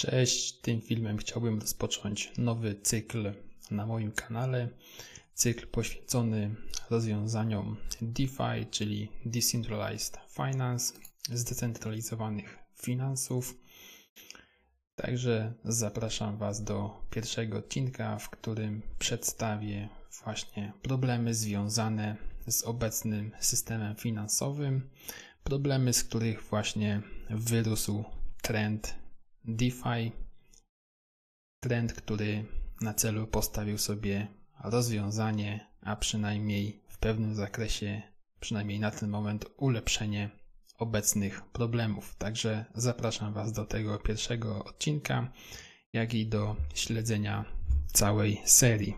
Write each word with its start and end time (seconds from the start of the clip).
Cześć, 0.00 0.52
tym 0.52 0.80
filmem 0.80 1.18
chciałbym 1.18 1.60
rozpocząć 1.60 2.32
nowy 2.38 2.74
cykl 2.82 3.32
na 3.70 3.86
moim 3.86 4.12
kanale. 4.12 4.68
Cykl 5.34 5.66
poświęcony 5.66 6.54
rozwiązaniom 6.90 7.76
DeFi, 8.02 8.66
czyli 8.70 9.08
Decentralized 9.24 10.18
Finance, 10.34 10.94
zdecentralizowanych 11.32 12.58
finansów. 12.82 13.56
Także 14.96 15.54
zapraszam 15.64 16.36
Was 16.36 16.64
do 16.64 17.00
pierwszego 17.10 17.58
odcinka, 17.58 18.18
w 18.18 18.30
którym 18.30 18.82
przedstawię 18.98 19.88
właśnie 20.24 20.72
problemy 20.82 21.34
związane 21.34 22.16
z 22.46 22.62
obecnym 22.62 23.32
systemem 23.40 23.96
finansowym, 23.96 24.90
problemy, 25.44 25.92
z 25.92 26.04
których 26.04 26.42
właśnie 26.42 27.02
wyrósł 27.30 28.04
trend 28.42 28.99
DeFi, 29.44 30.12
trend, 31.60 31.92
który 31.92 32.44
na 32.80 32.94
celu 32.94 33.26
postawił 33.26 33.78
sobie 33.78 34.28
rozwiązanie, 34.64 35.66
a 35.80 35.96
przynajmniej 35.96 36.82
w 36.88 36.98
pewnym 36.98 37.34
zakresie, 37.34 38.02
przynajmniej 38.40 38.80
na 38.80 38.90
ten 38.90 39.10
moment, 39.10 39.46
ulepszenie 39.56 40.30
obecnych 40.78 41.42
problemów. 41.42 42.16
Także 42.16 42.64
zapraszam 42.74 43.32
Was 43.32 43.52
do 43.52 43.64
tego 43.64 43.98
pierwszego 43.98 44.64
odcinka, 44.64 45.32
jak 45.92 46.14
i 46.14 46.26
do 46.26 46.56
śledzenia 46.74 47.44
całej 47.92 48.40
serii. 48.44 48.96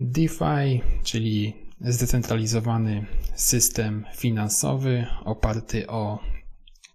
DeFi, 0.00 0.82
czyli 1.02 1.54
zdecentralizowany 1.80 3.06
system 3.34 4.04
finansowy 4.16 5.06
oparty 5.24 5.86
o 5.86 6.18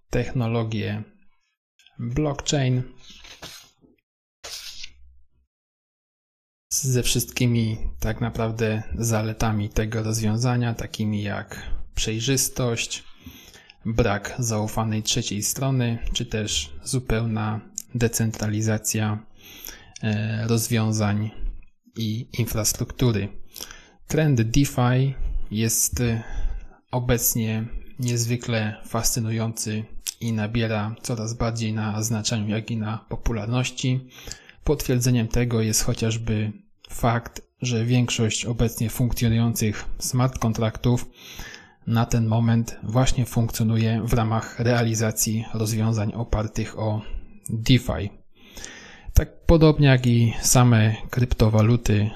technologię 0.09 1.03
blockchain 1.99 2.83
ze 6.69 7.03
wszystkimi 7.03 7.77
tak 7.99 8.21
naprawdę 8.21 8.83
zaletami 8.95 9.69
tego 9.69 10.03
rozwiązania, 10.03 10.73
takimi 10.73 11.23
jak 11.23 11.69
przejrzystość, 11.95 13.03
brak 13.85 14.35
zaufanej 14.39 15.03
trzeciej 15.03 15.43
strony, 15.43 15.97
czy 16.13 16.25
też 16.25 16.73
zupełna 16.83 17.61
decentralizacja 17.95 19.25
e, 20.03 20.47
rozwiązań 20.47 21.31
i 21.97 22.27
infrastruktury. 22.39 23.27
Trend 24.07 24.41
DeFi 24.41 25.13
jest 25.51 26.03
obecnie 26.91 27.65
niezwykle 27.99 28.81
fascynujący 28.87 29.83
i 30.23 30.33
nabiera 30.33 30.95
coraz 31.01 31.33
bardziej 31.33 31.73
na 31.73 32.03
znaczeniu, 32.03 32.49
jak 32.49 32.71
i 32.71 32.77
na 32.77 33.05
popularności. 33.09 34.07
Potwierdzeniem 34.63 35.27
tego 35.27 35.61
jest 35.61 35.83
chociażby 35.83 36.51
fakt, 36.89 37.41
że 37.61 37.85
większość 37.85 38.45
obecnie 38.45 38.89
funkcjonujących 38.89 39.85
smart 39.99 40.39
kontraktów 40.39 41.09
na 41.87 42.05
ten 42.05 42.27
moment 42.27 42.79
właśnie 42.83 43.25
funkcjonuje 43.25 44.01
w 44.05 44.13
ramach 44.13 44.59
realizacji 44.59 45.45
rozwiązań 45.53 46.13
opartych 46.13 46.79
o 46.79 47.01
DeFi. 47.49 48.09
Tak 49.13 49.45
podobnie 49.45 49.87
jak 49.87 50.05
i 50.05 50.33
same 50.41 50.95
kryptowaluty, 51.09 52.09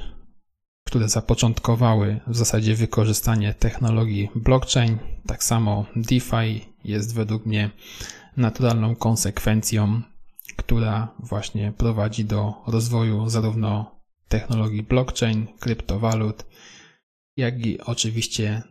które 0.87 1.09
zapoczątkowały 1.09 2.19
w 2.27 2.35
zasadzie 2.37 2.75
wykorzystanie 2.75 3.53
technologii 3.53 4.29
blockchain, 4.35 4.97
tak 5.25 5.43
samo 5.43 5.85
DeFi 5.95 6.65
jest 6.83 7.15
według 7.15 7.45
mnie 7.45 7.69
naturalną 8.37 8.95
konsekwencją, 8.95 10.01
która 10.55 11.13
właśnie 11.19 11.73
prowadzi 11.77 12.25
do 12.25 12.53
rozwoju 12.67 13.29
zarówno 13.29 14.01
technologii 14.27 14.83
blockchain, 14.83 15.47
kryptowalut, 15.59 16.45
jak 17.37 17.65
i 17.65 17.81
oczywiście 17.81 18.63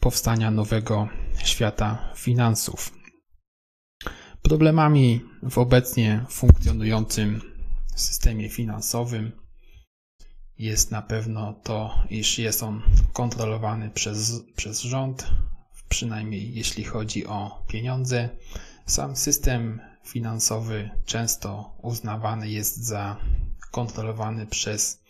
powstania 0.00 0.50
nowego 0.50 1.08
świata 1.44 2.12
finansów. 2.16 2.92
Problemami 4.42 5.20
w 5.42 5.58
obecnie 5.58 6.24
funkcjonującym 6.28 7.40
systemie 7.96 8.48
finansowym 8.48 9.32
jest 10.60 10.90
na 10.90 11.02
pewno 11.02 11.52
to, 11.52 12.04
iż 12.10 12.38
jest 12.38 12.62
on 12.62 12.82
kontrolowany 13.12 13.90
przez, 13.90 14.42
przez 14.56 14.80
rząd, 14.80 15.26
przynajmniej 15.88 16.54
jeśli 16.54 16.84
chodzi 16.84 17.26
o 17.26 17.64
pieniądze. 17.68 18.28
Sam 18.86 19.16
system 19.16 19.80
finansowy 20.04 20.90
często 21.04 21.76
uznawany 21.82 22.50
jest 22.50 22.84
za 22.84 23.16
kontrolowany 23.70 24.46
przez 24.46 25.02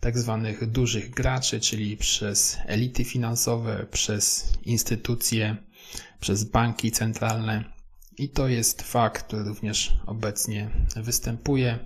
tak 0.00 0.18
zwanych 0.18 0.70
dużych 0.70 1.10
graczy, 1.10 1.60
czyli 1.60 1.96
przez 1.96 2.58
elity 2.66 3.04
finansowe, 3.04 3.86
przez 3.90 4.52
instytucje, 4.62 5.56
przez 6.20 6.44
banki 6.44 6.90
centralne. 6.90 7.64
I 8.18 8.28
to 8.28 8.48
jest 8.48 8.82
fakt, 8.82 9.22
który 9.26 9.44
również 9.44 9.92
obecnie 10.06 10.70
występuje. 10.96 11.78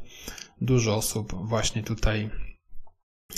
Dużo 0.60 0.96
osób 0.96 1.48
właśnie 1.48 1.82
tutaj 1.82 2.30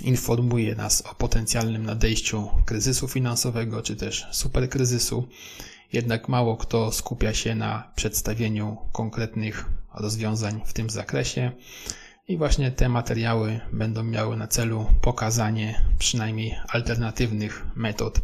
informuje 0.09 0.75
nas 0.75 1.03
o 1.06 1.15
potencjalnym 1.15 1.87
nadejściu 1.87 2.49
kryzysu 2.66 3.09
finansowego 3.09 3.82
czy 3.82 3.97
też 3.97 4.26
superkryzysu. 4.32 5.28
Jednak 5.93 6.28
mało 6.28 6.56
kto 6.56 6.93
skupia 6.93 7.34
się 7.34 7.54
na 7.54 7.93
przedstawieniu 7.97 8.76
konkretnych 8.93 9.65
rozwiązań 9.94 10.60
w 10.66 10.72
tym 10.72 10.91
zakresie. 10.91 11.53
I 12.28 12.37
właśnie 12.37 12.71
te 12.71 12.88
materiały 12.88 13.60
będą 13.72 14.03
miały 14.03 14.37
na 14.37 14.47
celu 14.47 14.87
pokazanie 15.00 15.84
przynajmniej 15.99 16.55
alternatywnych 16.69 17.66
metod, 17.76 18.20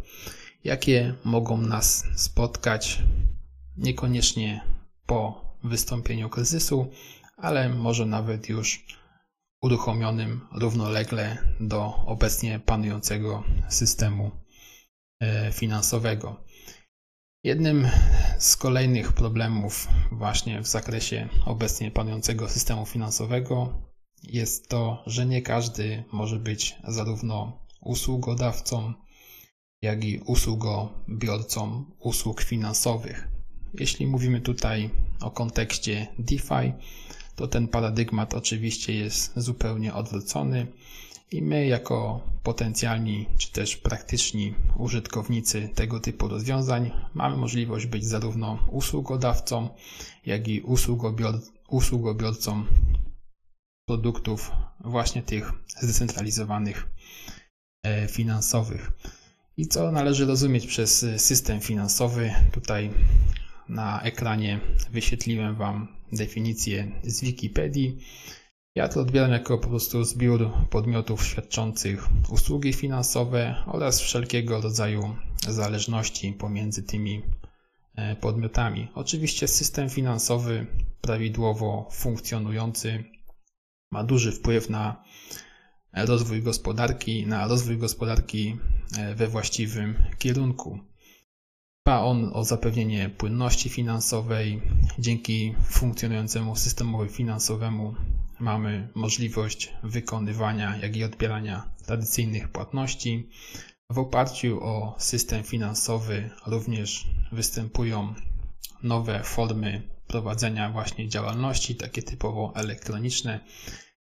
jakie 0.63 1.15
mogą 1.23 1.57
nas 1.57 2.05
spotkać 2.15 3.03
niekoniecznie 3.77 4.61
po 5.05 5.45
wystąpieniu 5.63 6.29
kryzysu, 6.29 6.91
ale 7.37 7.69
może 7.69 8.05
nawet 8.05 8.49
już 8.49 8.85
uruchomionym 9.65 10.41
równolegle 10.51 11.37
do 11.59 11.95
obecnie 12.05 12.59
panującego 12.59 13.43
systemu 13.69 14.31
e, 15.19 15.51
finansowego. 15.51 16.43
Jednym 17.43 17.87
z 18.39 18.55
kolejnych 18.55 19.13
problemów 19.13 19.87
właśnie 20.11 20.61
w 20.61 20.67
zakresie 20.67 21.29
obecnie 21.45 21.91
panującego 21.91 22.49
systemu 22.49 22.85
finansowego 22.85 23.81
jest 24.23 24.69
to, 24.69 25.03
że 25.05 25.25
nie 25.25 25.41
każdy 25.41 26.03
może 26.11 26.39
być 26.39 26.75
zarówno 26.87 27.67
usługodawcą, 27.81 28.93
jak 29.81 30.03
i 30.03 30.19
usługobiorcą 30.19 31.85
usług 31.99 32.41
finansowych. 32.41 33.27
Jeśli 33.73 34.07
mówimy 34.07 34.41
tutaj 34.41 34.89
o 35.21 35.31
kontekście 35.31 36.07
DeFi, 36.19 36.73
to 37.35 37.47
ten 37.47 37.67
paradygmat 37.67 38.33
oczywiście 38.33 38.93
jest 38.93 39.33
zupełnie 39.35 39.93
odwrócony 39.93 40.67
i 41.31 41.41
my 41.41 41.67
jako 41.67 42.21
potencjalni 42.43 43.25
czy 43.37 43.51
też 43.51 43.77
praktyczni 43.77 44.53
użytkownicy 44.77 45.69
tego 45.75 45.99
typu 45.99 46.27
rozwiązań 46.27 46.91
mamy 47.13 47.37
możliwość 47.37 47.85
być 47.85 48.05
zarówno 48.05 48.59
usługodawcą, 48.71 49.69
jak 50.25 50.47
i 50.47 50.61
usługobior 50.61 51.39
usługobiorcą 51.67 52.65
produktów 53.87 54.51
właśnie 54.79 55.21
tych 55.23 55.51
zdecentralizowanych 55.67 56.87
e, 57.83 58.07
finansowych. 58.07 58.91
I 59.57 59.67
co 59.67 59.91
należy 59.91 60.25
rozumieć 60.25 60.67
przez 60.67 61.05
system 61.17 61.61
finansowy? 61.61 62.33
Tutaj 62.51 62.91
na 63.69 64.01
ekranie 64.01 64.59
wyświetliłem 64.91 65.55
Wam 65.55 65.94
definicję 66.11 66.91
z 67.03 67.21
Wikipedii. 67.21 67.97
Ja 68.75 68.87
to 68.87 69.01
odbieram 69.01 69.31
jako 69.31 69.57
po 69.57 69.67
prostu 69.67 70.03
zbiór 70.03 70.51
podmiotów 70.69 71.25
świadczących 71.25 72.07
usługi 72.29 72.73
finansowe 72.73 73.63
oraz 73.67 74.01
wszelkiego 74.01 74.61
rodzaju 74.61 75.15
zależności 75.47 76.33
pomiędzy 76.33 76.83
tymi 76.83 77.21
e, 77.95 78.15
podmiotami. 78.15 78.87
Oczywiście 78.95 79.47
system 79.47 79.89
finansowy 79.89 80.67
prawidłowo 81.01 81.89
funkcjonujący 81.91 83.03
ma 83.91 84.03
duży 84.03 84.31
wpływ 84.31 84.69
na 84.69 85.03
rozwój 85.93 86.41
gospodarki, 86.41 87.27
na 87.27 87.47
rozwój 87.47 87.77
gospodarki 87.77 88.57
e, 88.97 89.15
we 89.15 89.27
właściwym 89.27 90.03
kierunku. 90.17 90.79
Dba 91.87 92.03
on 92.03 92.31
o 92.33 92.43
zapewnienie 92.43 93.09
płynności 93.09 93.69
finansowej. 93.69 94.61
Dzięki 94.99 95.55
funkcjonującemu 95.69 96.55
systemowi 96.55 97.09
finansowemu 97.09 97.95
mamy 98.39 98.87
możliwość 98.95 99.73
wykonywania, 99.83 100.77
jak 100.77 100.95
i 100.95 101.03
odbierania 101.03 101.69
tradycyjnych 101.85 102.49
płatności. 102.49 103.29
W 103.89 103.99
oparciu 103.99 104.63
o 104.63 104.95
system 104.99 105.43
finansowy 105.43 106.29
również 106.47 107.07
występują 107.31 108.13
nowe 108.83 109.23
formy 109.23 109.81
prowadzenia 110.07 110.69
właśnie 110.69 111.09
działalności, 111.09 111.75
takie 111.75 112.03
typowo 112.03 112.53
elektroniczne, 112.55 113.39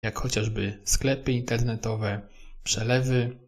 jak 0.02 0.18
chociażby 0.18 0.80
sklepy 0.84 1.32
internetowe, 1.32 2.28
przelewy 2.62 3.38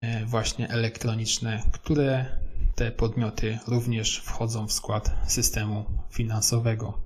e, 0.00 0.26
właśnie 0.26 0.68
elektroniczne, 0.68 1.62
które 1.72 2.41
te 2.74 2.92
podmioty 2.92 3.58
również 3.66 4.18
wchodzą 4.18 4.66
w 4.66 4.72
skład 4.72 5.10
systemu 5.26 5.84
finansowego. 6.10 6.98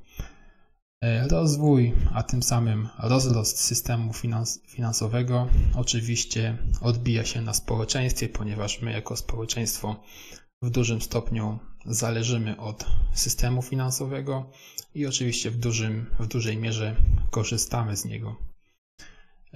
E, 1.02 1.28
rozwój, 1.28 1.92
a 2.14 2.22
tym 2.22 2.42
samym 2.42 2.88
rozrost 2.98 3.60
systemu 3.60 4.12
finans 4.12 4.60
finansowego 4.66 5.48
oczywiście 5.74 6.58
odbija 6.80 7.24
się 7.24 7.42
na 7.42 7.54
społeczeństwie, 7.54 8.28
ponieważ 8.28 8.82
my 8.82 8.92
jako 8.92 9.16
społeczeństwo 9.16 9.96
w 10.62 10.70
dużym 10.70 11.02
stopniu 11.02 11.58
zależymy 11.86 12.60
od 12.60 12.86
systemu 13.14 13.62
finansowego 13.62 14.50
i 14.94 15.06
oczywiście 15.06 15.50
w, 15.50 15.56
dużym, 15.56 16.06
w 16.18 16.26
dużej 16.26 16.56
mierze 16.56 16.96
korzystamy 17.30 17.96
z 17.96 18.04
niego. 18.04 18.55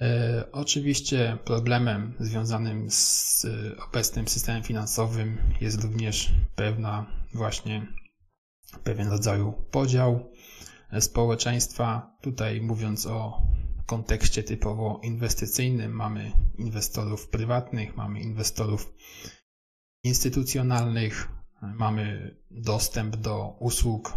E, 0.00 0.44
oczywiście 0.52 1.38
problemem 1.44 2.14
związanym 2.20 2.90
z 2.90 3.46
obecnym 3.88 4.28
systemem 4.28 4.62
finansowym 4.62 5.38
jest 5.60 5.82
również 5.82 6.32
pewna 6.54 7.06
właśnie 7.34 7.86
pewien 8.84 9.08
rodzaju 9.08 9.52
podział 9.70 10.30
społeczeństwa. 11.00 12.16
Tutaj 12.20 12.60
mówiąc 12.60 13.06
o 13.06 13.42
kontekście 13.86 14.42
typowo 14.42 15.00
inwestycyjnym, 15.02 15.92
mamy 15.92 16.32
inwestorów 16.58 17.28
prywatnych, 17.28 17.96
mamy 17.96 18.20
inwestorów 18.20 18.94
instytucjonalnych, 20.04 21.28
mamy 21.62 22.36
dostęp 22.50 23.16
do 23.16 23.56
usług 23.60 24.14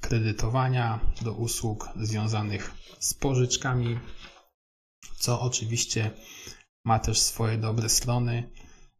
kredytowania, 0.00 1.00
do 1.22 1.32
usług 1.32 1.88
związanych 1.96 2.70
z 2.98 3.14
pożyczkami, 3.14 3.98
co 5.16 5.40
oczywiście 5.40 6.10
ma 6.84 6.98
też 6.98 7.20
swoje 7.20 7.58
dobre 7.58 7.88
strony, 7.88 8.50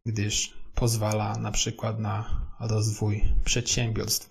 gdyż 0.06 0.58
pozwala 0.74 1.36
na 1.36 1.50
przykład 1.50 1.98
na 1.98 2.46
rozwój 2.60 3.24
przedsiębiorstw. 3.44 4.28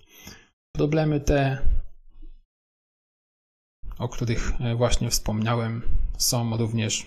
Problemy 0.72 1.20
te 1.20 1.58
o 3.98 4.08
których 4.08 4.52
e, 4.60 4.74
właśnie 4.74 5.10
wspomniałem, 5.10 5.82
są 6.18 6.56
również 6.56 7.06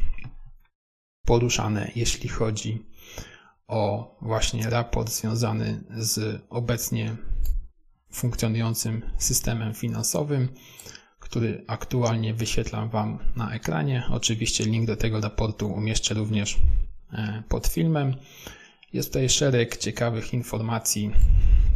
poruszane, 1.26 1.92
jeśli 1.96 2.30
chodzi 2.30 2.86
o 3.68 4.16
właśnie 4.22 4.70
raport 4.70 5.10
związany 5.10 5.84
z 5.98 6.42
obecnie 6.50 7.16
funkcjonującym 8.12 9.12
systemem 9.18 9.74
finansowym, 9.74 10.50
który 11.28 11.64
aktualnie 11.68 12.34
wyświetlam 12.34 12.90
Wam 12.90 13.20
na 13.36 13.52
ekranie. 13.52 14.04
Oczywiście 14.10 14.66
link 14.66 14.88
do 14.88 14.98
tego 14.98 15.22
raportu 15.22 15.68
umieszczę 15.68 16.14
również 16.14 16.58
e, 17.14 17.44
pod 17.50 17.68
filmem. 17.68 18.16
Jest 18.94 19.10
tutaj 19.10 19.30
szereg 19.30 19.78
ciekawych 19.78 20.34
informacji. 20.34 21.12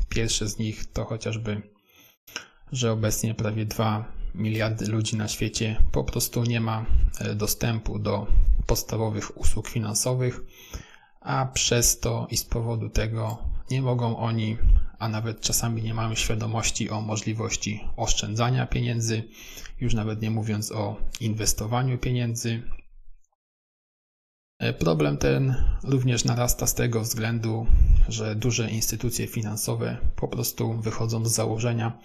Pierwsze 0.09 0.47
z 0.47 0.57
nich 0.57 0.85
to 0.93 1.05
chociażby, 1.05 1.61
że 2.71 2.91
obecnie 2.91 3.33
prawie 3.33 3.65
2 3.65 4.05
miliardy 4.35 4.87
ludzi 4.87 5.15
na 5.15 5.27
świecie 5.27 5.75
po 5.91 6.03
prostu 6.03 6.43
nie 6.43 6.61
ma 6.61 6.85
e, 7.19 7.35
dostępu 7.35 7.99
do 7.99 8.27
podstawowych 8.65 9.37
usług 9.37 9.67
finansowych, 9.67 10.41
a 11.21 11.45
przez 11.45 11.99
to 11.99 12.27
i 12.29 12.37
z 12.37 12.43
powodu 12.45 12.89
tego 12.89 13.37
nie 13.71 13.81
mogą 13.81 14.17
oni, 14.17 14.57
a 15.01 15.09
nawet 15.09 15.41
czasami 15.41 15.83
nie 15.83 15.93
mają 15.93 16.15
świadomości 16.15 16.89
o 16.89 17.01
możliwości 17.01 17.83
oszczędzania 17.97 18.67
pieniędzy, 18.67 19.23
już 19.79 19.93
nawet 19.93 20.21
nie 20.21 20.31
mówiąc 20.31 20.71
o 20.71 20.95
inwestowaniu 21.19 21.97
pieniędzy. 21.97 22.61
E, 24.59 24.73
problem 24.73 25.17
ten 25.17 25.55
również 25.83 26.25
narasta 26.25 26.67
z 26.67 26.75
tego 26.75 27.01
względu, 27.01 27.67
że 28.09 28.35
duże 28.35 28.71
instytucje 28.71 29.27
finansowe 29.27 29.97
po 30.15 30.27
prostu 30.27 30.73
wychodzą 30.73 31.25
z 31.25 31.35
założenia, 31.35 31.99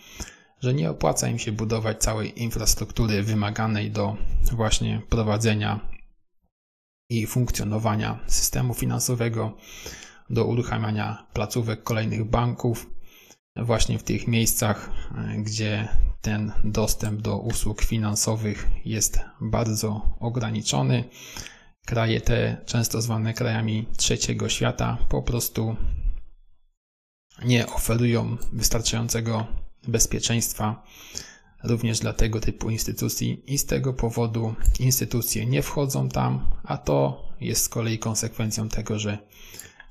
że 0.61 0.75
nie 0.75 0.91
opłaca 0.91 1.29
im 1.29 1.39
się 1.39 1.53
budować 1.53 1.99
całej 1.99 2.43
infrastruktury 2.43 3.23
wymaganej 3.23 3.91
do 3.91 4.17
właśnie 4.53 5.03
prowadzenia 5.09 5.81
i 7.11 7.27
funkcjonowania 7.27 8.19
systemu 8.27 8.75
finansowego, 8.75 9.57
do 10.31 10.45
uruchamiania 10.45 11.27
placówek 11.33 11.83
kolejnych 11.83 12.25
banków, 12.25 12.91
właśnie 13.57 13.99
w 13.99 14.03
tych 14.03 14.29
miejscach, 14.29 14.91
gdzie 15.39 15.89
ten 16.21 16.53
dostęp 16.65 17.23
do 17.23 17.39
usług 17.39 17.83
finansowych 17.83 18.69
jest 18.85 19.21
bardzo 19.41 20.17
ograniczony. 20.21 21.05
Kraje 21.87 22.21
te, 22.21 22.57
często 22.67 23.03
zwane 23.03 23.35
krajami 23.35 23.87
trzeciego 23.97 24.49
świata, 24.49 24.99
po 25.09 25.23
prostu 25.23 25.77
nie 27.45 27.67
oferują 27.67 28.37
wystarczającego 28.53 29.47
bezpieczeństwa 29.89 30.83
również 31.65 31.99
dla 32.01 32.13
tego 32.13 32.41
typu 32.41 32.71
instytucji 32.71 33.55
i 33.55 33.59
z 33.59 33.67
tego 33.67 33.93
powodu 33.93 34.55
instytucje 34.81 35.47
nie 35.47 35.63
wchodzą 35.63 36.09
tam, 36.09 36.51
a 36.65 36.79
to 36.79 37.27
jest 37.41 37.65
z 37.65 37.69
kolei 37.69 37.99
konsekwencją 37.99 38.69
tego, 38.69 38.99
że 38.99 39.19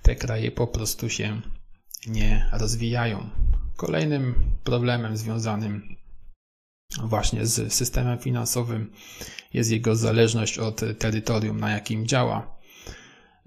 te 0.06 0.16
kraje 0.16 0.52
po 0.52 0.68
prostu 0.68 1.10
się 1.10 1.42
nie 2.08 2.50
rozwijają. 2.52 3.30
Kolejnym 3.76 4.36
problemem 4.64 5.18
związanym 5.18 5.96
właśnie 7.04 7.46
z 7.46 7.74
systemem 7.74 8.20
finansowym 8.20 8.92
jest 9.54 9.72
jego 9.72 9.96
zależność 9.96 10.60
od 10.60 10.82
terytorium, 11.00 11.60
na 11.60 11.72
jakim 11.72 12.08
działa. 12.08 12.58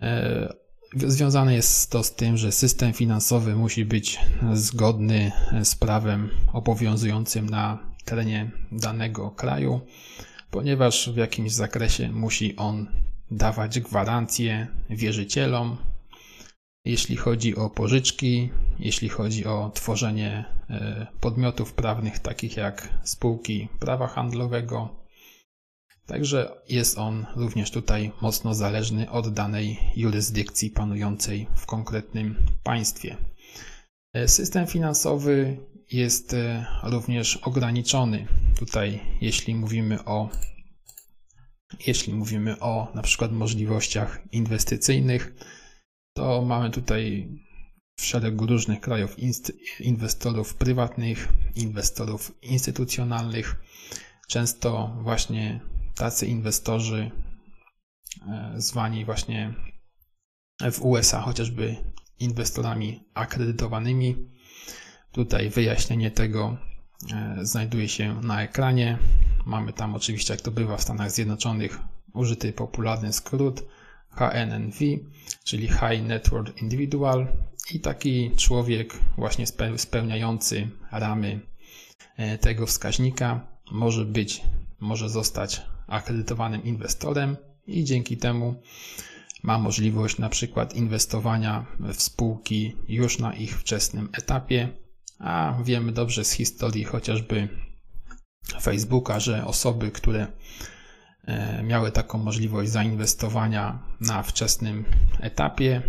E, 0.02 0.68
Związane 0.94 1.54
jest 1.54 1.90
to 1.90 2.02
z 2.02 2.14
tym, 2.14 2.36
że 2.36 2.52
system 2.52 2.92
finansowy 2.92 3.56
musi 3.56 3.84
być 3.84 4.18
zgodny 4.52 5.32
z 5.64 5.74
prawem 5.74 6.30
obowiązującym 6.52 7.48
na 7.48 7.78
terenie 8.04 8.50
danego 8.72 9.30
kraju, 9.30 9.80
ponieważ 10.50 11.10
w 11.10 11.16
jakimś 11.16 11.52
zakresie 11.52 12.12
musi 12.12 12.56
on 12.56 12.86
dawać 13.30 13.80
gwarancje 13.80 14.66
wierzycielom, 14.90 15.76
jeśli 16.84 17.16
chodzi 17.16 17.56
o 17.56 17.70
pożyczki, 17.70 18.50
jeśli 18.78 19.08
chodzi 19.08 19.46
o 19.46 19.70
tworzenie 19.74 20.44
e, 20.70 21.06
podmiotów 21.20 21.74
prawnych 21.74 22.18
takich 22.18 22.56
jak 22.56 22.88
spółki 23.04 23.68
prawa 23.78 24.06
handlowego, 24.06 24.98
Także 26.08 26.50
jest 26.68 26.98
on 26.98 27.26
również 27.36 27.70
tutaj 27.70 28.12
mocno 28.22 28.54
zależny 28.54 29.10
od 29.10 29.28
danej 29.34 29.78
jurysdykcji 29.96 30.70
panującej 30.70 31.46
w 31.56 31.66
konkretnym 31.66 32.36
państwie. 32.62 33.16
E, 34.12 34.28
system 34.28 34.66
finansowy 34.66 35.56
jest 35.92 36.34
e, 36.34 36.66
również 36.82 37.36
ograniczony. 37.36 38.26
Tutaj, 38.58 39.00
jeśli 39.20 39.54
mówimy 39.54 40.04
o 40.04 40.28
jeśli 41.86 42.14
mówimy 42.14 42.60
o 42.60 42.92
na 42.94 43.02
przykład 43.02 43.32
możliwościach 43.32 44.22
inwestycyjnych, 44.32 45.34
to 46.18 46.42
mamy 46.42 46.70
tutaj 46.70 47.28
w 47.96 48.04
szeregu 48.04 48.46
różnych 48.46 48.80
krajów 48.80 49.16
inwestorów 49.80 50.54
prywatnych, 50.54 51.28
inwestorów 51.54 52.32
instytucjonalnych. 52.42 53.56
Często 54.28 54.96
właśnie 55.02 55.60
tacy 55.94 56.26
inwestorzy 56.26 57.10
e, 58.28 58.54
zwani 58.56 59.04
właśnie 59.04 59.54
w 60.72 60.82
USA 60.82 61.20
chociażby 61.20 61.76
inwestorami 62.18 63.04
akredytowanymi. 63.14 64.16
Tutaj 65.12 65.50
wyjaśnienie 65.50 66.10
tego 66.10 66.56
e, 67.12 67.38
znajduje 67.42 67.88
się 67.88 68.20
na 68.20 68.42
ekranie. 68.42 68.98
Mamy 69.46 69.72
tam 69.72 69.94
oczywiście, 69.94 70.34
jak 70.34 70.40
to 70.40 70.50
bywa 70.50 70.76
w 70.76 70.82
Stanach 70.82 71.10
Zjednoczonych, 71.10 71.78
użyty 72.14 72.52
popularny 72.52 73.12
skrót 73.12 73.64
HNNV, 74.10 74.78
czyli 75.48 75.68
High 75.68 76.02
Network 76.02 76.62
Individual 76.62 77.26
i 77.72 77.80
taki 77.80 78.30
człowiek 78.36 78.94
właśnie 79.16 79.44
spełniający 79.76 80.68
ramy 80.92 81.40
e, 82.16 82.38
tego 82.38 82.66
wskaźnika 82.66 83.46
może 83.70 84.04
być, 84.04 84.42
może 84.80 85.08
zostać 85.08 85.62
akredytowanym 85.86 86.64
inwestorem 86.64 87.36
i 87.66 87.84
dzięki 87.84 88.16
temu 88.16 88.62
ma 89.42 89.58
możliwość 89.58 90.18
na 90.18 90.28
przykład 90.28 90.74
inwestowania 90.74 91.66
w 91.80 92.02
spółki 92.02 92.76
już 92.88 93.18
na 93.18 93.34
ich 93.34 93.60
wczesnym 93.60 94.08
etapie, 94.12 94.68
a 95.18 95.58
wiemy 95.64 95.92
dobrze 95.92 96.24
z 96.24 96.32
historii 96.32 96.84
chociażby 96.84 97.48
Facebooka, 98.60 99.20
że 99.20 99.46
osoby, 99.46 99.90
które 99.90 100.26
miały 101.64 101.92
taką 101.92 102.18
możliwość 102.18 102.70
zainwestowania 102.70 103.78
na 104.00 104.22
wczesnym 104.22 104.84
etapie 105.20 105.82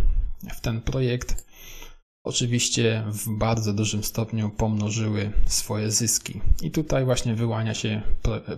w 0.55 0.61
ten 0.61 0.81
projekt, 0.81 1.45
oczywiście 2.23 3.03
w 3.07 3.37
bardzo 3.37 3.73
dużym 3.73 4.03
stopniu 4.03 4.49
pomnożyły 4.49 5.31
swoje 5.45 5.91
zyski. 5.91 6.41
I 6.61 6.71
tutaj 6.71 7.05
właśnie 7.05 7.35
wyłania 7.35 7.73
się 7.73 8.01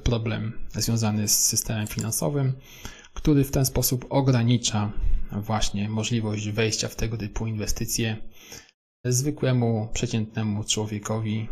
problem 0.03 0.53
związany 0.73 1.27
z 1.27 1.45
systemem 1.45 1.87
finansowym, 1.87 2.53
który 3.13 3.43
w 3.43 3.51
ten 3.51 3.65
sposób 3.65 4.05
ogranicza 4.09 4.91
właśnie 5.31 5.89
możliwość 5.89 6.49
wejścia 6.49 6.87
w 6.87 6.95
tego 6.95 7.17
typu 7.17 7.47
inwestycje 7.47 8.17
zwykłemu, 9.05 9.89
przeciętnemu 9.93 10.63
człowiekowi, 10.63 11.47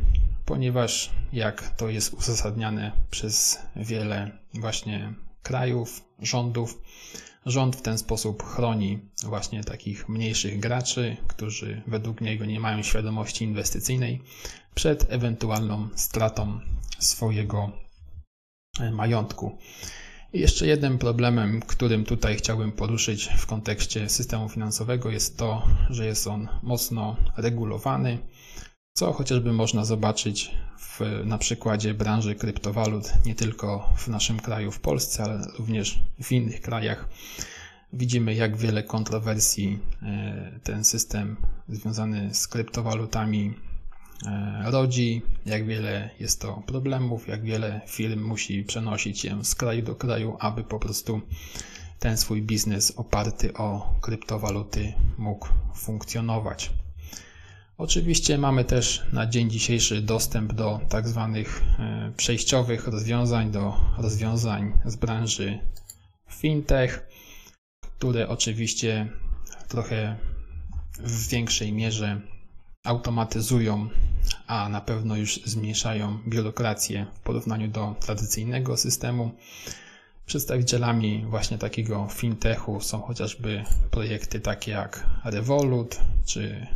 ponieważ 0.46 1.12
jak 1.34 1.70
to 1.70 1.90
jest 1.90 2.14
uzasadniane 2.14 2.92
przez 3.12 3.60
wiele 3.76 4.32
właśnie 4.54 5.14
krajów, 5.44 6.02
rządów, 6.20 6.82
rząd 7.46 7.76
w 7.76 7.82
ten 7.82 7.98
sposób 7.98 8.44
chroni 8.44 9.00
właśnie 9.24 9.64
takich 9.64 10.10
mniejszych 10.10 10.60
graczy, 10.60 11.18
którzy 11.28 11.82
według 11.88 12.22
niego 12.22 12.46
nie 12.46 12.60
mają 12.60 12.84
świadomości 12.84 13.46
inwestycyjnej 13.46 14.22
przed 14.76 15.06
ewentualną 15.14 15.90
stratą 15.96 16.60
swojego 17.00 17.72
majątku. 18.92 19.58
Jeszcze 20.34 20.68
jednym 20.68 20.98
problemem, 20.98 21.62
którym 21.62 22.06
tutaj 22.06 22.36
chciałbym 22.38 22.72
poruszyć 22.72 23.30
w 23.38 23.46
kontekście 23.46 24.10
systemu 24.10 24.50
finansowego 24.50 25.10
jest 25.10 25.38
to, 25.38 25.68
że 25.90 26.06
jest 26.06 26.28
on 26.28 26.48
mocno 26.64 27.16
regulowany, 27.38 28.18
co 28.94 29.14
chociażby 29.14 29.54
można 29.54 29.86
zobaczyć 29.86 30.52
w, 30.80 31.02
na 31.26 31.38
przykładzie 31.38 31.94
branży 31.94 32.36
kryptowalut, 32.36 33.14
nie 33.26 33.36
tylko 33.36 33.94
w 33.98 34.08
naszym 34.08 34.40
kraju, 34.40 34.72
w 34.72 34.80
Polsce, 34.80 35.24
ale 35.24 35.48
również 35.60 36.00
w 36.24 36.32
innych 36.32 36.62
krajach. 36.62 37.10
Widzimy, 37.94 38.34
jak 38.34 38.58
wiele 38.58 38.84
kontrowersji 38.84 39.80
e, 40.02 40.60
ten 40.64 40.84
system 40.84 41.38
związany 41.70 42.34
z 42.34 42.48
kryptowalutami 42.48 43.54
rodzi, 44.66 45.22
jak 45.46 45.66
wiele 45.66 46.10
jest 46.20 46.42
to 46.42 46.64
problemów, 46.66 47.28
jak 47.28 47.44
wiele 47.44 47.82
firm 47.88 48.24
musi 48.24 48.64
przenosić 48.64 49.20
się 49.20 49.46
z 49.46 49.56
kraju 49.56 49.84
do 49.84 49.96
kraju, 49.96 50.38
aby 50.40 50.64
po 50.64 50.80
prostu 50.80 51.22
ten 52.00 52.18
swój 52.18 52.42
biznes 52.42 52.94
oparty 52.98 53.54
o 53.54 53.94
kryptowaluty 54.02 54.94
mógł 55.18 55.48
funkcjonować. 55.76 56.72
Oczywiście 57.78 58.38
mamy 58.38 58.66
też 58.66 59.04
na 59.14 59.28
dzień 59.28 59.50
dzisiejszy 59.50 60.02
dostęp 60.02 60.54
do 60.54 60.80
tak 60.90 61.08
zwanych 61.08 61.64
e, 61.80 62.12
przejściowych 62.18 62.88
rozwiązań, 62.88 63.52
do 63.52 63.74
rozwiązań 63.98 64.74
z 64.86 64.96
branży 64.96 65.60
fintech, 66.30 67.08
które 67.82 68.28
oczywiście 68.28 69.10
trochę 69.68 70.18
w 71.00 71.28
większej 71.28 71.74
mierze 71.74 72.22
automatyzują, 72.90 73.90
a 74.48 74.70
na 74.70 74.82
pewno 74.82 75.16
już 75.18 75.40
zmniejszają 75.46 76.20
biurokrację 76.28 77.06
w 77.14 77.20
porównaniu 77.20 77.68
do 77.68 77.96
tradycyjnego 78.00 78.78
systemu. 78.78 79.32
Przedstawicielami 80.26 81.26
właśnie 81.26 81.58
takiego 81.58 82.08
fintechu 82.12 82.82
są 82.82 83.02
chociażby 83.02 83.64
projekty 83.92 84.40
takie 84.40 84.72
jak 84.72 85.06
Revolut 85.24 86.00
czy 86.26 86.68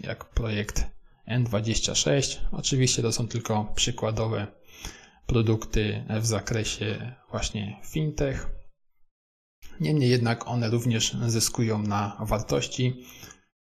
jak 0.00 0.24
projekt 0.24 0.86
N26. 1.28 2.36
Oczywiście 2.52 3.02
to 3.02 3.12
są 3.12 3.28
tylko 3.28 3.72
przykładowe 3.74 4.46
produkty 5.26 6.04
w 6.20 6.26
zakresie 6.26 7.14
właśnie 7.30 7.80
fintech. 7.84 8.48
Niemniej 9.80 10.10
jednak 10.10 10.48
one 10.48 10.70
również 10.70 11.16
zyskują 11.26 11.82
na 11.82 12.16
wartości, 12.20 13.04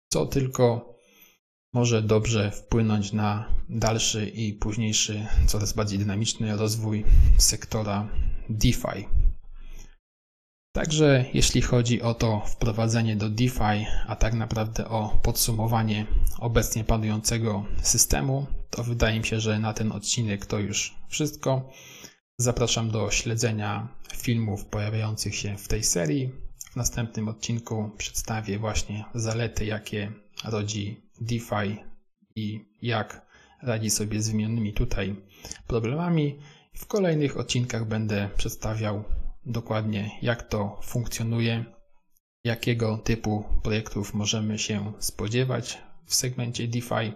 co 0.09 0.25
tylko 0.25 0.92
może 1.73 2.01
dobrze 2.01 2.51
wpłynąć 2.51 3.13
na 3.13 3.49
dalszy 3.69 4.29
i 4.29 4.53
późniejszy, 4.53 5.27
coraz 5.47 5.73
bardziej 5.73 5.99
dynamiczny 5.99 6.57
rozwój 6.57 7.05
sektora 7.37 8.07
DeFi. 8.49 9.07
Także 10.75 11.25
jeśli 11.33 11.61
chodzi 11.61 12.01
o 12.01 12.13
to 12.13 12.41
wprowadzenie 12.45 13.15
do 13.15 13.29
DeFi, 13.29 13.85
a 14.07 14.15
tak 14.15 14.33
naprawdę 14.33 14.89
o 14.89 15.19
podsumowanie 15.23 16.05
obecnie 16.39 16.83
panującego 16.83 17.65
systemu, 17.81 18.47
to 18.69 18.83
wydaje 18.83 19.19
mi 19.19 19.25
się, 19.25 19.39
że 19.39 19.59
na 19.59 19.73
ten 19.73 19.91
odcinek 19.91 20.45
to 20.45 20.59
już 20.59 20.95
wszystko. 21.09 21.69
Zapraszam 22.37 22.91
do 22.91 23.11
śledzenia 23.11 23.87
filmów 24.15 24.65
pojawiających 24.65 25.35
się 25.35 25.57
w 25.57 25.67
tej 25.67 25.83
serii. 25.83 26.31
W 26.71 26.75
następnym 26.75 27.27
odcinku 27.27 27.91
przedstawię 27.97 28.59
właśnie 28.59 29.05
zalety, 29.15 29.65
jakie 29.65 30.11
rodzi 30.43 31.03
DeFi 31.23 31.83
i 32.35 32.65
jak 32.81 33.25
radzi 33.61 33.89
sobie 33.89 34.21
z 34.21 34.29
wymienionymi 34.29 34.73
tutaj 34.73 35.15
problemami. 35.67 36.39
W 36.75 36.85
kolejnych 36.85 37.37
odcinkach 37.37 37.87
będę 37.87 38.29
przedstawiał 38.37 39.03
dokładnie, 39.45 40.11
jak 40.21 40.49
to 40.49 40.79
funkcjonuje, 40.83 41.65
jakiego 42.43 42.97
typu 42.97 43.43
projektów 43.63 44.13
możemy 44.13 44.59
się 44.59 44.93
spodziewać 44.99 45.77
w 46.05 46.15
segmencie 46.15 46.67
DeFi, 46.67 47.13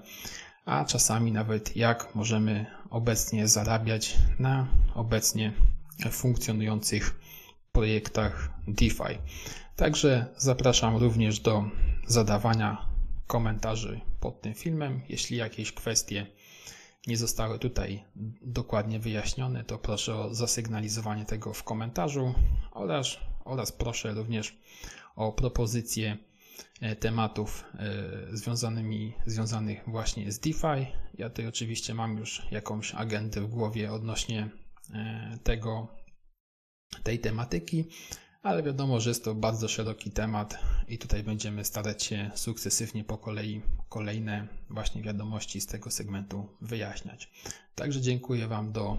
a 0.66 0.86
czasami 0.86 1.32
nawet 1.32 1.76
jak 1.76 2.16
możemy 2.16 2.66
obecnie 2.90 3.48
zarabiać 3.48 4.18
na 4.40 4.68
obecnie 4.96 5.54
funkcjonujących 6.12 7.20
projektach 7.72 8.50
DeFi. 8.68 9.18
Także 9.76 10.26
zapraszam 10.38 10.96
również 10.98 11.40
do 11.40 11.64
zadawania 12.08 12.87
komentarzy 13.28 14.02
pod 14.20 14.42
tym 14.42 14.54
filmem. 14.54 15.02
Jeśli 15.10 15.38
jakieś 15.38 15.72
kwestie 15.72 16.28
nie 17.08 17.18
zostały 17.18 17.60
tutaj 17.60 18.04
dokładnie 18.42 19.00
wyjaśnione, 19.00 19.64
to 19.64 19.78
proszę 19.78 20.16
o 20.16 20.34
zasygnalizowanie 20.34 21.26
tego 21.26 21.54
w 21.54 21.64
komentarzu 21.64 22.34
oraz, 22.72 23.18
oraz 23.46 23.72
proszę 23.72 24.14
również 24.14 24.58
o 25.16 25.32
propozycje 25.32 26.18
e, 26.82 26.96
tematów 26.96 27.64
e, 27.74 28.38
związanymi, 28.38 29.14
związanych 29.26 29.84
właśnie 29.88 30.32
z 30.32 30.40
DeFi. 30.40 30.92
Ja 31.18 31.30
tutaj 31.30 31.48
oczywiście 31.48 31.94
mam 31.94 32.18
już 32.18 32.42
jakąś 32.52 32.96
agendę 32.96 33.42
w 33.42 33.48
głowie 33.48 33.92
odnośnie 33.92 34.50
e, 34.94 35.38
tego, 35.44 35.88
tej 37.04 37.20
tematyki, 37.20 37.86
ale 38.48 38.64
wiadomo, 38.64 39.00
że 39.00 39.10
jest 39.10 39.24
to 39.24 39.36
bardzo 39.36 39.68
szeroki 39.68 40.12
temat 40.12 40.60
i 40.88 40.98
tutaj 40.98 41.24
będziemy 41.24 41.66
starać 41.66 42.04
się 42.04 42.32
sukcesywnie 42.36 43.04
po 43.04 43.18
kolei 43.18 43.62
kolejne 43.90 44.48
właśnie 44.70 45.02
wiadomości 45.02 45.62
z 45.62 45.66
tego 45.66 45.92
segmentu 45.92 46.50
wyjaśniać. 46.62 47.32
Także 47.76 48.02
dziękuję 48.02 48.48
Wam 48.48 48.72
do, 48.72 48.98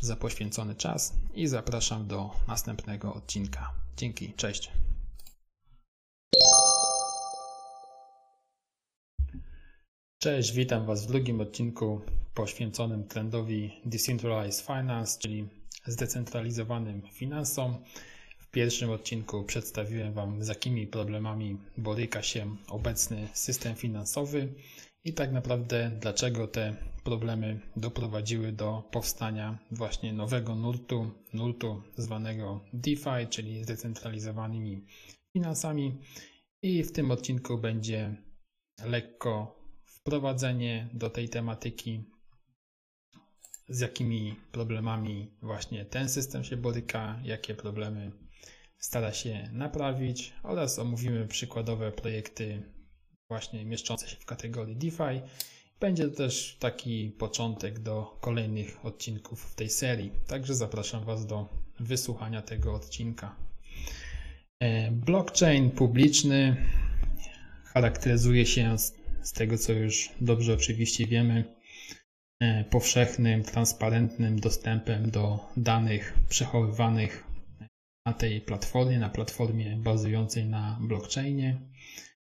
za 0.00 0.16
poświęcony 0.16 0.74
czas 0.74 1.14
i 1.34 1.46
zapraszam 1.46 2.06
do 2.06 2.30
następnego 2.48 3.14
odcinka. 3.14 3.74
Dzięki, 3.96 4.32
cześć. 4.32 4.70
Cześć, 10.18 10.52
witam 10.52 10.86
Was 10.86 11.06
w 11.06 11.08
drugim 11.08 11.40
odcinku 11.40 12.00
poświęconym 12.34 13.08
trendowi 13.08 13.80
Decentralized 13.84 14.66
Finance, 14.66 15.18
czyli 15.18 15.48
zdecentralizowanym 15.86 17.02
finansom. 17.12 17.76
W 18.50 18.52
pierwszym 18.52 18.90
odcinku 18.90 19.44
przedstawiłem 19.44 20.12
Wam, 20.12 20.44
z 20.44 20.48
jakimi 20.48 20.86
problemami 20.86 21.58
boryka 21.76 22.22
się 22.22 22.56
obecny 22.68 23.28
system 23.32 23.76
finansowy 23.76 24.54
i 25.04 25.14
tak 25.14 25.32
naprawdę 25.32 25.90
dlaczego 26.00 26.48
te 26.48 26.76
problemy 27.04 27.60
doprowadziły 27.76 28.52
do 28.52 28.88
powstania 28.90 29.58
właśnie 29.70 30.12
nowego 30.12 30.54
nurtu, 30.54 31.10
nurtu 31.32 31.82
zwanego 31.96 32.60
DeFi, 32.72 33.26
czyli 33.30 33.64
zdecentralizowanymi 33.64 34.86
finansami. 35.32 35.98
I 36.62 36.82
w 36.82 36.92
tym 36.92 37.10
odcinku 37.10 37.58
będzie 37.58 38.16
lekko 38.84 39.60
wprowadzenie 39.84 40.88
do 40.92 41.10
tej 41.10 41.28
tematyki, 41.28 42.04
z 43.68 43.80
jakimi 43.80 44.36
problemami 44.52 45.30
właśnie 45.42 45.84
ten 45.84 46.08
system 46.08 46.44
się 46.44 46.56
boryka, 46.56 47.20
jakie 47.24 47.54
problemy 47.54 48.29
stara 48.80 49.12
się 49.12 49.48
naprawić 49.52 50.32
oraz 50.42 50.78
omówimy 50.78 51.28
przykładowe 51.28 51.92
projekty 51.92 52.62
właśnie 53.28 53.64
mieszczące 53.64 54.08
się 54.08 54.16
w 54.16 54.24
kategorii 54.24 54.76
DeFi. 54.76 55.20
Będzie 55.80 56.08
to 56.08 56.16
też 56.16 56.56
taki 56.60 57.10
początek 57.18 57.78
do 57.78 58.18
kolejnych 58.20 58.84
odcinków 58.84 59.42
w 59.42 59.54
tej 59.54 59.70
serii, 59.70 60.10
także 60.26 60.54
zapraszam 60.54 61.04
Was 61.04 61.26
do 61.26 61.48
wysłuchania 61.80 62.42
tego 62.42 62.74
odcinka. 62.74 63.36
E, 64.60 64.90
blockchain 64.90 65.70
publiczny 65.70 66.56
charakteryzuje 67.64 68.46
się 68.46 68.76
z 69.22 69.32
tego, 69.32 69.58
co 69.58 69.72
już 69.72 70.10
dobrze 70.20 70.54
oczywiście 70.54 71.06
wiemy, 71.06 71.44
e, 72.40 72.64
powszechnym, 72.64 73.42
transparentnym 73.42 74.40
dostępem 74.40 75.10
do 75.10 75.38
danych 75.56 76.14
przechowywanych 76.28 77.29
na 78.06 78.12
tej 78.12 78.40
platformie, 78.40 78.98
na 78.98 79.08
platformie 79.08 79.76
bazującej 79.76 80.44
na 80.46 80.78
blockchainie 80.80 81.60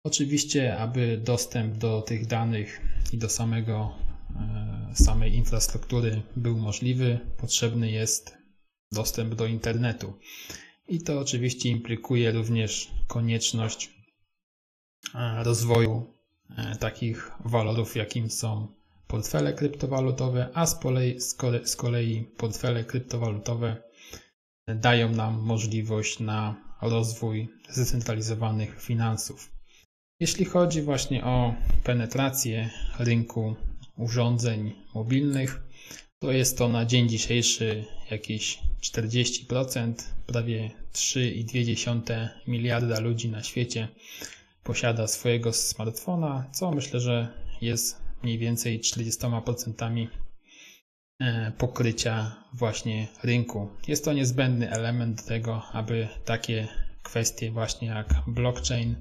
Oczywiście, 0.07 0.77
aby 0.79 1.19
dostęp 1.25 1.77
do 1.77 2.03
tych 2.03 2.27
danych 2.27 2.81
i 3.13 3.19
do 3.19 3.29
samego, 3.29 3.93
e, 4.37 4.91
samej 4.95 5.35
infrastruktury 5.35 6.23
był 6.37 6.59
możliwy, 6.59 7.19
potrzebny 7.37 7.91
jest 7.91 8.39
dostęp 8.93 9.35
do 9.35 9.47
internetu. 9.47 10.19
I 10.89 11.01
to 11.01 11.21
oczywiście 11.21 11.69
implikuje 11.69 12.33
również 12.33 12.91
konieczność 13.07 13.91
e, 15.15 15.45
rozwoju 15.45 16.15
e, 16.57 16.77
takich 16.77 17.31
walorów, 17.45 17.97
jakim 17.97 18.31
są 18.31 18.69
portfele 19.07 19.53
kryptowalutowe, 19.53 20.49
a 20.55 20.67
z 20.67 20.79
kolei, 20.79 21.21
z 21.65 21.77
kolei 21.77 22.25
portfele 22.37 22.85
kryptowalutowe 22.85 23.83
dają 24.75 25.13
nam 25.13 25.41
możliwość 25.41 26.19
na 26.19 26.57
rozwój 26.83 27.49
zdecentralizowanych 27.71 28.83
finansów. 28.83 29.53
Jeśli 30.21 30.45
chodzi 30.45 30.83
właśnie 30.83 31.25
o 31.25 31.55
penetrację 31.85 32.71
rynku 32.99 33.57
urządzeń 33.97 34.73
mobilnych, 34.95 35.63
to 36.19 36.33
jest 36.33 36.59
to 36.59 36.69
na 36.69 36.85
dzień 36.85 37.09
dzisiejszy 37.09 37.85
jakieś 38.11 38.59
40%, 38.83 39.95
prawie 40.27 40.71
3,2 40.93 42.29
miliarda 42.47 43.01
ludzi 43.01 43.29
na 43.29 43.43
świecie 43.43 43.89
posiada 44.65 45.07
swojego 45.07 45.53
smartfona, 45.53 46.51
co 46.53 46.71
myślę, 46.71 47.01
że 47.01 47.29
jest 47.61 48.01
mniej 48.23 48.39
więcej 48.39 48.81
40% 48.81 49.73
e, 49.83 50.26
pokrycia 51.59 52.37
właśnie 52.53 53.09
rynku. 53.23 53.69
Jest 53.89 54.05
to 54.05 54.13
niezbędny 54.13 54.71
element 54.71 55.23
do 55.23 55.29
tego, 55.29 55.63
aby 55.73 56.09
takie 56.25 56.69
kwestie 57.03 57.51
właśnie 57.51 57.89
jak 57.89 58.15
blockchain, 58.27 58.97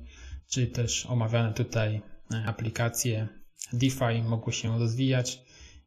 czy 0.47 0.67
też 0.67 1.05
omawiane 1.05 1.53
tutaj 1.53 2.01
e, 2.33 2.43
aplikacje 2.45 3.27
DeFi 3.73 4.21
mogły 4.27 4.53
się 4.53 4.79
rozwijać. 4.79 5.41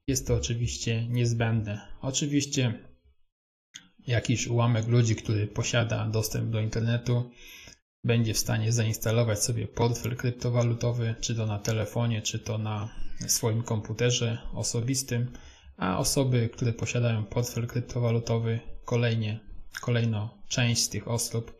Jest 0.06 0.26
to 0.26 0.34
oczywiście 0.34 1.08
niezbędne. 1.08 1.80
Oczywiście 2.00 2.74
jakiś 4.06 4.46
ułamek 4.46 4.86
ludzi, 4.86 5.16
który 5.16 5.46
posiada 5.46 6.06
dostęp 6.06 6.50
do 6.50 6.60
internetu, 6.60 7.30
będzie 8.04 8.34
w 8.34 8.38
stanie 8.38 8.72
zainstalować 8.72 9.44
sobie 9.44 9.68
portfel 9.68 10.16
kryptowalutowy, 10.16 11.14
czy 11.20 11.34
to 11.34 11.46
na 11.46 11.58
telefonie, 11.58 12.22
czy 12.22 12.38
to 12.38 12.58
na 12.58 12.88
swoim 13.26 13.62
komputerze 13.62 14.38
osobistym, 14.54 15.32
a 15.78 15.98
osoby, 15.98 16.48
które 16.52 16.72
posiadają 16.72 17.24
portfel 17.24 17.66
kryptowalutowy, 17.66 18.60
kolejnie, 18.84 19.40
kolejno 19.80 20.38
część 20.48 20.82
z 20.82 20.88
tych 20.88 21.08
osób 21.08 21.58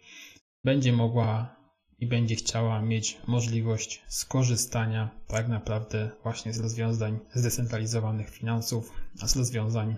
będzie 0.65 0.93
mogła 0.93 1.57
i 1.99 2.07
będzie 2.07 2.37
chciała 2.37 2.83
mieć 2.83 3.19
możliwość 3.27 4.03
skorzystania 4.09 5.11
tak 5.27 5.49
naprawdę 5.49 6.11
właśnie 6.23 6.53
z 6.53 6.61
rozwiązań 6.61 7.19
zdecentralizowanych 7.35 8.31
finansów, 8.31 8.93
z 9.15 9.37
rozwiązań 9.37 9.97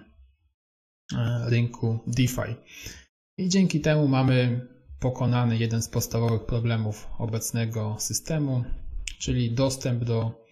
e, 1.13 1.51
rynku 1.51 1.99
DeFi. 2.07 2.55
I 3.39 3.49
dzięki 3.49 3.81
temu 3.81 4.09
mamy 4.09 4.67
pokonany 5.01 5.59
jeden 5.59 5.83
z 5.83 5.89
podstawowych 5.89 6.47
problemów 6.47 7.09
obecnego 7.19 7.97
systemu, 7.99 8.65
czyli 9.19 9.55
dostęp 9.55 10.05
do 10.05 10.45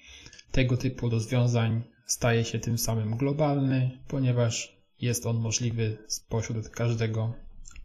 tego 0.53 0.77
typu 0.77 1.11
rozwiązań 1.11 1.83
staje 2.09 2.45
się 2.45 2.59
tym 2.59 2.79
samym 2.79 3.17
globalny, 3.17 3.99
ponieważ 4.09 4.77
jest 5.01 5.27
on 5.27 5.37
możliwy 5.37 5.97
spośród 6.09 6.69
każdego 6.69 7.33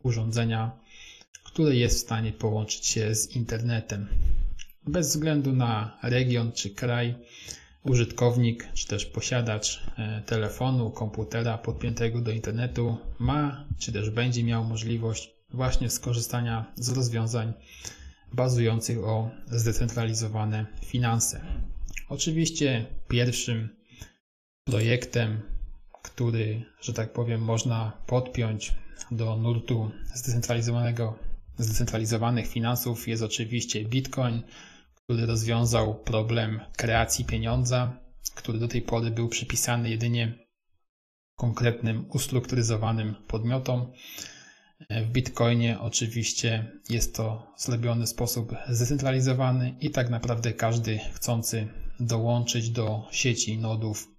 urządzenia 0.04 0.84
które 1.54 1.76
jest 1.76 1.98
w 1.98 2.02
stanie 2.02 2.32
połączyć 2.32 2.86
się 2.86 3.16
z 3.16 3.36
internetem. 3.36 4.08
Bez 4.88 5.08
względu 5.08 5.54
na 5.54 5.98
region 6.04 6.52
czy 6.52 6.70
kraj, 6.70 7.16
użytkownik 7.84 8.68
czy 8.74 8.88
też 8.88 9.06
posiadacz 9.06 9.84
e, 9.98 10.22
telefonu, 10.26 10.92
komputera 10.92 11.58
podpiętego 11.58 12.22
do 12.22 12.32
internetu 12.32 12.98
ma 13.20 13.66
czy 13.80 13.92
też 13.92 14.10
będzie 14.10 14.44
miał 14.44 14.64
możliwość 14.64 15.32
właśnie 15.50 15.90
skorzystania 15.90 16.74
z 16.76 16.90
rozwiązań 16.90 17.54
bazujących 18.34 19.04
o 19.04 19.32
zdecentralizowane 19.52 20.66
finanse. 20.86 21.42
Oczywiście 22.10 22.86
pierwszym 23.08 23.70
projektem, 24.66 25.42
który, 26.04 26.66
że 26.82 26.94
tak 26.94 27.14
powiem, 27.14 27.42
można 27.42 28.02
podpiąć 28.08 28.74
do 29.12 29.38
nurtu 29.38 29.92
zdecentralizowanego 30.14 31.20
zdecentralizowanych 31.58 32.48
finansów 32.48 33.08
jest 33.08 33.24
oczywiście 33.24 33.86
Bitcoin, 33.86 34.42
który 34.96 35.26
rozwiązał 35.26 35.96
problem 35.96 36.60
kreacji 36.78 37.26
pieniądza, 37.26 38.00
który 38.36 38.60
do 38.60 38.68
tej 38.68 38.82
pory 38.82 39.12
był 39.12 39.30
przypisany 39.30 39.90
jedynie 39.90 40.34
konkretnym 41.36 42.06
ustrukturyzowanym 42.10 43.16
podmiotom. 43.28 43.92
W 44.90 45.12
Bitcoinie 45.12 45.80
oczywiście 45.80 46.72
jest 46.90 47.16
to 47.16 47.54
zrobiony 47.58 48.08
sposób 48.08 48.56
zdecentralizowany 48.70 49.76
i 49.80 49.92
tak 49.92 50.10
naprawdę 50.10 50.54
każdy 50.54 51.00
chcący 51.14 51.68
dołączyć 52.00 52.70
do 52.70 53.08
sieci 53.12 53.58
nodów 53.58 54.13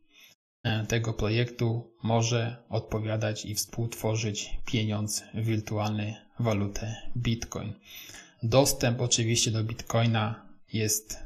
tego 0.89 1.13
projektu 1.13 1.95
może 2.03 2.57
odpowiadać 2.69 3.45
i 3.45 3.55
współtworzyć 3.55 4.51
pieniądz, 4.67 5.25
wirtualny 5.35 6.17
walutę 6.39 6.97
Bitcoin. 7.17 7.73
Dostęp 8.43 9.01
oczywiście 9.01 9.51
do 9.51 9.65
Bitcoina 9.65 10.49
jest 10.73 11.19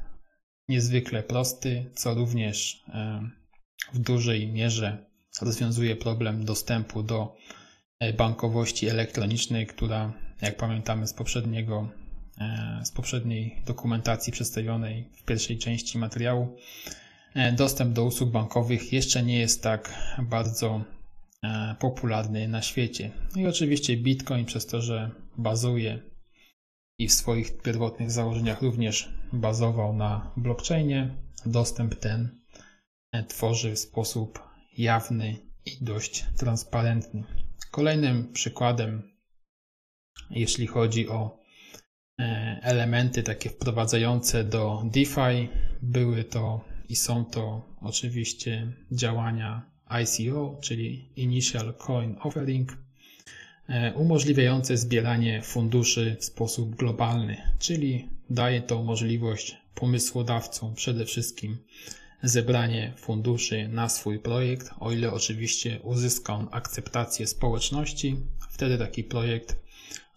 niezwykle 0.69 1.23
prosty, 1.23 1.91
co 1.95 2.15
również 2.15 2.85
e, 2.89 3.31
w 3.93 3.99
dużej 3.99 4.53
mierze 4.53 5.07
rozwiązuje 5.43 5.97
problem 5.97 6.45
dostępu 6.45 7.03
do 7.03 7.37
e, 8.01 8.13
bankowości 8.13 8.89
elektronicznej, 8.89 9.67
która, 9.67 10.13
jak 10.43 10.57
pamiętamy 10.57 11.07
z 11.07 11.13
poprzedniego, 11.13 11.89
z 12.85 12.91
poprzedniej 12.91 13.63
dokumentacji 13.67 14.33
przedstawionej 14.33 15.11
w 15.17 15.25
pierwszej 15.25 15.59
części 15.59 15.99
materiału, 15.99 16.57
E, 16.87 17.08
dostęp 17.57 17.93
do 17.93 18.05
usług 18.05 18.31
bankowych 18.31 18.93
jeszcze 18.93 19.23
nie 19.23 19.39
jest 19.39 19.63
tak 19.63 19.95
bardzo 20.23 20.85
e, 21.43 21.77
popularny 21.81 22.49
na 22.49 22.63
świecie. 22.63 23.11
I 23.37 23.47
oczywiście 23.47 23.97
Bitcoin 23.97 24.45
przez 24.45 24.67
to, 24.67 24.83
że 24.83 25.11
bazuje 25.37 26.03
i 26.99 27.09
w 27.09 27.13
swoich 27.13 27.63
pierwotnych 27.63 28.11
założeniach 28.11 28.63
również 28.63 29.13
bazował 29.33 29.93
na 29.93 30.33
blockchainie, 30.37 31.17
dostęp 31.47 31.95
ten 31.95 32.41
e, 33.13 33.25
tworzy 33.25 33.73
w 33.73 33.79
sposób 33.79 34.43
jawny 34.79 35.37
i 35.67 35.85
dość 35.85 36.27
transparentny. 36.37 37.25
Kolejnym 37.71 38.33
przykładem, 38.33 39.03
jeśli 40.31 40.67
chodzi 40.67 41.09
o 41.09 41.39
elementy 42.63 43.23
takie 43.23 43.51
wprowadzające 43.51 44.45
do 44.45 44.83
DeFi, 44.85 45.49
były 45.83 46.25
to 46.25 46.65
i 46.89 46.97
są 46.97 47.25
to 47.25 47.63
oczywiście 47.81 48.73
działania 48.93 49.63
ICO, 49.89 50.59
czyli 50.61 51.09
Initial 51.17 51.75
Coin 51.75 52.17
Offering, 52.21 52.77
e, 53.69 53.95
umożliwiające 53.95 54.77
zbieranie 54.77 55.43
funduszy 55.43 56.17
w 56.21 56.25
sposób 56.25 56.77
globalny, 56.77 57.37
czyli 57.59 58.09
daje 58.31 58.63
to 58.63 58.83
możliwość 58.83 59.57
pomysłodawcom 59.75 60.75
przede 60.75 61.05
wszystkim 61.05 61.59
zebranie 62.23 62.93
funduszy 62.97 63.69
na 63.69 63.89
swój 63.89 64.19
projekt, 64.19 64.71
o 64.81 64.93
ile 64.93 65.13
oczywiście 65.13 65.81
uzyska 65.83 66.35
on 66.35 66.49
akceptację 66.51 67.27
społeczności, 67.27 68.17
wtedy 68.51 68.79
taki 68.79 69.05
projekt 69.05 69.57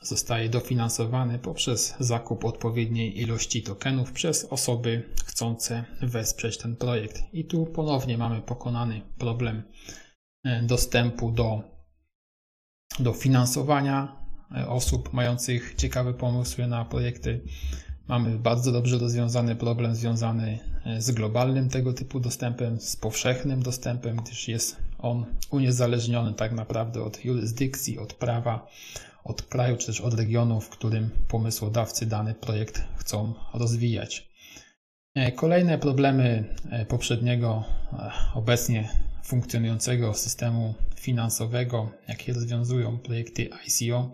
zostaje 0.01 0.49
dofinansowany 0.49 1.39
poprzez 1.39 1.95
zakup 1.99 2.45
odpowiedniej 2.45 3.21
ilości 3.21 3.63
tokenów 3.63 4.11
przez 4.11 4.45
osoby 4.45 5.09
chcące 5.25 5.83
wesprzeć 6.01 6.57
ten 6.57 6.75
projekt. 6.75 7.21
I 7.33 7.45
tu 7.45 7.65
ponownie 7.65 8.17
mamy 8.17 8.41
pokonany 8.41 9.01
problem 9.17 9.63
e, 10.43 10.63
dostępu 10.63 11.31
do, 11.31 11.61
do 12.99 13.13
finansowania 13.13 14.15
e, 14.57 14.67
osób 14.67 15.13
mających 15.13 15.75
ciekawe 15.75 16.13
pomysły 16.13 16.67
na 16.67 16.85
projekty. 16.85 17.41
Mamy 18.07 18.39
bardzo 18.39 18.71
dobrze 18.71 18.97
rozwiązany 18.97 19.55
problem 19.55 19.95
związany 19.95 20.59
e, 20.85 21.01
z 21.01 21.11
globalnym 21.11 21.69
tego 21.69 21.93
typu 21.93 22.19
dostępem, 22.19 22.79
z 22.79 22.95
powszechnym 22.95 23.63
dostępem, 23.63 24.15
gdyż 24.15 24.47
jest 24.47 24.77
on 24.99 25.25
uniezależniony 25.51 26.33
tak 26.33 26.51
naprawdę 26.51 27.03
od 27.03 27.25
jurysdykcji, 27.25 27.99
od 27.99 28.13
prawa, 28.13 28.67
od 29.23 29.41
kraju 29.41 29.77
czy 29.77 29.85
też 29.85 30.01
od 30.01 30.13
regionu, 30.13 30.61
w 30.61 30.69
którym 30.69 31.09
pomysłodawcy 31.27 32.05
dany 32.05 32.33
projekt 32.33 32.83
chcą 32.97 33.33
rozwijać. 33.53 34.31
E, 35.15 35.31
kolejne 35.31 35.77
problemy 35.77 36.55
e, 36.69 36.85
poprzedniego, 36.85 37.63
e, 37.93 38.11
obecnie 38.33 38.89
funkcjonującego 39.23 40.13
systemu 40.13 40.73
finansowego, 40.95 41.91
jakie 42.07 42.33
rozwiązują 42.33 42.99
projekty 42.99 43.49
ICO, 43.67 44.11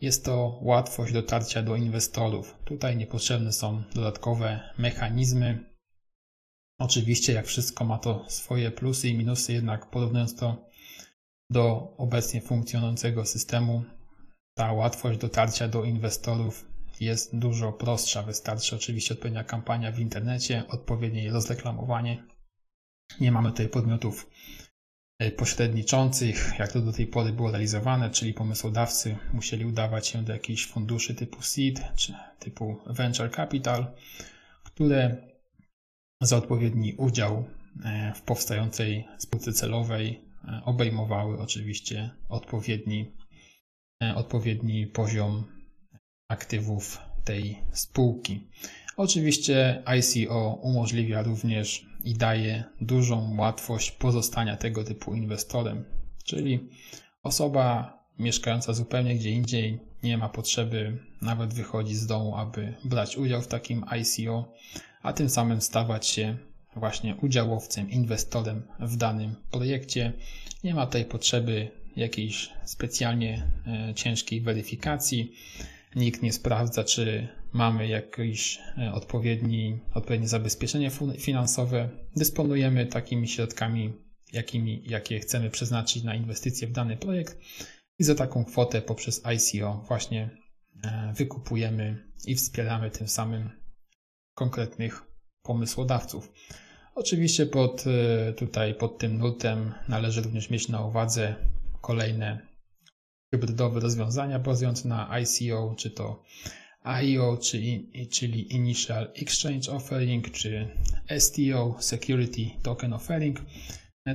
jest 0.00 0.24
to 0.24 0.58
łatwość 0.62 1.12
dotarcia 1.12 1.62
do 1.62 1.76
inwestorów. 1.76 2.56
Tutaj 2.64 2.96
niepotrzebne 2.96 3.52
są 3.52 3.82
dodatkowe 3.94 4.60
mechanizmy. 4.78 5.64
Oczywiście, 6.78 7.32
jak 7.32 7.46
wszystko 7.46 7.84
ma 7.84 7.98
to 7.98 8.24
swoje 8.28 8.70
plusy 8.70 9.08
i 9.08 9.18
minusy, 9.18 9.52
jednak 9.52 9.90
porównując 9.90 10.36
to 10.36 10.70
do 11.50 11.94
obecnie 11.98 12.40
funkcjonującego 12.40 13.24
systemu, 13.24 13.84
ta 14.54 14.72
łatwość 14.72 15.18
dotarcia 15.18 15.68
do 15.68 15.84
inwestorów 15.84 16.70
jest 17.00 17.38
dużo 17.38 17.72
prostsza. 17.72 18.22
Wystarczy 18.22 18.76
oczywiście 18.76 19.14
odpowiednia 19.14 19.44
kampania 19.44 19.92
w 19.92 19.98
internecie, 19.98 20.64
odpowiednie 20.68 21.30
rozreklamowanie. 21.30 22.24
Nie 23.20 23.32
mamy 23.32 23.50
tutaj 23.50 23.68
podmiotów 23.68 24.30
e, 25.18 25.30
pośredniczących, 25.30 26.52
jak 26.58 26.72
to 26.72 26.80
do 26.80 26.92
tej 26.92 27.06
pory 27.06 27.32
było 27.32 27.50
realizowane, 27.50 28.10
czyli 28.10 28.34
pomysłodawcy 28.34 29.16
musieli 29.32 29.64
udawać 29.64 30.06
się 30.06 30.22
do 30.22 30.32
jakichś 30.32 30.66
funduszy 30.66 31.14
typu 31.14 31.42
seed 31.42 31.80
czy 31.96 32.14
typu 32.38 32.76
venture 32.86 33.30
capital, 33.30 33.86
które 34.64 35.16
za 36.20 36.36
odpowiedni 36.36 36.94
udział 36.94 37.44
e, 37.84 38.12
w 38.14 38.22
powstającej 38.22 39.08
spółce 39.18 39.52
celowej 39.52 40.24
e, 40.44 40.62
obejmowały 40.64 41.38
oczywiście 41.38 42.10
odpowiedni, 42.28 43.12
odpowiedni 44.16 44.86
poziom 44.86 45.44
aktywów 46.28 46.98
tej 47.24 47.58
spółki. 47.72 48.48
Oczywiście 48.96 49.82
ICO 49.86 50.58
umożliwia 50.62 51.22
również 51.22 51.86
i 52.04 52.14
daje 52.14 52.64
dużą 52.80 53.36
łatwość 53.38 53.90
pozostania 53.90 54.56
tego 54.56 54.84
typu 54.84 55.14
inwestorem, 55.14 55.84
czyli 56.24 56.68
osoba 57.22 57.98
mieszkająca 58.18 58.72
zupełnie 58.72 59.14
gdzie 59.16 59.30
indziej 59.30 59.80
nie 60.02 60.18
ma 60.18 60.28
potrzeby 60.28 60.98
nawet 61.22 61.54
wychodzić 61.54 61.96
z 61.96 62.06
domu, 62.06 62.36
aby 62.36 62.74
brać 62.84 63.16
udział 63.16 63.42
w 63.42 63.48
takim 63.48 63.84
ICO, 64.00 64.52
a 65.02 65.12
tym 65.12 65.30
samym 65.30 65.60
stawać 65.60 66.06
się 66.06 66.36
właśnie 66.76 67.16
udziałowcem, 67.16 67.90
inwestorem 67.90 68.62
w 68.80 68.96
danym 68.96 69.36
projekcie. 69.50 70.12
Nie 70.64 70.74
ma 70.74 70.86
tej 70.86 71.04
potrzeby 71.04 71.70
jakiejś 72.00 72.50
specjalnie 72.64 73.46
e, 73.66 73.94
ciężkiej 73.94 74.40
weryfikacji. 74.40 75.32
Nikt 75.96 76.22
nie 76.22 76.32
sprawdza, 76.32 76.84
czy 76.84 77.28
mamy 77.52 77.88
jakieś 77.88 78.58
e, 78.78 78.92
odpowiedni, 78.92 79.78
odpowiednie 79.94 80.28
zabezpieczenie 80.28 80.90
finansowe. 81.18 81.88
Dysponujemy 82.16 82.86
takimi 82.86 83.28
środkami, 83.28 83.92
jakimi, 84.32 84.82
jakie 84.86 85.20
chcemy 85.20 85.50
przeznaczyć 85.50 86.02
na 86.02 86.14
inwestycje 86.14 86.68
w 86.68 86.72
dany 86.72 86.96
projekt 86.96 87.38
i 87.98 88.04
za 88.04 88.14
taką 88.14 88.44
kwotę 88.44 88.82
poprzez 88.82 89.22
ICO 89.24 89.84
właśnie 89.88 90.30
e, 90.84 91.12
wykupujemy 91.16 92.10
i 92.26 92.34
wspieramy 92.34 92.90
tym 92.90 93.08
samym 93.08 93.50
konkretnych 94.34 95.02
pomysłodawców. 95.42 96.32
Oczywiście 96.94 97.46
pod, 97.46 97.84
tutaj 98.36 98.74
pod 98.74 98.98
tym 98.98 99.18
nurtem 99.18 99.74
należy 99.88 100.22
również 100.22 100.50
mieć 100.50 100.68
na 100.68 100.86
uwadze 100.86 101.34
kolejne 101.80 102.46
hybrydowe 103.34 103.80
rozwiązania 103.80 104.38
bazujące 104.38 104.88
na 104.88 105.18
ICO, 105.20 105.74
czy 105.78 105.90
to 105.90 106.22
IO, 106.84 107.38
czyli 108.10 108.54
Initial 108.54 109.12
Exchange 109.22 109.70
Offering, 109.72 110.30
czy 110.30 110.68
STO, 111.18 111.76
Security 111.80 112.50
Token 112.62 112.92
Offering. 112.92 113.40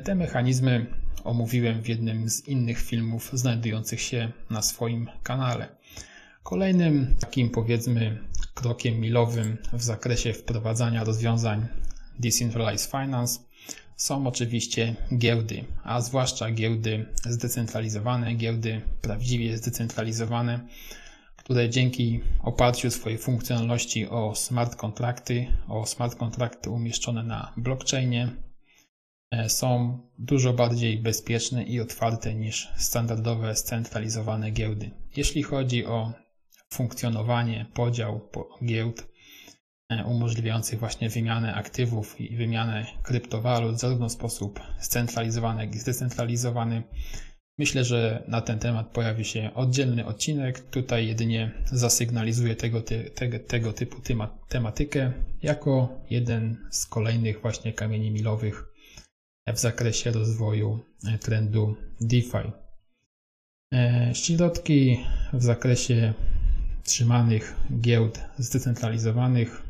Te 0.04 0.16
mechanizmy 0.16 0.86
omówiłem 1.24 1.82
w 1.82 1.88
jednym 1.88 2.30
z 2.30 2.48
innych 2.48 2.82
filmów 2.82 3.30
znajdujących 3.34 4.02
się 4.02 4.32
na 4.50 4.62
swoim 4.62 5.10
kanale. 5.24 5.76
Kolejnym 6.44 7.16
takim 7.20 7.50
powiedzmy 7.50 8.18
krokiem 8.54 9.00
milowym 9.00 9.58
w 9.74 9.84
zakresie 9.84 10.34
wprowadzania 10.34 11.04
rozwiązań 11.04 11.68
Decentralized 12.20 12.92
Finance 12.92 13.40
są 13.96 14.28
oczywiście 14.28 14.96
giełdy, 15.18 15.66
a 15.84 16.02
zwłaszcza 16.02 16.52
giełdy 16.52 17.06
zdecentralizowane, 17.26 18.36
giełdy 18.36 18.82
prawdziwie 19.02 19.58
zdecentralizowane, 19.58 20.68
które 21.36 21.70
dzięki 21.70 22.22
oparciu 22.44 22.92
swojej 22.92 23.18
funkcjonalności 23.18 24.08
o 24.08 24.36
smart 24.36 24.76
kontrakty, 24.76 25.48
o 25.68 25.86
smart 25.86 26.16
kontrakty 26.16 26.70
umieszczone 26.70 27.24
na 27.24 27.54
blockchainie, 27.58 28.30
e, 29.32 29.50
są 29.50 30.00
dużo 30.20 30.54
bardziej 30.54 30.98
bezpieczne 30.98 31.64
i 31.64 31.80
otwarte 31.80 32.36
niż 32.36 32.70
standardowe 32.78 33.56
scentralizowane 33.56 34.52
giełdy. 34.52 34.92
Jeśli 35.16 35.44
chodzi 35.44 35.86
o 35.86 36.14
funkcjonowanie, 36.70 37.66
podział 37.74 38.30
giełd, 38.66 39.15
umożliwiających 40.06 40.80
właśnie 40.80 41.10
wymianę 41.10 41.56
aktywów 41.56 42.22
i 42.22 42.38
wymianę 42.38 42.86
kryptowalut 43.04 43.80
zarówno 43.80 44.10
w 44.10 44.12
sposób 44.12 44.60
scentralizowany, 44.80 45.66
jak 45.66 45.76
i 45.76 45.80
zdecentralizowany. 45.80 46.84
Myślę, 47.58 47.84
że 47.84 48.24
na 48.28 48.42
ten 48.42 48.60
temat 48.60 48.88
pojawi 48.88 49.26
się 49.26 49.52
oddzielny 49.54 50.06
odcinek. 50.06 50.60
Tutaj 50.60 51.08
jedynie 51.08 51.52
zasygnalizuję 51.66 52.56
tego, 52.56 52.82
tego, 53.16 53.40
tego 53.40 53.74
typu 53.74 54.02
tematykę 54.48 55.12
jako 55.44 56.02
jeden 56.10 56.68
z 56.72 56.86
kolejnych 56.86 57.42
właśnie 57.42 57.74
kamieni 57.74 58.12
milowych 58.12 58.66
w 59.54 59.60
zakresie 59.60 60.12
rozwoju 60.12 60.80
e, 61.08 61.18
trendu 61.18 61.76
DeFi. 62.02 62.52
E, 63.74 64.12
środki 64.16 65.00
w 65.34 65.44
zakresie 65.44 66.14
trzymanych 66.84 67.56
giełd 67.82 68.20
zdecentralizowanych 68.38 69.65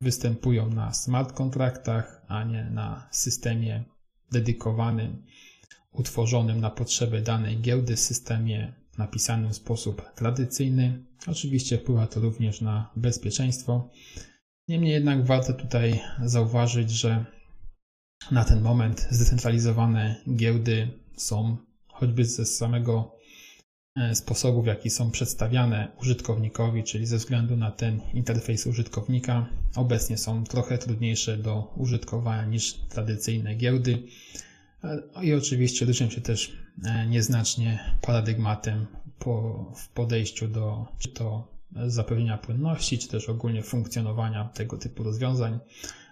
występują 0.00 0.70
na 0.70 0.94
smart 0.94 1.32
kontraktach, 1.32 2.22
a 2.28 2.44
nie 2.44 2.64
na 2.64 3.08
systemie 3.10 3.84
dedykowanym, 4.32 5.22
utworzonym 5.92 6.60
na 6.60 6.70
potrzeby 6.70 7.22
danej 7.22 7.60
giełdy, 7.60 7.96
systemie 7.96 8.74
napisanym 8.98 9.52
w 9.52 9.56
sposób 9.56 10.02
tradycyjny. 10.14 11.04
Oczywiście 11.26 11.78
wpływa 11.78 12.06
to 12.06 12.20
również 12.20 12.60
na 12.60 12.90
bezpieczeństwo. 12.96 13.90
Niemniej 14.68 14.92
jednak 14.92 15.26
warto 15.26 15.52
tutaj 15.52 16.00
zauważyć, 16.24 16.90
że 16.90 17.24
na 18.30 18.44
ten 18.44 18.60
moment 18.60 19.08
zdecentralizowane 19.10 20.16
giełdy 20.36 20.88
są 21.16 21.56
choćby 21.88 22.24
ze 22.24 22.46
samego 22.46 23.15
sposobów, 24.14 24.64
w 24.64 24.66
jaki 24.66 24.90
są 24.90 25.10
przedstawiane 25.10 25.88
użytkownikowi, 26.00 26.84
czyli 26.84 27.06
ze 27.06 27.16
względu 27.16 27.56
na 27.56 27.70
ten 27.70 28.00
interfejs 28.14 28.66
użytkownika, 28.66 29.46
obecnie 29.76 30.18
są 30.18 30.44
trochę 30.44 30.78
trudniejsze 30.78 31.36
do 31.36 31.72
użytkowania 31.76 32.44
niż 32.44 32.74
tradycyjne 32.74 33.54
giełdy. 33.54 34.02
E, 34.84 35.02
I 35.22 35.34
oczywiście 35.34 35.86
różnią 35.86 36.10
się 36.10 36.20
też 36.20 36.52
e, 36.84 37.06
nieznacznie 37.06 37.78
paradygmatem 38.02 38.86
po, 39.18 39.64
w 39.76 39.88
podejściu 39.88 40.48
do 40.48 40.86
czy 40.98 41.08
to 41.08 41.56
zapewnienia 41.86 42.38
płynności, 42.38 42.98
czy 42.98 43.08
też 43.08 43.28
ogólnie 43.28 43.62
funkcjonowania 43.62 44.44
tego 44.44 44.78
typu 44.78 45.02
rozwiązań, 45.02 45.58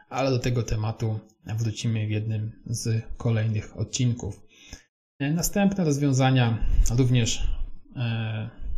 ale 0.09 0.31
do 0.31 0.39
tego 0.39 0.63
tematu 0.63 1.19
wrócimy 1.47 2.07
w 2.07 2.11
jednym 2.11 2.53
z 2.67 3.03
kolejnych 3.17 3.77
odcinków. 3.77 4.41
Następne 5.21 5.85
rozwiązania 5.85 6.59
również 6.97 7.43
E, 7.43 7.64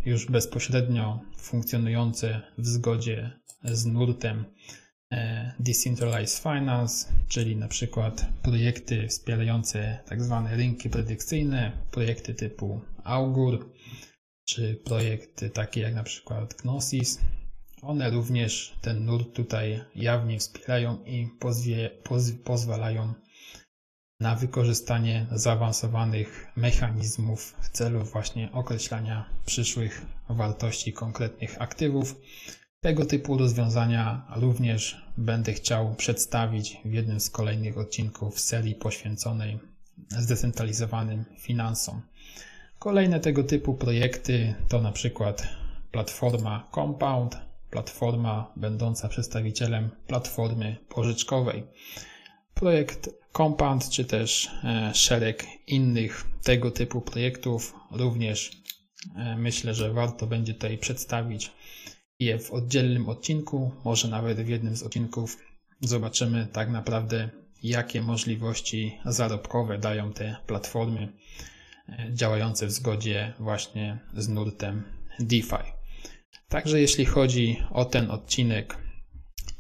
już 0.04 0.26
bezpośrednio 0.26 1.20
funkcjonujące 1.36 2.40
w 2.58 2.66
zgodzie 2.66 3.30
z 3.64 3.86
nurtem 3.86 4.44
e, 5.12 5.52
Decentralized 5.60 6.42
Finance, 6.42 7.08
czyli 7.28 7.56
na 7.56 7.68
przykład 7.68 8.26
projekty 8.42 9.08
wspierające 9.08 9.98
tak 10.06 10.22
zwane 10.22 10.56
rynki 10.56 10.90
predykcyjne, 10.90 11.72
projekty 11.90 12.34
typu 12.34 12.80
Augur, 13.04 13.72
czy 14.44 14.80
projekty 14.84 15.50
takie 15.50 15.80
jak 15.80 15.94
na 15.94 16.02
przykład 16.02 16.54
Gnosis. 16.62 17.20
One 17.82 18.10
również 18.10 18.76
ten 18.80 19.04
nurt 19.04 19.32
tutaj 19.32 19.80
jawnie 19.94 20.38
wspierają 20.38 21.04
i 21.04 21.28
pozwie, 21.40 21.90
poz, 22.04 22.32
pozwalają 22.44 23.14
na 24.20 24.34
wykorzystanie 24.34 25.26
zaawansowanych 25.32 26.46
mechanizmów 26.56 27.56
w 27.60 27.68
celu 27.68 28.00
właśnie 28.04 28.52
określania 28.52 29.30
przyszłych 29.46 30.06
wartości 30.28 30.92
konkretnych 30.92 31.62
aktywów. 31.62 32.20
Tego 32.80 33.06
typu 33.06 33.38
rozwiązania 33.38 34.26
również 34.36 35.06
będę 35.16 35.52
chciał 35.52 35.94
przedstawić 35.94 36.78
w 36.84 36.92
jednym 36.92 37.20
z 37.20 37.30
kolejnych 37.30 37.78
odcinków 37.78 38.40
serii 38.40 38.74
poświęconej 38.74 39.58
zdecentralizowanym 40.08 41.24
finansom. 41.38 42.02
Kolejne 42.78 43.20
tego 43.20 43.44
typu 43.44 43.74
projekty 43.74 44.54
to 44.68 44.80
na 44.80 44.92
przykład 44.92 45.48
platforma 45.90 46.68
Compound, 46.74 47.36
platforma 47.70 48.52
będąca 48.56 49.08
przedstawicielem 49.08 49.90
platformy 50.06 50.76
pożyczkowej. 50.88 51.66
Projekt 52.60 53.10
Compound, 53.32 53.88
czy 53.88 54.04
też 54.04 54.50
e, 54.64 54.94
szereg 54.94 55.46
innych 55.66 56.24
tego 56.42 56.70
typu 56.70 57.00
projektów 57.00 57.74
również 57.90 58.50
myślę, 59.36 59.74
że 59.74 59.92
warto 59.92 60.26
będzie 60.26 60.54
tutaj 60.54 60.78
przedstawić 60.78 61.52
je 62.20 62.38
w 62.38 62.50
oddzielnym 62.50 63.08
odcinku, 63.08 63.70
może 63.84 64.08
nawet 64.08 64.40
w 64.40 64.48
jednym 64.48 64.76
z 64.76 64.82
odcinków. 64.82 65.38
Zobaczymy 65.80 66.48
tak 66.52 66.70
naprawdę, 66.70 67.30
jakie 67.62 68.02
możliwości 68.02 68.98
zarobkowe 69.04 69.78
dają 69.78 70.12
te 70.12 70.36
platformy 70.46 71.12
działające 72.12 72.66
w 72.66 72.72
zgodzie 72.72 73.32
właśnie 73.38 73.98
z 74.14 74.28
nurtem 74.28 74.82
DeFi. 75.18 75.72
Także 76.48 76.80
jeśli 76.80 77.04
chodzi 77.04 77.62
o 77.70 77.84
ten 77.84 78.10
odcinek, 78.10 78.78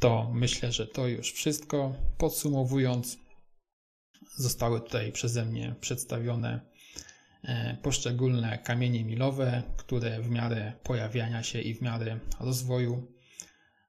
to 0.06 0.30
myślę, 0.34 0.72
że 0.72 0.86
to 0.86 1.08
już 1.08 1.32
wszystko. 1.32 1.94
Podsumowując, 2.18 3.18
zostały 4.36 4.80
tutaj 4.80 5.12
przeze 5.12 5.44
mnie 5.44 5.74
przedstawione 5.80 6.60
e, 7.42 7.76
poszczególne 7.82 8.58
kamienie 8.58 9.04
milowe, 9.04 9.62
które 9.76 10.20
w 10.22 10.30
miarę 10.30 10.72
pojawiania 10.82 11.42
się 11.42 11.60
i 11.60 11.74
w 11.74 11.82
miarę 11.82 12.18
rozwoju 12.40 13.12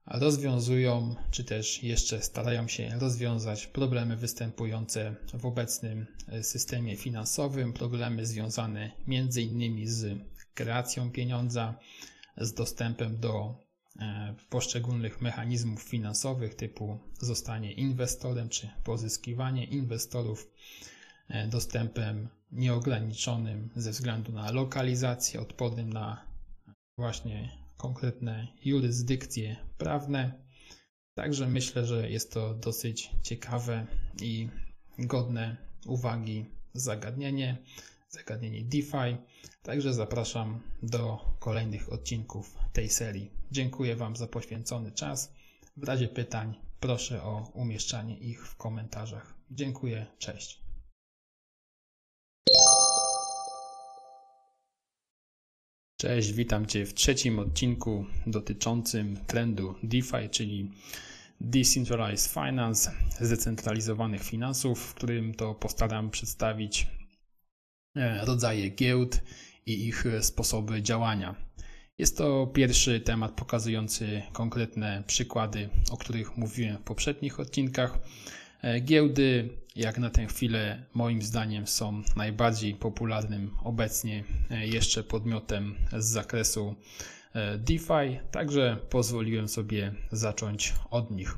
rozwiązują, 0.08 1.15
czy 1.32 1.43
też 1.43 1.84
jeszcze 1.84 2.21
starają 2.21 2.67
się 2.67 2.89
rozwiązać 2.99 3.67
problemy 3.67 4.17
występujące 4.17 5.15
w 5.34 5.45
obecnym 5.45 6.08
e, 6.27 6.43
systemie 6.43 6.95
finansowym, 6.95 7.73
problemy 7.73 8.25
związane 8.25 8.91
między 9.08 9.41
innymi 9.41 9.88
z 9.88 10.19
kreacją 10.53 11.12
pieniądza, 11.12 11.80
z 12.38 12.53
dostępem 12.53 13.19
do 13.19 13.66
poszczególnych 14.49 15.21
mechanizmów 15.21 15.83
finansowych 15.83 16.55
typu 16.55 16.99
zostanie 17.19 17.73
inwestorem 17.73 18.49
czy 18.49 18.69
pozyskiwanie 18.83 19.63
inwestorów, 19.65 20.51
e, 21.29 21.47
dostępem 21.47 22.29
nieograniczonym 22.51 23.69
ze 23.75 23.91
względu 23.91 24.31
na 24.31 24.51
lokalizację, 24.51 25.41
odpornym 25.41 25.93
na 25.93 26.25
właśnie 26.97 27.49
konkretne 27.77 28.47
jurysdykcje 28.65 29.55
prawne. 29.77 30.31
Także 31.13 31.47
myślę, 31.47 31.86
że 31.86 32.10
jest 32.10 32.33
to 32.33 32.53
dosyć 32.53 33.12
ciekawe 33.23 33.88
i 34.21 34.49
godne 34.99 35.57
uwagi 35.86 36.45
zagadnienie, 36.73 37.57
zagadnienie 38.10 38.62
DeFi. 38.63 39.17
Także 39.63 39.93
zapraszam 39.93 40.62
do 40.83 41.36
kolejnych 41.39 41.93
odcinków 41.93 42.57
tej 42.73 42.89
serii. 42.89 43.37
Dziękuję 43.51 43.95
Wam 43.95 44.15
za 44.15 44.27
poświęcony 44.27 44.91
czas. 44.91 45.33
W 45.77 45.83
razie 45.83 46.07
pytań 46.07 46.55
proszę 46.79 47.23
o 47.23 47.51
umieszczanie 47.53 48.17
ich 48.17 48.47
w 48.47 48.55
komentarzach. 48.55 49.33
Dziękuję, 49.51 50.05
cześć. 50.17 50.62
Cześć, 55.99 56.33
witam 56.33 56.65
Cię 56.65 56.86
w 56.86 56.93
trzecim 56.93 57.39
odcinku 57.39 58.05
dotyczącym 58.27 59.17
trendu 59.27 59.75
DeFi, 59.83 60.29
czyli 60.31 60.71
Decentralized 61.41 62.33
Finance, 62.33 62.91
zdecentralizowanych 63.21 64.23
finansów, 64.23 64.79
w 64.79 64.93
którym 64.93 65.33
to 65.33 65.55
postaram 65.55 66.10
przedstawić 66.10 66.88
e, 67.95 68.25
rodzaje 68.25 68.69
giełd 68.69 69.21
i 69.65 69.88
ich 69.88 70.05
sposoby 70.21 70.81
działania. 70.81 71.36
Jest 71.97 72.17
to 72.17 72.47
pierwszy 72.47 72.99
temat 72.99 73.31
pokazujący 73.31 74.21
konkretne 74.33 75.03
przykłady, 75.07 75.69
o 75.91 75.97
których 75.97 76.38
mówiłem 76.38 76.77
w 76.77 76.81
poprzednich 76.81 77.39
odcinkach. 77.39 77.99
E, 78.62 78.79
giełdy, 78.81 79.49
jak 79.75 79.97
na 79.97 80.10
tę 80.10 80.25
chwilę, 80.25 80.83
moim 80.93 81.21
zdaniem 81.21 81.67
są 81.67 82.01
najbardziej 82.15 82.73
popularnym 82.73 83.51
obecnie 83.63 84.23
e, 84.49 84.67
jeszcze 84.67 85.03
podmiotem 85.03 85.75
z 85.97 86.05
zakresu 86.05 86.75
e, 87.33 87.57
DeFi, 87.57 88.19
także 88.31 88.77
pozwoliłem 88.89 89.47
sobie 89.47 89.93
zacząć 90.12 90.73
od 90.91 91.12
nich. 91.12 91.38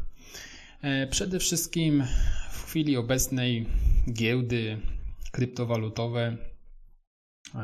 Przede 1.12 1.40
wszystkim 1.40 2.04
w 2.52 2.66
chwili 2.66 2.98
obecnej 2.98 3.66
giełdy 4.14 4.78
kryptowalutowe 5.32 6.38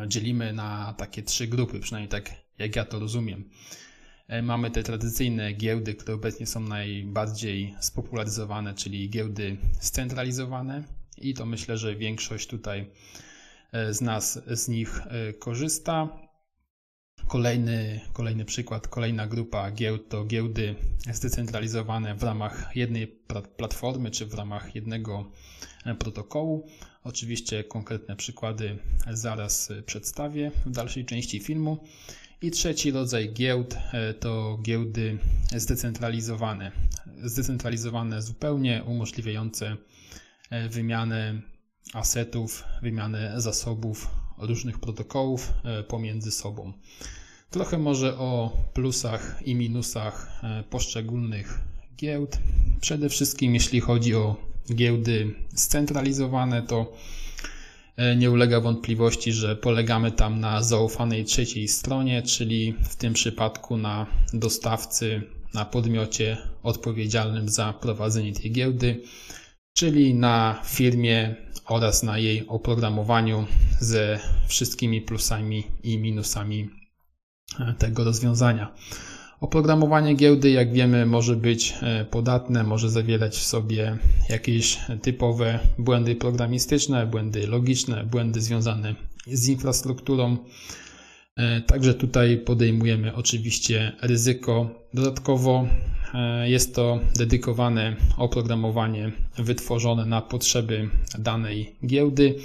dzielimy 0.07 0.53
na 0.53 0.93
takie 0.97 1.23
trzy 1.23 1.47
grupy, 1.47 1.79
przynajmniej 1.79 2.09
tak 2.09 2.44
jak 2.57 2.75
ja 2.75 2.85
to 2.85 2.99
rozumiem. 2.99 3.49
E, 4.27 4.41
mamy 4.41 4.71
te 4.71 4.83
tradycyjne 4.83 5.53
giełdy, 5.53 5.95
które 5.95 6.15
obecnie 6.15 6.47
są 6.47 6.59
najbardziej 6.59 7.75
spopularyzowane, 7.79 8.73
czyli 8.73 9.09
giełdy 9.09 9.57
scentralizowane 9.79 10.83
i 11.17 11.33
to 11.33 11.45
myślę, 11.45 11.77
że 11.77 11.95
większość 11.95 12.47
tutaj 12.47 12.91
e, 13.71 13.93
z 13.93 14.01
nas 14.01 14.41
z 14.47 14.67
nich 14.67 15.01
e, 15.07 15.33
korzysta. 15.33 16.25
Kolejny, 17.27 18.01
kolejny 18.13 18.45
przykład, 18.45 18.87
kolejna 18.87 19.27
grupa 19.27 19.71
giełd 19.71 20.09
to 20.09 20.25
giełdy 20.25 20.75
zdecentralizowane 21.13 22.15
w 22.15 22.23
ramach 22.23 22.71
jednej 22.75 23.07
platformy 23.57 24.11
czy 24.11 24.25
w 24.25 24.33
ramach 24.33 24.75
jednego 24.75 25.31
protokołu. 25.99 26.67
Oczywiście 27.03 27.63
konkretne 27.63 28.15
przykłady 28.15 28.77
zaraz 29.11 29.71
przedstawię 29.85 30.51
w 30.65 30.71
dalszej 30.71 31.05
części 31.05 31.39
filmu. 31.39 31.83
I 32.41 32.51
trzeci 32.51 32.91
rodzaj 32.91 33.33
giełd 33.33 33.77
e, 33.93 34.13
to 34.13 34.59
giełdy 34.61 35.17
zdecentralizowane. 35.55 36.71
Zdecentralizowane 37.23 38.21
zupełnie, 38.21 38.83
umożliwiające 38.83 39.77
e, 40.49 40.69
wymianę 40.69 41.41
asetów, 41.93 42.63
wymianę 42.81 43.41
zasobów 43.41 44.07
różnych 44.37 44.79
protokołów 44.79 45.53
e, 45.63 45.83
pomiędzy 45.83 46.31
sobą. 46.31 46.73
Trochę 47.49 47.77
może 47.77 48.17
o 48.17 48.57
plusach 48.73 49.41
i 49.45 49.55
minusach 49.55 50.41
poszczególnych 50.69 51.59
giełd. 51.97 52.37
Przede 52.81 53.09
wszystkim 53.09 53.53
jeśli 53.53 53.79
chodzi 53.79 54.15
o 54.15 54.35
giełdy 54.73 55.35
scentralizowane, 55.55 56.63
to 56.63 56.93
nie 58.17 58.31
ulega 58.31 58.61
wątpliwości, 58.61 59.33
że 59.33 59.55
polegamy 59.55 60.11
tam 60.11 60.39
na 60.39 60.63
zaufanej 60.63 61.25
trzeciej 61.25 61.67
stronie, 61.67 62.23
czyli 62.23 62.75
w 62.89 62.95
tym 62.95 63.13
przypadku 63.13 63.77
na 63.77 64.07
dostawcy, 64.33 65.21
na 65.53 65.65
podmiocie 65.65 66.37
odpowiedzialnym 66.63 67.49
za 67.49 67.73
prowadzenie 67.73 68.33
tej 68.33 68.51
giełdy, 68.51 69.01
czyli 69.73 70.13
na 70.13 70.61
firmie 70.65 71.35
oraz 71.65 72.03
na 72.03 72.17
jej 72.17 72.47
oprogramowaniu 72.47 73.45
ze 73.79 74.19
wszystkimi 74.47 75.01
plusami 75.01 75.63
i 75.83 75.97
minusami 75.97 76.69
e, 77.59 77.73
tego 77.73 78.03
rozwiązania. 78.03 78.75
Oprogramowanie 79.39 80.13
giełdy, 80.13 80.49
jak 80.49 80.73
wiemy, 80.73 81.05
może 81.05 81.35
być 81.35 81.73
e, 81.81 82.05
podatne, 82.05 82.63
może 82.63 82.89
zawierać 82.89 83.37
w 83.37 83.43
sobie 83.43 83.97
jakieś 84.29 84.79
typowe 85.01 85.59
błędy 85.77 86.15
programistyczne, 86.15 87.07
błędy 87.07 87.47
logiczne, 87.47 88.05
błędy 88.05 88.41
związane 88.41 88.95
z 89.27 89.47
infrastrukturą. 89.47 90.37
E, 91.35 91.61
także 91.61 91.93
tutaj 91.93 92.37
podejmujemy 92.37 93.15
oczywiście 93.15 93.91
ryzyko. 94.01 94.69
Dodatkowo 94.93 95.67
e, 96.13 96.49
jest 96.49 96.75
to 96.75 96.99
dedykowane 97.15 97.95
oprogramowanie 98.17 99.11
wytworzone 99.37 100.05
na 100.05 100.21
potrzeby 100.21 100.89
danej 101.19 101.75
giełdy. 101.85 102.35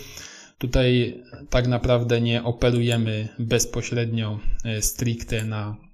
Tutaj 0.59 1.15
tak 1.51 1.67
naprawdę 1.67 2.21
nie 2.21 2.45
operujemy 2.45 3.29
bezpośrednio 3.39 4.39
stricte 4.81 5.45
na 5.45 5.90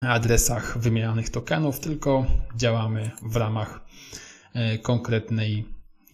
adresach 0.00 0.78
wymienianych 0.78 1.30
tokenów, 1.30 1.80
tylko 1.80 2.26
działamy 2.56 3.10
w 3.22 3.36
ramach 3.36 3.80
e, 4.54 4.78
konkretnej 4.78 5.64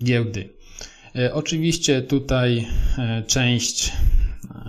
giełdy. 0.04 0.48
E, 1.16 1.34
oczywiście 1.34 2.02
tutaj 2.02 2.66
e, 2.98 3.22
część 3.22 3.92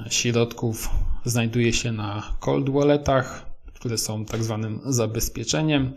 środków 0.10 0.90
znajduje 1.26 1.74
się 1.74 1.92
na 1.92 2.38
cold 2.40 2.70
walletach, 2.70 3.46
które 3.74 3.98
są 3.98 4.26
tak 4.26 4.44
zwanym 4.44 4.80
zabezpieczeniem. 4.86 5.94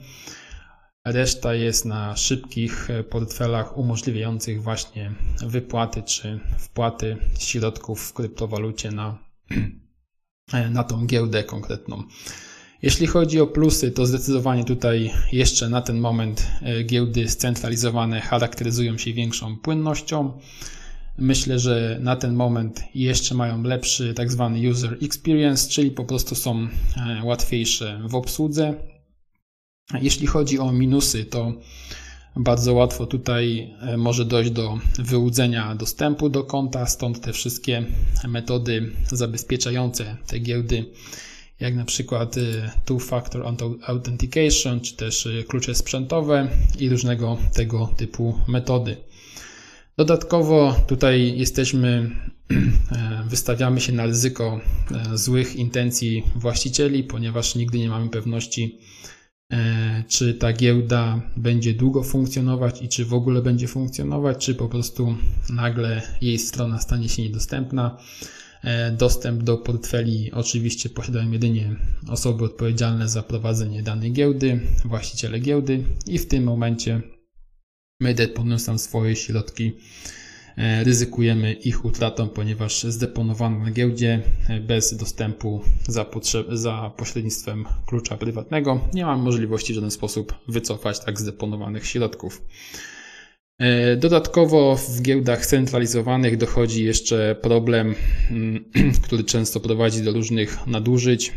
Reszta 1.05 1.55
jest 1.55 1.85
na 1.85 2.17
szybkich 2.17 2.89
portfelach 3.11 3.79
umożliwiających 3.79 4.63
właśnie 4.63 5.13
wypłaty 5.47 6.03
czy 6.03 6.41
wpłaty 6.59 7.17
środków 7.39 8.09
w 8.09 8.13
kryptowalucie 8.13 8.91
na, 8.91 9.19
na 10.71 10.85
tą 10.85 11.07
giełdę 11.07 11.45
konkretną. 11.45 12.03
Jeśli 12.83 13.07
chodzi 13.07 13.41
o 13.41 13.47
plusy, 13.47 13.91
to 13.91 14.07
zdecydowanie 14.07 14.65
tutaj 14.65 15.11
jeszcze 15.33 15.69
na 15.69 15.83
ten 15.83 15.99
moment 15.99 16.47
e, 16.62 16.85
giełdy 16.85 17.29
scentralizowane 17.29 18.21
charakteryzują 18.21 18.99
się 18.99 19.12
większą 19.12 19.57
płynnością. 19.57 20.33
Myślę, 21.19 21.59
że 21.59 21.99
na 22.01 22.17
ten 22.17 22.35
moment 22.35 22.85
jeszcze 22.95 23.35
mają 23.35 23.62
lepszy 23.62 24.15
tak 24.15 24.33
zwany 24.33 24.71
user 24.71 24.99
experience, 25.03 25.71
czyli 25.71 25.91
po 25.91 26.05
prostu 26.05 26.35
są 26.35 26.69
e, 26.97 27.25
łatwiejsze 27.25 28.01
w 28.09 28.15
obsłudze. 28.15 28.75
Jeśli 30.03 30.27
chodzi 30.27 30.59
o 30.59 30.73
minusy, 30.73 31.25
to 31.25 31.53
Bardzo 32.39 32.75
łatwo 32.75 33.07
tutaj 33.07 33.75
e, 33.81 33.97
może 33.97 34.25
dojść 34.25 34.51
do 34.51 34.79
wyłudzenia 34.99 35.75
dostępu 35.75 36.29
do 36.29 36.45
konta, 36.45 36.87
stąd 36.87 37.21
te 37.21 37.33
wszystkie 37.33 37.85
metody 38.29 38.93
zabezpieczające 39.12 40.17
te 40.27 40.39
giełdy, 40.39 40.85
jak 41.61 41.75
na 41.75 41.85
przykład 41.85 42.37
e, 42.38 42.71
two-factor 42.87 43.42
authentication, 43.87 44.81
czy 44.81 44.97
też 44.97 45.27
e, 45.27 45.45
klucze 45.45 45.75
sprzętowe 45.75 46.49
i 46.79 46.88
różnego 46.88 47.38
tego 47.55 47.87
typu 47.97 48.40
metody. 48.49 48.97
Dodatkowo 49.97 50.77
tutaj 50.87 51.38
jesteśmy, 51.38 52.11
wystawiamy 53.31 53.81
się 53.81 53.92
na 53.92 54.07
ryzyko 54.07 54.61
złych 55.14 55.57
intencji 55.57 56.23
właścicieli, 56.35 57.05
ponieważ 57.05 57.55
nigdy 57.55 57.79
nie 57.79 57.88
mamy 57.88 58.09
pewności, 58.09 58.79
E, 59.53 60.05
czy 60.09 60.35
ta 60.35 60.53
giełda 60.53 61.21
będzie 61.37 61.75
długo 61.75 62.03
funkcjonować 62.03 62.83
i 62.83 62.88
czy 62.88 63.05
w 63.05 63.14
ogóle 63.14 63.42
będzie 63.42 63.69
funkcjonować, 63.69 64.45
czy 64.45 64.55
po 64.55 64.69
prostu 64.69 65.16
nagle 65.51 66.03
jej 66.21 66.38
strona 66.38 66.79
stanie 66.79 67.09
się 67.09 67.23
niedostępna. 67.23 67.99
E, 68.64 68.90
dostęp 68.90 69.42
do 69.42 69.59
portfeli 69.59 70.33
oczywiście 70.33 70.90
posiadają 70.90 71.31
jedynie 71.31 71.77
osoby 72.09 72.45
odpowiedzialne 72.45 73.09
za 73.09 73.23
prowadzenie 73.23 73.83
danej 73.83 74.12
giełdy, 74.12 74.61
właściciele 74.85 75.40
giełdy 75.40 75.85
i 76.07 76.19
w 76.19 76.29
tym 76.29 76.45
momencie 76.45 77.01
my 78.01 78.14
deponujemy 78.14 78.62
tam 78.64 78.79
swoje 78.79 79.16
środki 79.16 79.73
E, 80.57 80.85
ryzykujemy 80.85 81.53
ich 81.53 81.85
utratą, 81.85 82.29
ponieważ 82.29 82.83
zdeponowano 82.83 83.59
na 83.59 83.71
giełdzie 83.71 84.23
e, 84.49 84.61
bez 84.61 84.97
dostępu 84.97 85.61
za, 85.88 86.05
potrzeb, 86.05 86.47
za 86.53 86.92
pośrednictwem 86.97 87.64
klucza 87.87 88.16
prywatnego 88.16 88.81
nie 88.95 89.07
mamy 89.07 89.23
możliwości 89.23 89.73
w 89.73 89.75
żaden 89.75 89.90
sposób 89.90 90.35
wycofać 90.49 91.01
tak 91.01 91.21
zdeponowanych 91.21 91.87
środków. 91.87 92.42
E, 93.59 93.97
dodatkowo 93.97 94.77
w 94.77 95.03
giełdach 95.03 95.47
centralizowanych 95.47 96.37
dochodzi 96.37 96.85
jeszcze 96.85 97.37
problem, 97.42 97.95
mm, 98.31 98.64
który 99.05 99.25
często 99.25 99.61
prowadzi 99.61 100.03
do 100.03 100.12
różnych 100.12 100.66
nadużyć 100.66 101.33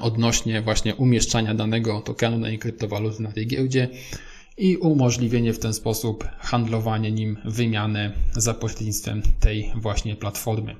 odnośnie 0.00 0.62
właśnie 0.62 0.94
umieszczania 0.94 1.54
danego 1.54 2.00
tokenu 2.00 2.38
na 2.38 2.56
kryptowaluty 2.58 3.22
na 3.22 3.32
tej 3.32 3.46
giełdzie 3.46 3.88
i 4.58 4.76
umożliwienie 4.76 5.52
w 5.52 5.58
ten 5.58 5.74
sposób 5.74 6.28
handlowanie 6.38 7.12
nim, 7.12 7.36
wymianę 7.44 8.12
za 8.32 8.54
pośrednictwem 8.54 9.22
tej 9.40 9.72
właśnie 9.76 10.16
platformy. 10.16 10.76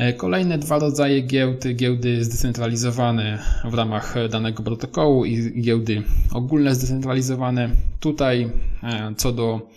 E, 0.00 0.12
kolejne 0.12 0.58
dwa 0.58 0.78
rodzaje 0.78 1.20
giełd, 1.20 1.64
giełdy 1.74 2.24
zdecentralizowane 2.24 3.38
w 3.64 3.74
ramach 3.74 4.14
danego 4.28 4.62
protokołu 4.62 5.24
i 5.24 5.62
giełdy 5.62 6.02
ogólne 6.32 6.74
zdecentralizowane. 6.74 7.70
Tutaj 8.00 8.50
e, 8.82 9.14
co 9.16 9.32
do 9.32 9.70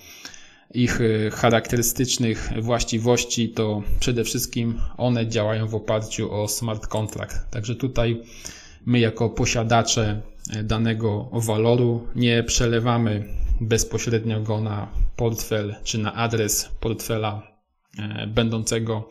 ich 0.74 1.02
e, 1.02 1.32
charakterystycznych 1.32 2.50
właściwości, 2.62 3.50
to 3.50 3.84
przede 4.00 4.24
wszystkim 4.24 4.80
one 4.98 5.28
działają 5.28 5.68
w 5.68 5.76
oparciu 5.76 6.34
o 6.34 6.48
smart 6.48 6.88
contract. 6.88 7.50
Także 7.50 7.76
tutaj 7.76 8.22
my 8.86 9.00
jako 9.00 9.30
posiadacze 9.30 10.22
danego 10.64 11.30
waloru 11.34 12.08
nie 12.16 12.44
przelewamy 12.44 13.24
bezpośrednio 13.62 14.42
go 14.42 14.62
na 14.62 14.88
portfel 15.16 15.76
czy 15.84 15.98
na 15.98 16.14
adres 16.14 16.70
portfela 16.80 17.48
będącego 18.28 19.10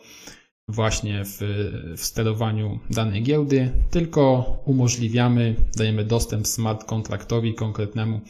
właśnie 0.67 1.25
w, 1.25 1.37
w 1.97 2.05
sterowaniu 2.05 2.79
danej 2.89 3.23
giełdy, 3.23 3.71
tylko 3.91 4.45
umożliwiamy, 4.65 5.55
dajemy 5.77 6.05
dostęp 6.05 6.47
smart 6.47 6.83
kontraktowi 6.83 7.53
konkretnemu 7.53 8.21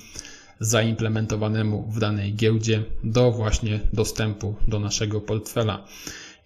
zaimplementowanemu 0.59 1.91
w 1.91 1.99
danej 1.99 2.33
giełdzie 2.33 2.83
do 3.03 3.31
właśnie 3.31 3.79
dostępu 3.93 4.55
do 4.67 4.79
naszego 4.79 5.21
portfela. 5.21 5.85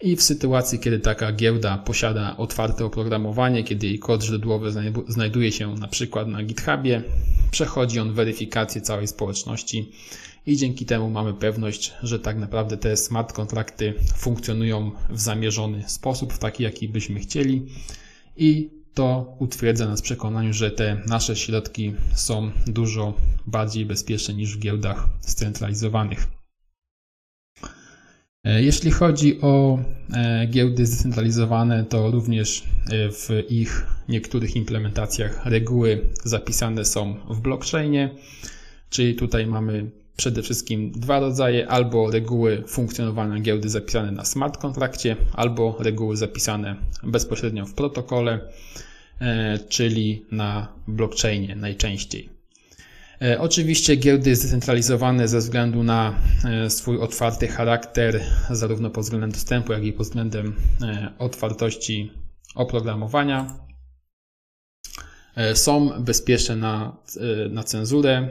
I 0.02 0.16
w 0.16 0.24
sytuacji, 0.24 0.80
kiedy 0.80 1.00
taka 1.00 1.32
giełda 1.32 1.78
posiada 1.78 2.38
otwarte 2.38 2.86
oprogramowanie, 2.86 3.64
kiedy 3.64 3.88
jej 3.88 4.00
kod 4.00 4.24
źródłowy 4.24 4.72
znajduje 5.08 5.52
się 5.52 5.76
na 5.76 5.88
przykład 5.88 6.28
na 6.28 6.44
GitHubie, 6.44 7.04
przechodzi 7.52 8.00
on 8.00 8.14
weryfikację 8.14 8.82
całej 8.82 9.08
społeczności 9.08 9.92
i 10.48 10.58
dzięki 10.58 10.86
temu 10.86 11.10
mamy 11.10 11.34
pewność, 11.34 11.94
że 12.04 12.20
tak 12.20 12.38
naprawdę 12.38 12.78
te 12.78 12.98
smart 12.98 13.34
kontrakty 13.34 13.94
funkcjonują 14.16 14.92
w 15.10 15.20
zamierzony 15.20 15.84
sposób, 15.90 16.34
w 16.34 16.40
taki 16.40 16.64
jaki 16.64 16.90
byśmy 16.90 17.20
chcieli 17.20 17.66
i 18.38 18.70
to 18.94 19.36
utwierdza 19.40 19.88
nas 19.88 20.00
w 20.00 20.04
przekonaniu, 20.04 20.54
że 20.54 20.72
te 20.72 21.02
nasze 21.08 21.36
środki 21.36 21.94
są 22.16 22.52
dużo 22.68 23.14
bardziej 23.48 23.86
bezpieczne 23.86 24.34
niż 24.34 24.58
w 24.58 24.60
giełdach 24.60 25.08
scentralizowanych. 25.22 26.28
E, 28.44 28.64
jeśli 28.64 28.92
chodzi 28.92 29.42
o 29.42 29.80
e, 30.14 30.48
giełdy 30.48 30.86
zdecentralizowane, 30.86 31.86
to 31.86 32.12
również 32.12 32.64
e, 32.90 33.12
w 33.12 33.30
ich 33.50 33.86
niektórych 34.10 34.56
implementacjach 34.56 35.46
reguły 35.46 36.10
zapisane 36.24 36.86
są 36.86 37.16
w 37.30 37.40
blockchainie, 37.40 38.10
czyli 38.90 39.16
tutaj 39.16 39.48
mamy 39.48 39.92
przede 40.18 40.42
wszystkim 40.42 40.92
dwa 40.92 41.20
rodzaje, 41.20 41.68
albo 41.68 42.12
reguły 42.12 42.64
funkcjonowania 42.68 43.40
giełdy 43.40 43.70
zapisane 43.70 44.12
na 44.12 44.26
smart 44.26 44.58
kontrakcie, 44.58 45.16
albo 45.34 45.78
reguły 45.80 46.18
zapisane 46.18 46.76
bezpośrednio 47.04 47.66
w 47.66 47.74
protokole, 47.74 48.40
czyli 49.70 50.26
na 50.32 50.68
blockchainie 50.88 51.56
najczęściej. 51.56 52.38
E, 53.22 53.40
oczywiście 53.40 53.96
giełdy 53.96 54.36
zdecentralizowane 54.36 55.28
ze 55.28 55.40
względu 55.40 55.84
na 55.84 56.16
e, 56.46 56.70
swój 56.70 56.98
otwarty 56.98 57.48
charakter, 57.48 58.24
zarówno 58.50 58.90
pod 58.90 59.04
względem 59.04 59.32
dostępu, 59.32 59.74
jak 59.74 59.84
i 59.84 59.94
pod 59.94 60.06
względem 60.06 60.56
e, 60.82 61.12
otwartości 61.20 62.12
oprogramowania, 62.56 63.68
są 65.54 66.04
bezpieczne 66.04 66.56
na, 66.56 66.98
na 67.50 67.64
cenzurę 67.64 68.30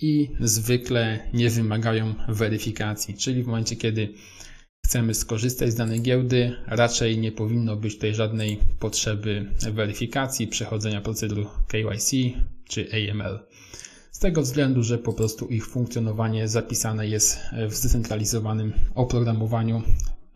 i 0.00 0.30
zwykle 0.40 1.18
nie 1.32 1.50
wymagają 1.50 2.14
weryfikacji, 2.28 3.14
czyli 3.14 3.42
w 3.42 3.46
momencie, 3.46 3.76
kiedy 3.76 4.12
chcemy 4.86 5.14
skorzystać 5.14 5.72
z 5.72 5.74
danej 5.74 6.02
giełdy, 6.02 6.56
raczej 6.66 7.18
nie 7.18 7.32
powinno 7.32 7.76
być 7.76 7.94
tutaj 7.94 8.14
żadnej 8.14 8.60
potrzeby 8.78 9.46
weryfikacji, 9.72 10.48
przechodzenia 10.48 11.00
procedur 11.00 11.46
KYC 11.68 12.10
czy 12.68 12.88
AML. 12.92 13.38
Z 14.10 14.18
tego 14.18 14.42
względu, 14.42 14.82
że 14.82 14.98
po 14.98 15.12
prostu 15.12 15.46
ich 15.46 15.66
funkcjonowanie 15.66 16.48
zapisane 16.48 17.08
jest 17.08 17.38
w 17.68 17.74
zdecentralizowanym 17.74 18.72
oprogramowaniu 18.94 19.82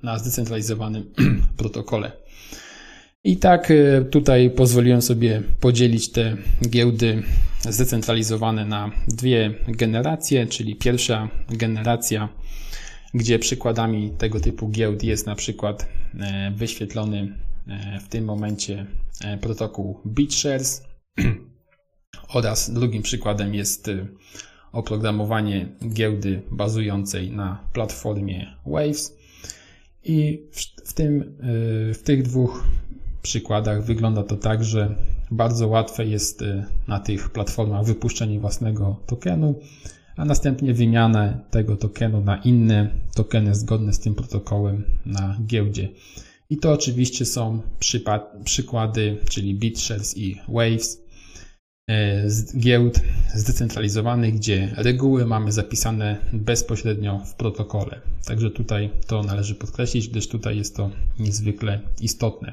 na 0.02 0.18
zdecentralizowanym 0.18 1.14
protokole. 1.56 2.12
I 3.24 3.36
tak 3.36 3.70
e, 3.70 4.04
tutaj 4.04 4.50
pozwoliłem 4.50 5.02
sobie 5.02 5.42
podzielić 5.60 6.12
te 6.12 6.36
giełdy 6.68 7.22
zdecentralizowane 7.60 8.64
na 8.64 8.90
dwie 9.08 9.54
generacje, 9.68 10.46
czyli 10.46 10.76
pierwsza 10.76 11.28
generacja, 11.48 12.28
gdzie 13.14 13.38
przykładami 13.38 14.10
tego 14.18 14.40
typu 14.40 14.68
giełd 14.68 15.02
jest 15.02 15.26
na 15.26 15.34
przykład 15.34 15.88
e, 16.20 16.52
wyświetlony 16.56 17.34
e, 17.68 18.00
w 18.00 18.08
tym 18.08 18.24
momencie 18.24 18.86
protokół 19.40 20.00
BitShares, 20.06 20.82
Oraz 22.34 22.70
drugim 22.70 23.02
przykładem 23.02 23.54
jest 23.54 23.88
y, 23.88 24.06
oprogramowanie 24.72 25.68
giełdy 25.88 26.42
bazującej 26.50 27.30
na 27.30 27.64
platformie 27.72 28.56
Waves. 28.66 29.16
I 30.04 30.42
w, 30.84 30.92
tym, 30.92 31.22
y, 31.90 31.94
w 31.94 32.02
tych 32.02 32.22
dwóch 32.22 32.64
przykładach 33.22 33.84
wygląda 33.84 34.22
to 34.22 34.36
tak, 34.36 34.64
że 34.64 34.94
bardzo 35.30 35.68
łatwe 35.68 36.06
jest 36.06 36.42
y, 36.42 36.64
na 36.88 37.00
tych 37.00 37.30
platformach 37.30 37.84
wypuszczenie 37.84 38.40
własnego 38.40 38.96
tokenu, 39.06 39.54
a 40.16 40.24
następnie 40.24 40.74
wymianę 40.74 41.38
tego 41.50 41.76
tokenu 41.76 42.20
na 42.20 42.36
inne 42.36 42.90
tokeny 43.14 43.54
zgodne 43.54 43.92
z 43.92 43.98
tym 43.98 44.14
protokołem 44.14 44.84
na 45.06 45.36
giełdzie. 45.46 45.88
I 46.50 46.56
to 46.56 46.72
oczywiście 46.72 47.24
są 47.24 47.60
przykłady, 48.44 49.16
czyli 49.28 49.54
BitShares 49.54 50.18
i 50.18 50.40
Waves. 50.48 51.02
E, 51.90 52.30
z 52.30 52.56
giełd 52.56 53.00
zdecentralizowanych, 53.34 54.34
gdzie 54.34 54.74
reguły 54.76 55.26
mamy 55.26 55.52
zapisane 55.52 56.16
bezpośrednio 56.32 57.18
w 57.18 57.34
protokole. 57.34 58.00
Także 58.24 58.50
tutaj 58.50 58.90
to 59.06 59.22
należy 59.22 59.54
podkreślić, 59.54 60.08
gdyż 60.08 60.28
tutaj 60.28 60.56
jest 60.56 60.76
to 60.76 60.90
niezwykle 61.18 61.80
istotne. 62.00 62.52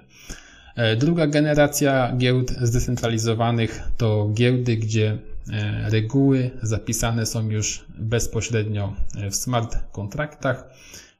E, 0.77 0.95
druga 0.95 1.27
generacja 1.27 2.15
giełd 2.17 2.51
zdecentralizowanych 2.61 3.81
to 3.97 4.29
giełdy, 4.33 4.77
gdzie 4.77 5.17
e, 5.53 5.89
reguły 5.89 6.51
zapisane 6.61 7.25
są 7.25 7.49
już 7.49 7.85
bezpośrednio 7.99 8.95
w 9.31 9.35
smart 9.35 9.77
kontraktach. 9.91 10.69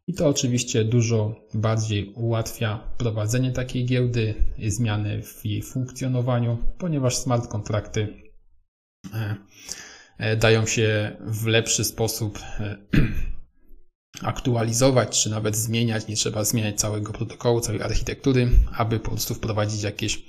I 0.08 0.14
to 0.14 0.28
oczywiście 0.28 0.84
dużo 0.84 1.36
bardziej 1.54 2.14
ułatwia 2.14 2.80
prowadzenie 2.98 3.52
takiej 3.52 3.86
giełdy, 3.86 4.34
zmiany 4.68 5.24
w 5.24 5.46
jej 5.46 5.62
funkcjonowaniu, 5.62 6.58
ponieważ 6.78 7.18
smart 7.18 7.48
kontrakty 7.48 8.08
e, 10.18 10.36
dają 10.36 10.66
się 10.66 11.18
w 11.22 11.46
lepszy 11.46 11.84
sposób 11.84 12.40
aktualizować, 14.22 15.24
czy 15.24 15.30
nawet 15.30 15.56
zmieniać. 15.56 16.08
Nie 16.08 16.16
trzeba 16.16 16.44
zmieniać 16.44 16.80
całego 16.80 17.14
protokołu, 17.14 17.62
całej 17.62 17.82
architektury, 17.82 18.50
aby 18.78 19.00
po 19.00 19.10
prostu 19.10 19.34
wprowadzić 19.34 19.84
jakieś 19.84 20.22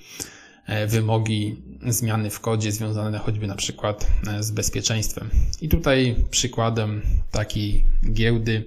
e, 0.67 0.87
wymogi 0.87 1.57
zmiany 1.87 2.31
w 2.31 2.41
kodzie 2.41 2.73
związane 2.73 3.19
choćby 3.19 3.47
na 3.47 3.55
przykład 3.55 4.07
e, 4.29 4.43
z 4.43 4.51
bezpieczeństwem. 4.51 5.31
I 5.61 5.69
tutaj 5.69 6.17
przykładem 6.31 7.03
takiej 7.31 7.85
giełdy 8.13 8.65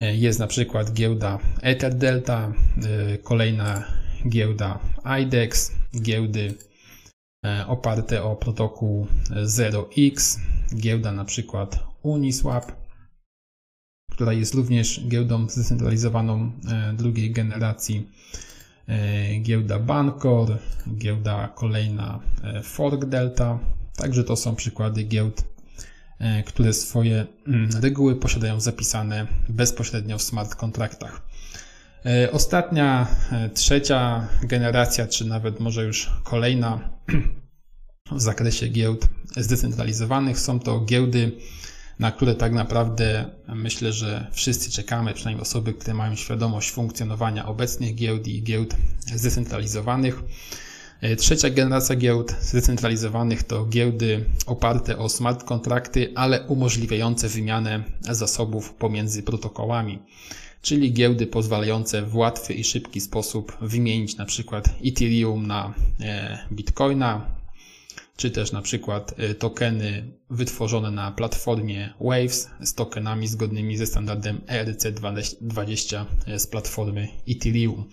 e, 0.00 0.16
jest 0.16 0.38
na 0.38 0.46
przykład 0.46 0.92
giełda 0.92 1.38
EtherDelta, 1.62 2.52
kolejna 3.22 3.84
giełda 4.28 4.78
IDEX, 5.22 5.72
giełdy 6.00 6.54
oparte 7.66 8.22
o 8.22 8.36
protokół 8.36 9.06
0x, 9.30 10.38
giełda 10.76 11.12
na 11.12 11.24
przykład 11.24 11.78
Uniswap, 12.02 12.79
która 14.20 14.32
jest 14.32 14.54
również 14.54 15.00
giełdą 15.08 15.48
zdecentralizowaną 15.48 16.52
e, 16.68 16.92
drugiej 16.92 17.30
generacji. 17.30 18.10
E, 18.88 19.36
giełda 19.36 19.78
Bancor, 19.78 20.58
giełda 20.96 21.48
kolejna 21.48 22.20
e, 22.44 22.62
Fork 22.62 23.04
Delta. 23.04 23.58
Także 23.96 24.24
to 24.24 24.36
są 24.36 24.56
przykłady 24.56 25.02
giełd, 25.04 25.44
które 26.46 26.72
swoje 26.72 27.26
mm, 27.46 27.70
reguły 27.82 28.16
posiadają 28.16 28.60
zapisane 28.60 29.26
bezpośrednio 29.48 30.18
w 30.18 30.22
smart 30.22 30.54
kontraktach. 30.54 31.22
Ostatnia, 32.32 33.06
trzecia 33.54 34.28
generacja, 34.42 35.06
czy 35.06 35.24
nawet 35.24 35.60
może 35.60 35.84
już 35.84 36.10
kolejna 36.24 36.90
w 38.18 38.20
zakresie 38.20 38.68
giełd 38.68 39.08
zdecentralizowanych 39.36 40.40
są 40.40 40.60
to 40.60 40.80
giełdy 40.80 41.32
na 42.00 42.12
które 42.12 42.34
tak 42.34 42.52
naprawdę 42.52 43.30
myślę, 43.48 43.92
że 43.92 44.26
wszyscy 44.32 44.70
czekamy, 44.70 45.14
przynajmniej 45.14 45.42
osoby, 45.42 45.74
które 45.74 45.94
mają 45.94 46.16
świadomość 46.16 46.70
funkcjonowania 46.70 47.46
obecnych 47.46 47.94
giełd 47.94 48.28
i 48.28 48.42
giełd 48.42 48.76
zdecentralizowanych. 49.14 50.22
E, 51.00 51.16
trzecia 51.16 51.50
generacja 51.50 51.96
giełd 51.96 52.34
zdecentralizowanych 52.40 53.42
to 53.42 53.66
giełdy 53.66 54.24
oparte 54.46 54.98
o 54.98 55.08
smart 55.08 55.44
kontrakty, 55.44 56.12
ale 56.14 56.46
umożliwiające 56.46 57.28
wymianę 57.28 57.84
zasobów 58.00 58.74
pomiędzy 58.74 59.22
protokołami, 59.22 59.98
czyli 60.62 60.92
giełdy 60.92 61.26
pozwalające 61.26 62.02
w 62.02 62.16
łatwy 62.16 62.54
i 62.54 62.64
szybki 62.64 63.00
sposób 63.00 63.56
wymienić 63.60 64.16
na 64.16 64.24
przykład 64.24 64.68
Ethereum 64.84 65.46
na 65.46 65.74
e, 66.00 66.38
Bitcoina, 66.52 67.39
czy 68.20 68.30
też 68.30 68.52
na 68.52 68.62
przykład 68.62 69.14
y, 69.20 69.34
tokeny 69.34 70.12
wytworzone 70.30 70.90
na 70.90 71.12
platformie 71.12 71.94
Waves 72.00 72.50
z 72.60 72.74
tokenami 72.74 73.28
zgodnymi 73.28 73.76
ze 73.76 73.86
standardem 73.86 74.40
ERC20 74.46 76.04
z 76.36 76.46
platformy 76.46 77.08
Ethereum. 77.28 77.84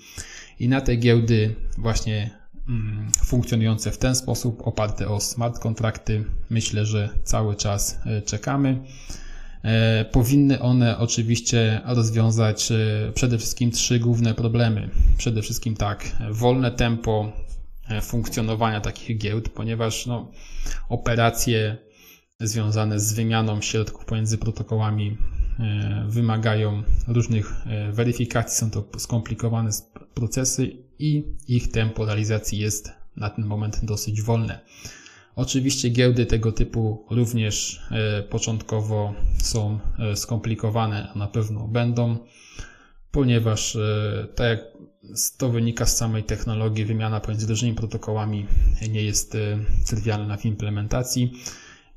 I 0.60 0.70
na 0.70 0.82
te 0.82 0.96
giełdy 0.96 1.56
właśnie 1.78 2.30
mm, 2.70 3.12
funkcjonujące 3.26 3.92
w 3.92 3.98
ten 3.98 4.16
sposób, 4.16 4.68
oparte 4.68 5.08
o 5.08 5.20
smart 5.20 5.60
kontrakty, 5.60 6.24
myślę, 6.50 6.86
że 6.86 7.10
cały 7.24 7.56
czas 7.56 8.00
y, 8.18 8.22
czekamy. 8.22 8.80
E, 9.64 10.06
powinny 10.06 10.60
one 10.60 10.98
oczywiście 10.98 11.82
rozwiązać 11.86 12.72
y, 12.72 13.12
przede 13.14 13.38
wszystkim 13.38 13.72
trzy 13.72 14.00
główne 14.00 14.34
problemy. 14.34 14.90
Przede 15.18 15.42
wszystkim 15.42 15.76
tak, 15.76 16.12
wolne 16.32 16.72
tempo 16.72 17.47
funkcjonowania 18.02 18.82
takich 18.82 19.18
giełd, 19.18 19.50
ponieważ 19.50 20.06
no, 20.06 20.32
operacje 20.90 21.78
związane 22.40 23.00
z 23.00 23.14
wymianą 23.14 23.62
środków 23.62 24.06
pomiędzy 24.06 24.38
protokołami 24.38 25.18
e, 25.60 26.06
wymagają 26.10 26.84
różnych 27.08 27.54
e, 27.66 27.92
weryfikacji, 27.92 28.58
są 28.58 28.72
to 28.72 29.00
skomplikowane 29.00 29.70
procesy 30.14 30.72
i 31.00 31.24
ich 31.48 31.72
tempo 31.72 32.06
realizacji 32.06 32.60
jest 32.60 32.92
na 33.16 33.30
ten 33.30 33.46
moment 33.46 33.86
dosyć 33.86 34.22
wolne. 34.22 34.60
Oczywiście 35.36 35.90
giełdy 35.90 36.26
tego 36.26 36.52
typu 36.52 37.06
również 37.10 37.82
początkowo 38.30 39.14
są 39.44 39.80
skomplikowane, 40.16 41.12
a 41.14 41.18
na 41.18 41.28
pewno 41.28 41.68
będą, 41.68 42.18
ponieważ 43.12 43.78
tak 44.36 44.48
jak 44.50 44.60
to 45.38 45.50
wynika 45.50 45.86
z 45.86 45.98
samej 45.98 46.24
technologii. 46.24 46.86
Wymiana 46.86 47.20
pomiędzy 47.20 47.48
różnymi 47.48 47.76
protokołami 47.76 48.48
nie 48.90 49.04
jest 49.04 49.36
e, 49.36 49.40
trywialna 49.86 50.38
w 50.38 50.46
implementacji. 50.46 51.34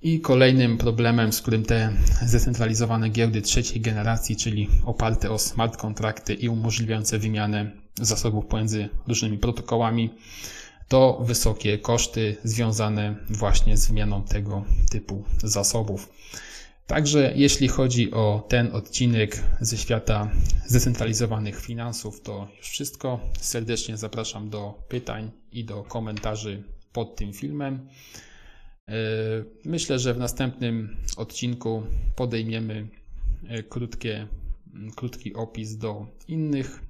I 0.02 0.20
kolejnym 0.20 0.78
problemem, 0.78 1.32
z 1.32 1.40
którym 1.40 1.64
te 1.64 1.92
zdecentralizowane 2.22 3.08
giełdy 3.08 3.42
trzeciej 3.42 3.80
generacji, 3.80 4.36
czyli 4.36 4.68
oparte 4.84 5.30
o 5.30 5.38
smart 5.38 5.76
kontrakty 5.76 6.34
i 6.34 6.48
umożliwiające 6.48 7.18
wymianę 7.18 7.70
zasobów 8.00 8.46
pomiędzy 8.46 8.88
różnymi 9.08 9.38
protokołami, 9.38 10.10
to 10.88 11.20
wysokie 11.26 11.78
koszty 11.78 12.36
związane 12.44 13.16
właśnie 13.30 13.76
z 13.76 13.86
wymianą 13.86 14.22
tego 14.22 14.64
typu 14.90 15.24
zasobów. 15.42 16.08
Także 16.90 17.32
jeśli 17.36 17.68
chodzi 17.68 18.10
o 18.10 18.46
ten 18.48 18.74
odcinek 18.74 19.42
ze 19.60 19.76
świata 19.76 20.30
zdecentralizowanych 20.66 21.60
finansów, 21.60 22.20
to 22.20 22.48
już 22.56 22.68
wszystko. 22.68 23.20
Serdecznie 23.40 23.96
zapraszam 23.96 24.50
do 24.50 24.82
pytań 24.88 25.30
i 25.52 25.64
do 25.64 25.82
komentarzy 25.82 26.62
pod 26.92 27.16
tym 27.16 27.32
filmem. 27.32 27.88
E, 28.88 28.94
myślę, 29.64 29.98
że 29.98 30.14
w 30.14 30.18
następnym 30.18 30.96
odcinku 31.16 31.82
podejmiemy 32.16 32.88
e, 33.48 33.62
krótkie, 33.62 34.26
krótki 34.96 35.34
opis 35.34 35.76
do 35.76 36.06
innych 36.28 36.80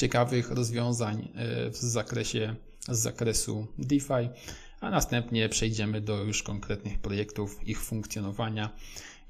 ciekawych 0.00 0.50
rozwiązań 0.50 1.28
e, 1.34 1.70
w 1.70 1.76
zakresie 1.76 2.54
z 2.88 2.98
zakresu 2.98 3.66
DeFi 3.78 4.28
a 4.86 4.90
następnie 4.90 5.48
przejdziemy 5.48 6.00
do 6.00 6.22
już 6.22 6.42
konkretnych 6.42 6.98
projektów, 6.98 7.68
ich 7.68 7.82
funkcjonowania 7.82 8.70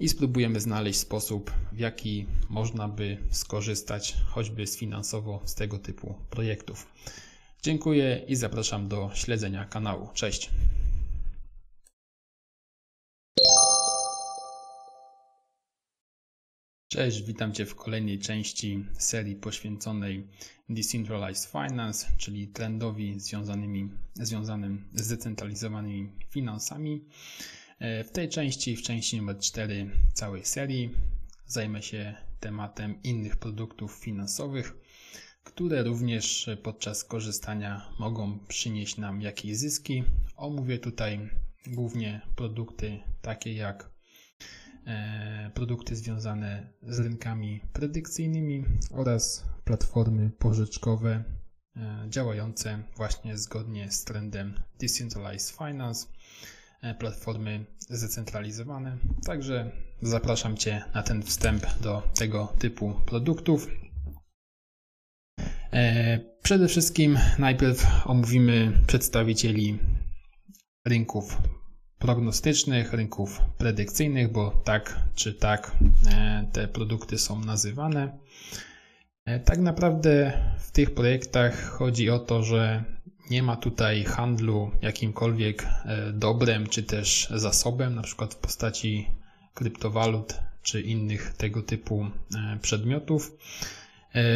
i 0.00 0.08
spróbujemy 0.08 0.60
znaleźć 0.60 0.98
sposób, 0.98 1.50
w 1.72 1.78
jaki 1.78 2.26
można 2.48 2.88
by 2.88 3.16
skorzystać 3.30 4.14
choćby 4.26 4.66
sfinansowo 4.66 5.40
z 5.44 5.54
tego 5.54 5.78
typu 5.78 6.14
projektów. 6.30 6.86
Dziękuję 7.62 8.22
i 8.28 8.36
zapraszam 8.36 8.88
do 8.88 9.10
śledzenia 9.14 9.64
kanału. 9.64 10.08
Cześć! 10.14 10.50
Cześć, 16.96 17.22
witam 17.22 17.52
Cię 17.52 17.66
w 17.66 17.74
kolejnej 17.74 18.18
części 18.18 18.84
serii 18.98 19.36
poświęconej 19.36 20.26
Decentralized 20.68 21.50
Finance, 21.50 22.06
czyli 22.18 22.48
trendowi 22.48 23.20
związanymi, 23.20 23.90
związanym 24.14 24.88
z 24.94 25.02
zdecentralizowanymi 25.02 26.08
finansami. 26.30 27.04
E, 27.78 28.04
w 28.04 28.10
tej 28.10 28.28
części, 28.28 28.76
w 28.76 28.82
części 28.82 29.16
numer 29.16 29.38
4 29.38 29.90
całej 30.14 30.44
serii, 30.44 30.90
zajmę 31.46 31.82
się 31.82 32.14
tematem 32.40 33.02
innych 33.02 33.36
produktów 33.36 33.92
finansowych, 33.92 34.74
które 35.44 35.82
również 35.82 36.50
podczas 36.62 37.04
korzystania 37.04 37.92
mogą 37.98 38.38
przynieść 38.38 38.96
nam 38.96 39.22
jakieś 39.22 39.56
zyski. 39.56 40.04
Omówię 40.36 40.78
tutaj 40.78 41.30
głównie 41.66 42.20
produkty 42.36 42.98
takie 43.22 43.52
jak 43.52 43.95
produkty 45.54 45.96
związane 45.96 46.68
z 46.82 46.98
rynkami 46.98 47.60
predykcyjnymi 47.72 48.64
oraz 48.90 49.44
platformy 49.64 50.30
pożyczkowe 50.38 51.24
e, 51.76 52.06
działające 52.08 52.82
właśnie 52.96 53.38
zgodnie 53.38 53.90
z 53.90 54.04
trendem 54.04 54.60
Decentralized 54.80 55.56
Finance, 55.56 56.06
e, 56.82 56.94
platformy 56.94 57.66
zdecentralizowane. 57.88 58.96
Także 59.24 59.70
zapraszam 60.02 60.56
Cię 60.56 60.84
na 60.94 61.02
ten 61.02 61.22
wstęp 61.22 61.66
do 61.80 62.02
tego 62.14 62.52
typu 62.58 62.94
produktów. 63.06 63.68
Przede 66.42 66.68
wszystkim 66.68 67.18
najpierw 67.38 67.86
omówimy 68.04 68.72
przedstawicieli 68.86 69.78
rynków 70.84 71.38
prognostycznych, 71.98 72.92
rynków 72.92 73.40
predykcyjnych, 73.58 74.32
bo 74.32 74.50
tak 74.64 75.00
czy 75.14 75.34
tak 75.34 75.76
e, 76.12 76.46
te 76.52 76.68
produkty 76.68 77.18
są 77.18 77.40
nazywane. 77.40 78.18
E, 79.24 79.40
tak 79.40 79.58
naprawdę 79.58 80.32
w 80.58 80.70
tych 80.70 80.94
projektach 80.94 81.70
chodzi 81.70 82.10
o 82.10 82.18
to, 82.18 82.42
że 82.42 82.84
nie 83.30 83.42
ma 83.42 83.56
tutaj 83.56 84.04
handlu 84.04 84.70
jakimkolwiek 84.82 85.62
e, 85.62 86.12
dobrem 86.12 86.66
czy 86.66 86.82
też 86.82 87.28
zasobem, 87.34 87.94
na 87.94 88.02
przykład 88.02 88.34
w 88.34 88.38
postaci 88.38 89.10
kryptowalut 89.54 90.34
czy 90.62 90.80
innych 90.80 91.32
tego 91.36 91.62
typu 91.62 92.06
przedmiotów. 92.62 93.32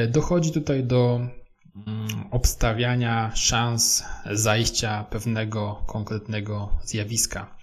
Dochodzi 0.09 0.53
tutaj 0.53 0.85
do 0.85 1.21
obstawiania 2.31 3.33
szans 3.35 4.05
zajścia 4.31 5.05
pewnego 5.05 5.85
konkretnego 5.87 6.79
zjawiska. 6.85 7.57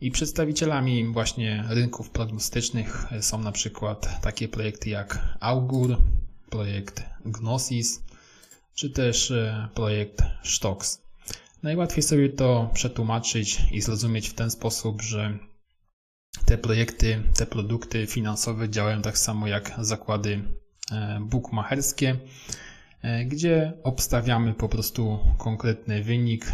I 0.00 0.10
przedstawicielami 0.10 1.08
właśnie 1.12 1.64
rynków 1.68 2.10
prognostycznych 2.10 3.06
są 3.20 3.38
na 3.38 3.52
przykład 3.52 4.20
takie 4.22 4.48
projekty 4.48 4.90
jak 4.90 5.36
Augur, 5.40 5.96
projekt 6.50 7.02
Gnosis, 7.24 8.02
czy 8.74 8.90
też 8.90 9.30
e, 9.30 9.68
projekt 9.74 10.22
Stocks. 10.44 11.02
Najłatwiej 11.62 12.02
sobie 12.02 12.28
to 12.28 12.70
przetłumaczyć 12.74 13.58
i 13.72 13.80
zrozumieć 13.80 14.28
w 14.28 14.34
ten 14.34 14.50
sposób, 14.50 15.02
że 15.02 15.38
te 16.44 16.58
projekty, 16.58 17.22
te 17.36 17.46
produkty 17.46 18.06
finansowe 18.06 18.68
działają 18.68 19.02
tak 19.02 19.18
samo 19.18 19.46
jak 19.46 19.74
zakłady 19.78 20.42
e, 20.92 21.18
bookmacherskie, 21.20 22.08
e, 22.10 22.18
gdzie 23.26 23.72
obstawiamy 23.82 24.54
po 24.54 24.68
prostu 24.68 25.18
konkretny 25.38 26.02
wynik, 26.02 26.52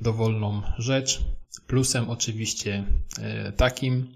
dowolną 0.00 0.62
rzecz. 0.78 1.24
Plusem 1.66 2.10
oczywiście 2.10 2.84
takim, 3.56 4.14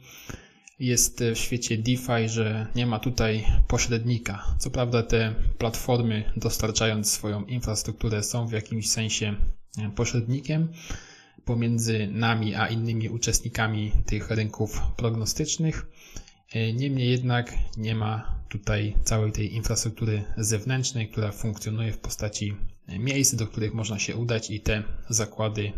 jest 0.83 1.25
w 1.35 1.39
świecie 1.39 1.79
DeFi, 1.79 2.29
że 2.29 2.67
nie 2.75 2.87
ma 2.87 2.99
tutaj 2.99 3.45
pośrednika. 3.69 4.55
Co 4.59 4.71
prawda 4.71 5.03
te 5.03 5.35
platformy 5.59 6.33
dostarczając 6.37 7.11
swoją 7.11 7.45
infrastrukturę 7.45 8.23
są 8.23 8.47
w 8.47 8.53
jakimś 8.53 8.91
sensie 8.91 9.35
e, 9.79 9.91
pośrednikiem 9.91 10.69
pomiędzy 11.45 12.09
nami 12.13 12.55
a 12.55 12.69
innymi 12.69 13.09
uczestnikami 13.09 13.93
tych 14.07 14.31
rynków 14.31 14.81
prognostycznych. 14.97 15.87
E, 16.53 16.73
niemniej 16.73 17.11
jednak 17.11 17.55
nie 17.77 17.95
ma 17.95 18.42
tutaj 18.53 18.97
całej 19.05 19.33
tej 19.33 19.55
infrastruktury 19.55 20.25
zewnętrznej, 20.37 21.09
która 21.09 21.33
funkcjonuje 21.33 21.93
w 21.93 21.99
postaci 21.99 22.57
miejsc, 22.89 23.35
do 23.35 23.47
których 23.47 23.75
można 23.75 23.99
się 23.99 24.17
udać 24.17 24.51
i 24.51 24.61
te 24.61 24.83
zakłady 25.09 25.73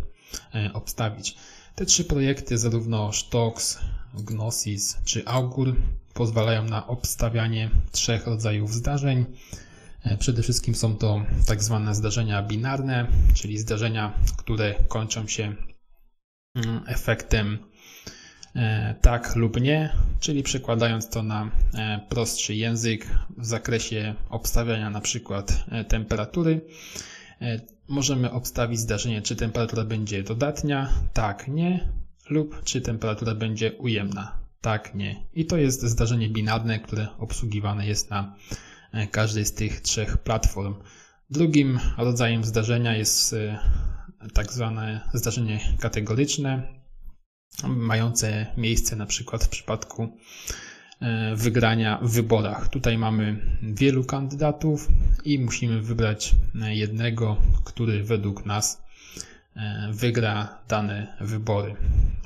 e, 0.55 0.71
obstawić. 0.73 1.37
Te 1.75 1.87
trzy 1.87 2.05
projekty, 2.05 2.59
zarówno 2.59 3.13
Stocks, 3.13 3.79
Gnosis 4.15 4.99
czy 5.05 5.27
Augur, 5.27 5.77
pozwalają 6.15 6.65
na 6.65 6.87
obstawianie 6.87 7.71
trzech 7.93 8.27
rodzajów 8.27 8.75
zdarzeń. 8.75 9.25
E, 10.03 10.17
przede 10.17 10.43
wszystkim 10.43 10.75
są 10.75 10.97
to 10.97 11.23
tak 11.47 11.63
zwane 11.63 11.95
zdarzenia 11.95 12.43
binarne, 12.43 13.07
czyli 13.35 13.59
zdarzenia, 13.59 14.13
które 14.37 14.75
kończą 14.89 15.27
się 15.27 15.55
mm, 16.55 16.81
efektem 16.87 17.59
e, 17.59 17.74
tak 19.01 19.37
lub 19.37 19.61
nie, 19.61 19.91
czyli 20.21 20.43
przekładając 20.43 21.09
to 21.09 21.23
na 21.23 21.51
e, 21.75 22.01
prostszy 22.09 22.55
język 22.55 23.07
w 23.39 23.47
zakresie 23.47 24.15
obstawiania 24.29 24.91
na 24.91 25.01
przykład 25.01 25.65
temperatury. 25.89 26.61
Możemy 27.89 28.31
obstawić 28.31 28.81
zdarzenie, 28.81 29.23
czy 29.23 29.37
temperatura 29.37 29.85
będzie 29.85 30.23
dodatnia, 30.23 30.89
tak, 31.13 31.49
nie, 31.49 31.89
lub 32.31 32.63
czy 32.65 32.81
temperatura 32.81 33.35
będzie 33.35 33.73
ujemna, 33.73 34.39
tak, 34.61 34.95
nie. 34.95 35.27
I 35.35 35.47
to 35.47 35.57
jest 35.57 35.83
zdarzenie 35.83 36.29
binarne, 36.29 36.79
które 36.79 37.09
obsługiwane 37.19 37.87
jest 37.87 38.11
na 38.11 38.37
e, 38.93 39.07
każdej 39.07 39.45
z 39.45 39.53
tych 39.53 39.81
trzech 39.81 40.19
platform. 40.19 40.75
Drugim 41.31 41.81
rodzajem 41.99 42.45
zdarzenia 42.45 42.97
jest 42.97 43.33
e, 43.33 43.59
tak 44.35 44.53
zwane 44.53 45.01
zdarzenie 45.15 45.61
kategoryczne, 45.81 46.63
mające 47.67 48.47
miejsce 48.57 48.97
na 48.97 49.07
przykład 49.07 49.45
w 49.45 49.49
przypadku 49.49 50.09
E, 51.05 51.37
wygrania 51.37 51.99
w 52.03 52.11
wyborach. 52.11 52.69
Tutaj 52.69 52.99
mamy 52.99 53.37
wielu 53.63 54.05
kandydatów 54.05 54.89
i 55.25 55.39
musimy 55.39 55.81
wybrać 55.81 56.35
jednego, 56.55 57.37
który 57.65 58.05
według 58.05 58.47
nas 58.47 58.83
e, 59.57 59.89
wygra 59.93 60.59
dane 60.69 61.17
wybory. 61.21 61.75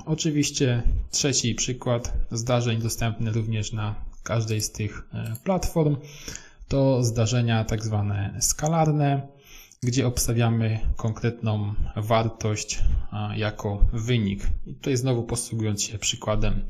Oczywiście 0.07 0.83
trzeci 1.11 1.55
przykład 1.55 2.13
zdarzeń 2.31 2.83
dostępny 2.83 3.33
również 3.33 3.73
na 3.73 3.95
każdej 4.23 4.61
z 4.61 4.73
tych 4.73 5.03
e, 5.13 5.35
platform 5.45 5.97
to 6.69 7.05
zdarzenia 7.05 7.65
tak 7.65 7.85
zwane 7.85 8.35
skalarne, 8.41 9.23
gdzie 9.83 10.07
obstawiamy 10.07 10.79
konkretną 10.97 11.75
wartość 11.97 12.83
jako 13.37 13.87
wynik. 13.93 14.43
I 14.67 14.75
tutaj 14.75 14.97
znowu 14.97 15.25
posługując 15.25 15.83
się 15.83 15.99
przykładem 15.99 16.65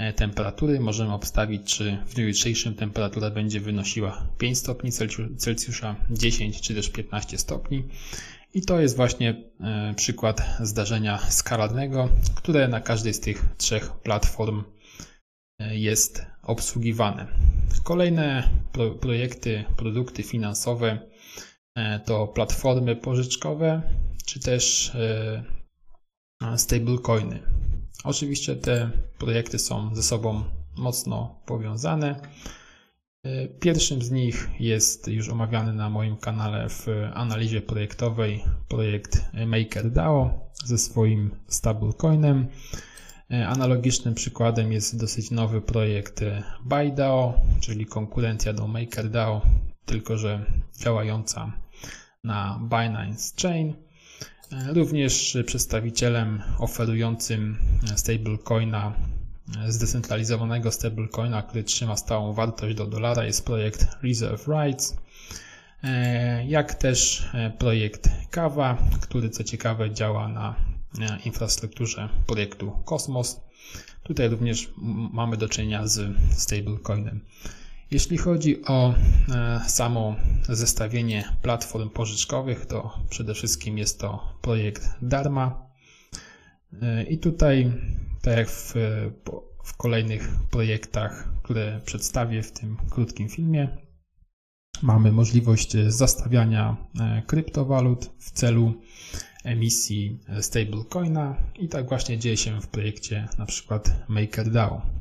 E, 0.00 0.12
temperatury. 0.12 0.80
Możemy 0.80 1.12
obstawić, 1.12 1.74
czy 1.76 1.98
w 2.06 2.14
dniu 2.14 2.26
jutrzejszym 2.26 2.74
temperatura 2.74 3.30
będzie 3.30 3.60
wynosiła 3.60 4.26
5 4.38 4.58
stopni 4.58 4.90
Celsjusza, 5.36 5.96
10 6.10 6.60
czy 6.60 6.74
też 6.74 6.88
15 6.88 7.38
stopni. 7.38 7.84
I 8.54 8.62
to 8.62 8.80
jest 8.80 8.96
właśnie 8.96 9.44
e, 9.60 9.94
przykład 9.96 10.42
zdarzenia 10.60 11.18
skalarnego, 11.18 12.08
które 12.34 12.68
na 12.68 12.80
każdej 12.80 13.14
z 13.14 13.20
tych 13.20 13.44
trzech 13.56 13.92
platform 13.92 14.64
e, 15.58 15.78
jest 15.78 16.26
obsługiwane. 16.42 17.26
Kolejne 17.84 18.48
pro 18.72 18.90
projekty, 18.90 19.64
produkty 19.76 20.22
finansowe 20.22 20.98
to 22.04 22.26
platformy 22.26 22.96
pożyczkowe, 22.96 23.82
czy 24.26 24.40
też 24.40 24.92
stablecoiny. 26.56 27.40
Oczywiście 28.04 28.56
te 28.56 28.90
projekty 29.18 29.58
są 29.58 29.94
ze 29.94 30.02
sobą 30.02 30.44
mocno 30.76 31.42
powiązane. 31.46 32.20
Pierwszym 33.60 34.02
z 34.02 34.10
nich 34.10 34.48
jest 34.60 35.08
już 35.08 35.28
omawiany 35.28 35.72
na 35.72 35.90
moim 35.90 36.16
kanale 36.16 36.68
w 36.68 36.86
analizie 37.14 37.62
projektowej 37.62 38.44
projekt 38.68 39.24
MakerDAO 39.46 40.50
ze 40.64 40.78
swoim 40.78 41.30
stablecoinem. 41.48 42.48
Analogicznym 43.46 44.14
przykładem 44.14 44.72
jest 44.72 45.00
dosyć 45.00 45.30
nowy 45.30 45.60
projekt 45.60 46.20
ByDAO, 46.64 47.34
czyli 47.60 47.86
konkurencja 47.86 48.52
do 48.52 48.66
MakerDAO, 48.66 49.42
tylko 49.84 50.18
że 50.18 50.46
działająca 50.78 51.52
na 52.24 52.60
Binance 52.62 53.34
Chain. 53.42 53.74
Również 54.68 55.38
przedstawicielem 55.46 56.42
oferującym 56.58 57.58
stablecoina, 57.96 58.92
zdecentralizowanego 59.68 60.72
stablecoina, 60.72 61.42
który 61.42 61.64
trzyma 61.64 61.96
stałą 61.96 62.32
wartość 62.32 62.76
do 62.76 62.86
dolara 62.86 63.24
jest 63.24 63.44
projekt 63.46 63.88
Reserve 64.02 64.48
Rights, 64.48 64.96
jak 66.46 66.74
też 66.74 67.28
projekt 67.58 68.10
Kava, 68.30 68.78
który 69.00 69.30
co 69.30 69.44
ciekawe 69.44 69.90
działa 69.90 70.28
na 70.28 70.54
infrastrukturze 71.24 72.08
projektu 72.26 72.72
Cosmos. 72.84 73.40
Tutaj 74.02 74.28
również 74.28 74.70
mamy 75.12 75.36
do 75.36 75.48
czynienia 75.48 75.86
z 75.86 76.16
stablecoinem. 76.32 77.20
Jeśli 77.90 78.18
chodzi 78.18 78.64
o 78.64 78.94
e, 78.94 79.60
samo 79.68 80.16
zestawienie 80.48 81.24
platform 81.42 81.90
pożyczkowych, 81.90 82.66
to 82.66 82.98
przede 83.08 83.34
wszystkim 83.34 83.78
jest 83.78 84.00
to 84.00 84.38
projekt 84.42 84.90
Dharma. 85.02 85.70
E, 86.82 87.02
I 87.02 87.18
tutaj, 87.18 87.72
tak 88.22 88.36
jak 88.36 88.50
w, 88.50 88.74
w 89.64 89.76
kolejnych 89.76 90.30
projektach, 90.50 91.28
które 91.42 91.80
przedstawię 91.84 92.42
w 92.42 92.52
tym 92.52 92.76
krótkim 92.90 93.28
filmie, 93.28 93.68
mamy 94.82 95.12
możliwość 95.12 95.76
zastawiania 95.86 96.76
e, 97.00 97.22
kryptowalut 97.26 98.10
w 98.18 98.30
celu 98.30 98.74
emisji 99.44 100.20
stablecoina 100.40 101.36
i 101.58 101.68
tak 101.68 101.88
właśnie 101.88 102.18
dzieje 102.18 102.36
się 102.36 102.60
w 102.60 102.66
projekcie 102.66 103.28
na 103.38 103.46
przykład 103.46 104.04
MakerDAO. 104.08 104.99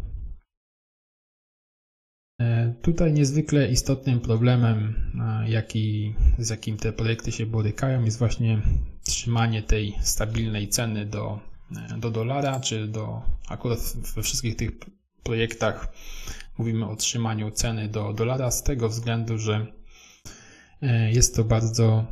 E, 2.39 2.73
tutaj 2.81 3.13
niezwykle 3.13 3.71
istotnym 3.71 4.19
problemem, 4.19 4.95
e, 5.45 5.49
jaki, 5.49 6.15
z 6.37 6.49
jakim 6.49 6.77
te 6.77 6.93
projekty 6.93 7.31
się 7.31 7.45
borykają, 7.45 8.03
jest 8.03 8.19
właśnie 8.19 8.61
trzymanie 9.03 9.63
tej 9.63 9.95
stabilnej 10.01 10.67
ceny 10.67 11.05
do, 11.05 11.39
e, 11.95 11.97
do 11.97 12.11
dolara, 12.11 12.59
czy 12.59 12.87
do 12.87 13.21
akurat 13.49 13.79
we 14.15 14.21
wszystkich 14.21 14.55
tych 14.55 14.71
projektach 15.23 15.93
mówimy 16.57 16.85
o 16.85 16.95
trzymaniu 16.95 17.51
ceny 17.51 17.87
do 17.87 18.13
dolara 18.13 18.51
z 18.51 18.63
tego 18.63 18.89
względu, 18.89 19.37
że 19.37 19.67
jest 21.11 21.35
to 21.35 21.43
bardzo 21.43 22.05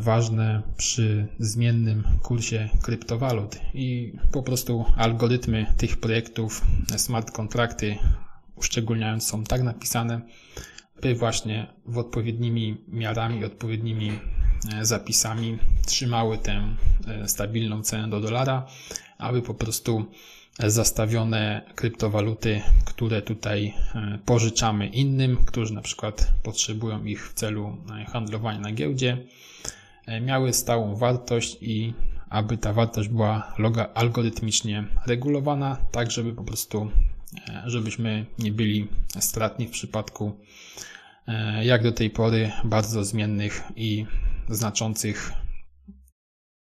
ważne 0.00 0.62
przy 0.76 1.28
zmiennym 1.38 2.04
kursie 2.22 2.68
kryptowalut. 2.82 3.56
I 3.74 4.12
po 4.32 4.42
prostu 4.42 4.84
algorytmy 4.96 5.66
tych 5.76 5.96
projektów, 5.96 6.66
smart 6.96 7.30
kontrakty 7.30 7.96
uszczególniając 8.56 9.26
są 9.26 9.44
tak 9.44 9.62
napisane, 9.62 10.20
by 11.02 11.14
właśnie 11.14 11.66
w 11.86 11.98
odpowiednimi 11.98 12.84
miarami, 12.88 13.44
odpowiednimi 13.44 14.12
e, 14.72 14.84
zapisami 14.84 15.58
trzymały 15.86 16.38
tę 16.38 16.76
e, 17.08 17.28
stabilną 17.28 17.82
cenę 17.82 18.10
do 18.10 18.20
dolara, 18.20 18.66
aby 19.18 19.42
po 19.42 19.54
prostu 19.54 20.04
zastawione 20.58 21.62
kryptowaluty, 21.74 22.62
które 22.84 23.22
tutaj 23.22 23.74
e, 23.94 24.18
pożyczamy 24.24 24.88
innym, 24.88 25.36
którzy 25.46 25.74
na 25.74 25.82
przykład 25.82 26.32
potrzebują 26.42 27.04
ich 27.04 27.28
w 27.28 27.34
celu 27.34 27.76
handlowania 28.12 28.60
na 28.60 28.72
giełdzie, 28.72 29.26
miały 30.20 30.52
stałą 30.52 30.96
wartość 30.96 31.58
i 31.60 31.94
aby 32.30 32.58
ta 32.58 32.72
wartość 32.72 33.08
była 33.08 33.54
algorytmicznie 33.94 34.84
regulowana, 35.06 35.76
tak 35.92 36.10
żeby 36.10 36.32
po 36.32 36.44
prostu, 36.44 36.90
żebyśmy 37.66 38.26
nie 38.38 38.52
byli 38.52 38.88
stratni 39.20 39.66
w 39.66 39.70
przypadku 39.70 40.40
e, 41.26 41.64
jak 41.64 41.82
do 41.82 41.92
tej 41.92 42.10
pory 42.10 42.52
bardzo 42.64 43.04
zmiennych 43.04 43.62
i 43.76 44.06
znaczących 44.48 45.32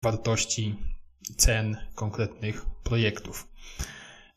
wartości 0.03 0.75
cen 1.37 1.77
konkretnych 1.95 2.65
projektów. 2.83 3.47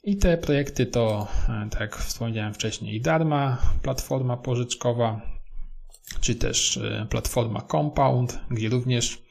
I 0.05 0.17
te 0.17 0.37
projekty 0.39 0.87
to, 0.87 1.29
e, 1.49 1.69
tak 1.71 1.81
jak 1.81 1.97
wspomniałem 1.97 2.55
wcześniej, 2.55 3.01
Darma, 3.01 3.59
platforma 3.83 4.37
pożyczkowa, 4.37 5.21
czy 6.21 6.35
też 6.35 6.77
e, 6.77 7.07
platforma 7.11 7.61
Compound, 7.61 8.39
gdzie 8.51 8.69
również 8.69 9.23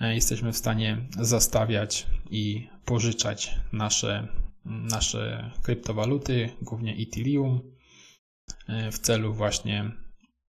e, 0.00 0.14
jesteśmy 0.14 0.52
w 0.52 0.56
stanie 0.56 0.98
zastawiać 1.20 2.06
i 2.30 2.68
pożyczać 2.84 3.54
nasze, 3.72 4.28
nasze 4.64 5.50
kryptowaluty, 5.62 6.50
głównie 6.62 6.96
Ethereum, 6.96 7.60
w 8.92 8.98
celu 8.98 9.34
właśnie 9.34 9.92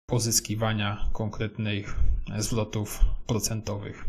pozyskiwania 0.05 1.09
konkretnych 1.13 1.99
zwrotów 2.37 2.99
procentowych. 3.27 4.05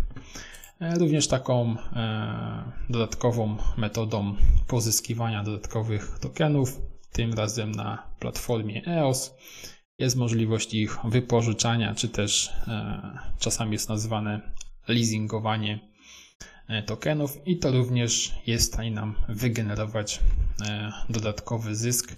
E, 0.80 0.98
również 0.98 1.28
taką 1.28 1.76
e, 1.78 2.72
dodatkową 2.90 3.56
metodą 3.76 4.36
pozyskiwania 4.66 5.44
dodatkowych 5.44 6.18
tokenów, 6.18 6.80
tym 7.12 7.34
razem 7.34 7.72
na 7.72 8.10
platformie 8.18 8.86
EOS, 8.86 9.34
jest 9.98 10.16
możliwość 10.16 10.74
ich 10.74 10.98
wypożyczania, 11.04 11.94
czy 11.94 12.08
też 12.08 12.52
e, 12.68 13.18
czasami 13.38 13.72
jest 13.72 13.88
nazywane 13.88 14.52
leasingowanie 14.88 15.85
tokenów 16.86 17.46
i 17.46 17.58
to 17.58 17.72
również 17.72 18.34
jest 18.46 18.64
w 18.64 18.72
stanie 18.72 18.90
nam 18.90 19.14
wygenerować 19.28 20.20
dodatkowy 21.08 21.76
zysk, 21.76 22.14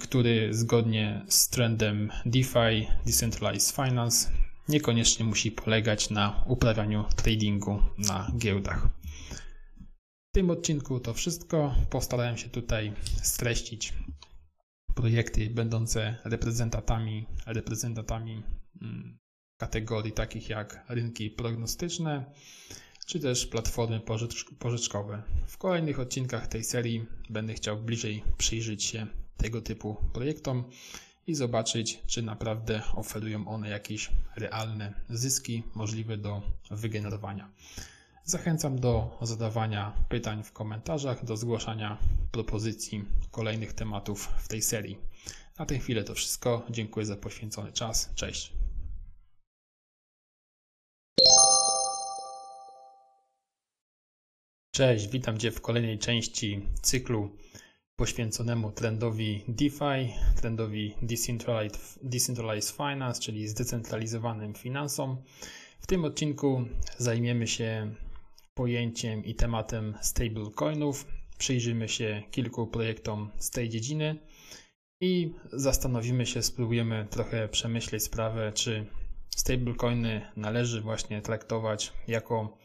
który 0.00 0.54
zgodnie 0.54 1.24
z 1.28 1.48
trendem 1.48 2.10
DeFi, 2.26 2.88
Decentralized 3.06 3.76
Finance, 3.76 4.30
niekoniecznie 4.68 5.24
musi 5.24 5.50
polegać 5.50 6.10
na 6.10 6.44
uprawianiu 6.46 7.04
tradingu 7.16 7.82
na 7.98 8.32
giełdach. 8.38 8.88
W 10.28 10.34
tym 10.34 10.50
odcinku 10.50 11.00
to 11.00 11.14
wszystko. 11.14 11.74
Postarałem 11.90 12.36
się 12.36 12.48
tutaj 12.48 12.92
streścić 13.22 13.94
projekty 14.94 15.50
będące 15.50 16.16
reprezentantami, 16.24 17.26
reprezentantami 17.46 18.42
mm, 18.82 19.18
kategorii 19.60 20.12
takich 20.12 20.48
jak 20.48 20.84
rynki 20.88 21.30
prognostyczne, 21.30 22.24
czy 23.08 23.20
też 23.20 23.46
platformy 23.46 24.00
pożyczkowe. 24.58 25.22
W 25.46 25.58
kolejnych 25.58 26.00
odcinkach 26.00 26.46
tej 26.46 26.64
serii 26.64 27.06
będę 27.30 27.54
chciał 27.54 27.76
bliżej 27.76 28.24
przyjrzeć 28.38 28.84
się 28.84 29.06
tego 29.36 29.62
typu 29.62 29.96
projektom 30.12 30.64
i 31.26 31.34
zobaczyć, 31.34 32.02
czy 32.06 32.22
naprawdę 32.22 32.82
oferują 32.94 33.48
one 33.48 33.68
jakieś 33.68 34.10
realne 34.36 34.94
zyski 35.10 35.62
możliwe 35.74 36.16
do 36.16 36.42
wygenerowania. 36.70 37.48
Zachęcam 38.24 38.78
do 38.78 39.18
zadawania 39.22 39.92
pytań 40.08 40.42
w 40.44 40.52
komentarzach, 40.52 41.24
do 41.24 41.36
zgłaszania 41.36 41.98
propozycji 42.32 43.04
kolejnych 43.30 43.72
tematów 43.72 44.28
w 44.38 44.48
tej 44.48 44.62
serii. 44.62 44.98
Na 45.58 45.66
tę 45.66 45.78
chwilę 45.78 46.04
to 46.04 46.14
wszystko. 46.14 46.66
Dziękuję 46.70 47.06
za 47.06 47.16
poświęcony 47.16 47.72
czas. 47.72 48.10
Cześć. 48.14 48.57
Cześć, 54.78 55.08
witam 55.08 55.38
Cię 55.38 55.50
w 55.50 55.60
kolejnej 55.60 55.98
części 55.98 56.60
cyklu 56.82 57.30
poświęconemu 57.96 58.72
trendowi 58.72 59.44
DeFi, 59.48 60.14
trendowi 60.36 60.94
Decentralized, 61.02 61.98
Decentralized 62.02 62.76
Finance, 62.76 63.20
czyli 63.20 63.48
zdecentralizowanym 63.48 64.54
finansom. 64.54 65.22
W 65.80 65.86
tym 65.86 66.04
odcinku 66.04 66.64
zajmiemy 66.98 67.46
się 67.46 67.94
pojęciem 68.54 69.24
i 69.24 69.34
tematem 69.34 69.94
stablecoinów. 70.00 71.06
Przyjrzymy 71.38 71.88
się 71.88 72.22
kilku 72.30 72.66
projektom 72.66 73.30
z 73.38 73.50
tej 73.50 73.68
dziedziny 73.68 74.18
i 75.00 75.34
zastanowimy 75.52 76.26
się, 76.26 76.42
spróbujemy 76.42 77.06
trochę 77.10 77.48
przemyśleć 77.48 78.02
sprawę, 78.02 78.52
czy 78.52 78.86
stablecoiny 79.36 80.32
należy 80.36 80.80
właśnie 80.80 81.22
traktować 81.22 81.92
jako 82.08 82.58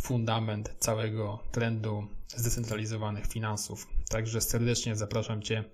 fundament 0.00 0.74
całego 0.78 1.38
trendu 1.52 2.06
zdecentralizowanych 2.36 3.26
finansów. 3.26 3.86
Także 4.08 4.40
serdecznie 4.40 4.96
zapraszam 4.96 5.42
Cię 5.42 5.64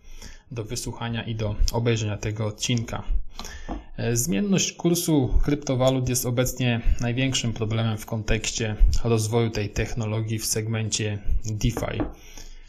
do 0.51 0.65
wysłuchania 0.65 1.25
i 1.25 1.35
do 1.35 1.55
obejrzenia 1.73 2.17
tego 2.17 2.47
odcinka. 2.47 3.03
E, 3.97 4.17
zmienność 4.17 4.73
kursu 4.73 5.35
kryptowalut 5.43 6.09
jest 6.09 6.27
obecnie 6.27 6.81
największym 7.01 7.53
problemem 7.53 7.99
w 7.99 8.07
kontekście 8.07 8.77
rozwoju 9.05 9.51
tej 9.51 9.71
technologii 9.71 10.39
w 10.39 10.47
segmencie 10.47 11.19
DeFi. 11.45 12.03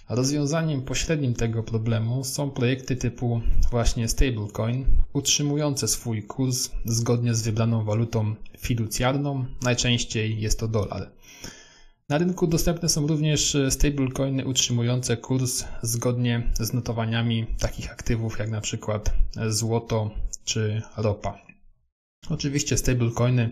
Rozwiązaniem 0.10 0.82
pośrednim 0.82 1.34
tego 1.34 1.64
problemu 1.64 2.24
są 2.24 2.52
projekty 2.52 2.96
typu 2.96 3.42
właśnie 3.72 4.08
stablecoin, 4.08 4.86
utrzymujące 5.14 5.88
swój 5.88 6.24
kurs 6.24 6.70
zgodnie 6.86 7.36
z 7.36 7.42
wybraną 7.42 7.84
walutą 7.84 8.36
fiducjarną, 8.58 9.46
najczęściej 9.62 10.42
jest 10.42 10.60
to 10.60 10.68
dolar. 10.68 11.10
Na 12.10 12.18
rynku 12.18 12.48
dostępne 12.48 12.90
są 12.90 13.08
również 13.08 13.56
e, 13.56 13.72
stablecoiny 13.72 14.46
utrzymujące 14.46 15.18
kurs 15.18 15.64
zgodnie 15.82 16.52
z 16.60 16.74
notowaniami 16.74 17.46
takich 17.60 17.92
aktywów 17.92 18.40
jak 18.40 18.50
na 18.50 18.62
przykład 18.62 19.14
e, 19.38 19.52
złoto 19.52 20.12
czy 20.44 20.82
ropa. 20.98 21.42
Oczywiście 22.30 22.78
stablecoiny 22.78 23.50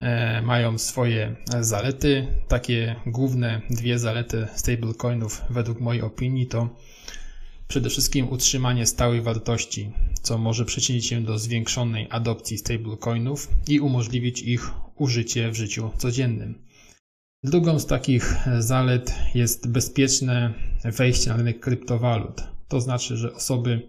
e, 0.00 0.42
mają 0.42 0.78
swoje 0.78 1.36
zalety. 1.60 2.26
Takie 2.48 2.96
główne 3.06 3.60
dwie 3.70 3.98
zalety 3.98 4.46
stablecoinów 4.54 5.42
według 5.50 5.80
mojej 5.80 6.02
opinii 6.02 6.46
to 6.46 6.68
przede 7.68 7.90
wszystkim 7.90 8.28
utrzymanie 8.28 8.86
stałej 8.86 9.22
wartości, 9.22 9.92
co 10.22 10.38
może 10.38 10.64
przyczynić 10.64 11.06
się 11.06 11.22
do 11.22 11.38
zwiększonej 11.38 12.06
adopcji 12.10 12.58
stablecoinów 12.58 13.48
i 13.68 13.80
umożliwić 13.80 14.42
ich 14.42 14.70
użycie 14.96 15.50
w 15.50 15.54
życiu 15.54 15.90
codziennym. 15.98 16.63
Drugą 17.44 17.78
z 17.78 17.86
takich 17.86 18.36
zalet 18.58 19.14
jest 19.34 19.68
bezpieczne 19.68 20.54
wejście 20.84 21.30
na 21.30 21.36
rynek 21.36 21.60
kryptowalut. 21.60 22.42
To 22.68 22.80
znaczy, 22.80 23.16
że 23.16 23.34
osoby 23.34 23.88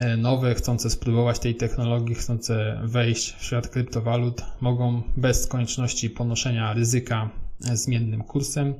e, 0.00 0.16
nowe, 0.16 0.54
chcące 0.54 0.90
spróbować 0.90 1.38
tej 1.38 1.54
technologii, 1.54 2.14
chcące 2.14 2.80
wejść 2.84 3.36
w 3.36 3.44
świat 3.44 3.68
kryptowalut, 3.68 4.42
mogą 4.60 5.02
bez 5.16 5.46
konieczności 5.46 6.10
ponoszenia 6.10 6.72
ryzyka 6.72 7.30
zmiennym 7.60 8.22
kursem 8.22 8.74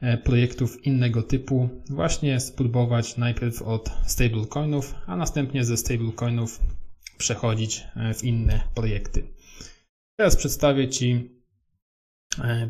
e, 0.00 0.18
projektów 0.18 0.86
innego 0.86 1.22
typu 1.22 1.68
właśnie 1.90 2.40
spróbować 2.40 3.16
najpierw 3.16 3.62
od 3.62 3.90
stablecoinów, 4.06 4.94
a 5.06 5.16
następnie 5.16 5.64
ze 5.64 5.76
stablecoinów 5.76 6.60
przechodzić 7.18 7.84
e, 7.96 8.14
w 8.14 8.24
inne 8.24 8.60
projekty. 8.74 9.22
Teraz 10.18 10.36
przedstawię 10.36 10.88
Ci 10.88 11.37
E, 11.37 11.37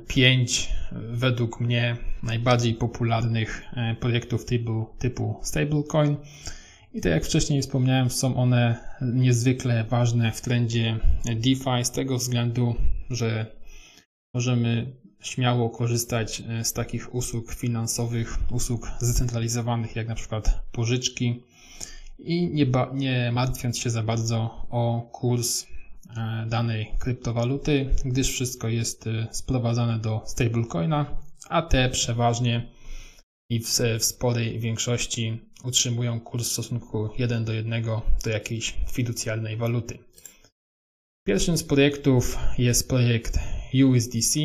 pięć 0.07 0.71
według 0.93 1.61
mnie 1.61 1.97
najbardziej 2.23 2.75
popularnych 2.75 3.63
e, 3.77 3.95
projektów 3.95 4.45
typu, 4.45 4.87
typu 4.99 5.37
stablecoin. 5.43 6.17
I 6.95 7.01
tak 7.01 7.13
jak 7.13 7.25
wcześniej 7.25 7.63
wspomniałem, 7.63 8.11
są 8.11 8.37
one 8.37 8.79
niezwykle 9.01 9.85
ważne 9.85 10.33
w 10.33 10.41
trendzie 10.41 10.99
DeFi 11.25 11.85
z 11.85 11.91
tego 11.91 12.19
względu, 12.19 12.75
że 13.11 13.47
możemy 14.35 14.93
śmiało 15.21 15.71
korzystać 15.71 16.43
e, 16.49 16.65
z 16.65 16.73
takich 16.73 17.15
usług 17.15 17.53
finansowych, 17.53 18.39
usług 18.51 18.91
zdecentralizowanych 19.01 19.97
jak 19.97 20.09
na 20.09 20.15
przykład 20.15 20.61
pożyczki 20.73 21.43
i 22.19 22.51
nie, 22.51 22.67
nie 22.95 23.33
martwiąc 23.33 23.79
się 23.79 23.91
za 23.91 24.03
bardzo 24.03 24.67
o 24.71 25.11
kurs 25.13 25.67
E, 25.67 25.78
danej 26.47 26.93
kryptowaluty, 26.99 27.95
gdyż 28.05 28.31
wszystko 28.31 28.69
jest 28.69 29.07
e, 29.07 29.29
sprowadzane 29.31 29.99
do 29.99 30.23
stablecoina, 30.27 31.07
a 31.49 31.63
te 31.63 31.89
przeważnie 31.89 32.69
i 33.51 33.61
w, 33.61 33.67
w 33.99 34.05
sporej 34.05 34.59
większości 34.59 35.39
utrzymują 35.65 36.21
kurs 36.21 36.49
w 36.49 36.53
stosunku 36.53 37.09
1 37.19 37.45
do 37.45 37.53
1 37.53 37.85
do 38.25 38.31
jakiejś 38.31 38.77
fiducjalnej 38.93 39.57
waluty. 39.57 39.99
Pierwszym 41.27 41.59
z 41.59 41.65
projektów 41.65 42.39
jest 42.59 42.89
projekt 42.89 43.39
USDC, 43.85 44.41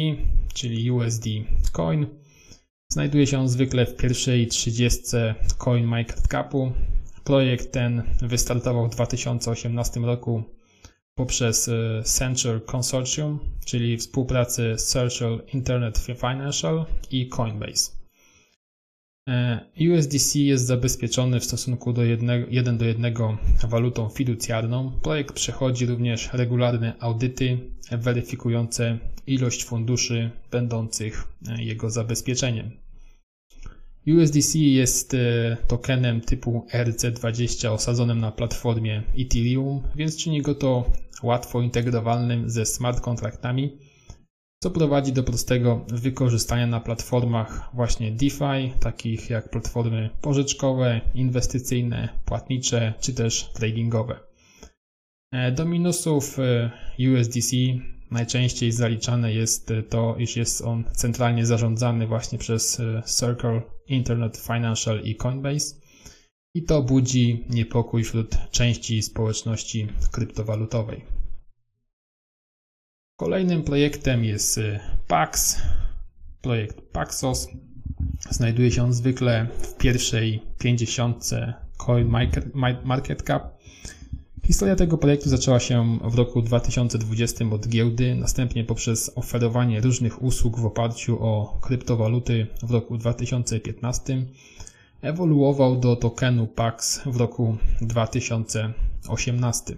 czyli 0.54 0.92
USD 0.92 1.26
Coin. 1.72 2.06
Znajduje 2.92 3.28
się 3.28 3.40
on 3.40 3.50
zwykle 3.50 3.86
w 3.86 3.96
pierwszej 3.96 4.48
30 4.48 5.02
CoinMarketCapu. 5.58 6.72
Projekt 7.24 7.72
ten 7.72 8.04
wystartował 8.22 8.88
w 8.88 8.92
2018 8.92 10.00
roku 10.00 10.44
poprzez 11.16 11.70
Central 12.04 12.62
Consortium, 12.62 13.40
czyli 13.66 13.98
współpracy 13.98 14.76
Central 14.78 15.42
Internet 15.54 15.98
Financial 15.98 16.86
i 17.12 17.30
Coinbase. 17.30 18.04
E, 19.30 19.60
USDC 19.92 20.40
jest 20.40 20.66
zabezpieczony 20.66 21.40
w 21.40 21.46
stosunku 21.46 21.94
do 21.94 22.04
1 22.04 22.78
do 22.78 22.86
1 22.86 23.14
walutą 23.64 24.10
fiducjarną. 24.10 24.92
Projekt 24.92 25.36
przechodzi 25.36 25.86
również 25.86 26.30
regularne 26.34 26.94
audyty 27.00 27.58
weryfikujące 27.92 29.00
ilość 29.28 29.64
funduszy 29.64 30.32
będących 30.52 31.28
e, 31.48 31.64
jego 31.64 31.90
zabezpieczeniem. 31.90 32.83
USDC 34.08 34.60
jest 34.60 35.14
e, 35.14 35.58
tokenem 35.68 36.22
typu 36.22 36.66
RC20 36.74 37.68
osadzonym 37.68 38.20
na 38.20 38.32
platformie 38.32 39.04
Ethereum, 39.20 39.82
więc 39.96 40.18
czyni 40.18 40.42
go 40.42 40.56
to 40.56 40.92
łatwo 41.24 41.62
integrowalnym 41.62 42.50
ze 42.50 42.66
smart 42.66 43.02
kontraktami 43.02 43.78
co 44.64 44.72
prowadzi 44.72 45.14
do 45.14 45.24
prostego 45.24 45.86
wykorzystania 45.88 46.68
na 46.68 46.80
platformach 46.80 47.70
właśnie 47.74 48.12
DeFi, 48.12 48.74
takich 48.80 49.30
jak 49.30 49.50
platformy 49.50 50.10
pożyczkowe, 50.22 51.02
inwestycyjne, 51.16 52.10
płatnicze 52.26 52.94
czy 53.00 53.14
też 53.14 53.50
tradingowe. 53.54 54.20
E, 55.32 55.52
do 55.52 55.66
minusów 55.66 56.40
e, 56.40 56.72
USDC 57.00 57.56
najczęściej 58.14 58.72
zaliczane 58.72 59.34
jest 59.34 59.74
to, 59.90 60.16
iż 60.18 60.38
jest 60.38 60.62
on 60.62 60.84
centralnie 60.96 61.46
zarządzany 61.46 62.08
właśnie 62.08 62.38
przez 62.38 62.80
e, 62.80 63.04
Circle, 63.20 63.62
Internet 63.88 64.38
Financial 64.38 65.02
i 65.04 65.16
Coinbase 65.16 65.76
i 66.56 66.64
to 66.64 66.82
budzi 66.82 67.46
niepokój 67.50 68.04
wśród 68.04 68.38
części 68.52 69.02
społeczności 69.02 69.88
kryptowalutowej. 70.12 71.06
Kolejnym 73.20 73.64
projektem 73.64 74.24
jest 74.24 74.58
y, 74.58 74.80
Pax, 75.08 75.62
projekt 76.42 76.82
Paxos. 76.82 77.48
Znajduje 78.30 78.72
się 78.72 78.84
on 78.84 78.94
zwykle 78.94 79.48
w 79.62 79.78
pierwszej 79.78 80.42
50 80.60 81.30
Coin 81.78 82.08
Market 82.84 83.22
Cap. 83.22 83.53
Historia 84.48 84.76
tego 84.76 84.98
projektu 84.98 85.30
zaczęła 85.30 85.60
się 85.60 86.00
w 86.04 86.16
roku 86.16 86.42
2020 86.42 87.46
od 87.52 87.68
giełdy, 87.68 88.16
następnie 88.16 88.64
poprzez 88.64 89.12
oferowanie 89.16 89.82
różnych 89.82 90.24
usług 90.24 90.60
w 90.60 90.66
oparciu 90.66 91.24
o 91.24 91.60
kryptowaluty 91.62 92.48
w 92.64 92.72
roku 92.72 92.98
2015 92.98 94.26
ewoluował 95.02 95.80
do 95.80 95.96
tokenu 95.96 96.48
PAX 96.48 97.02
w 97.06 97.16
roku 97.16 97.58
2018. 97.82 99.76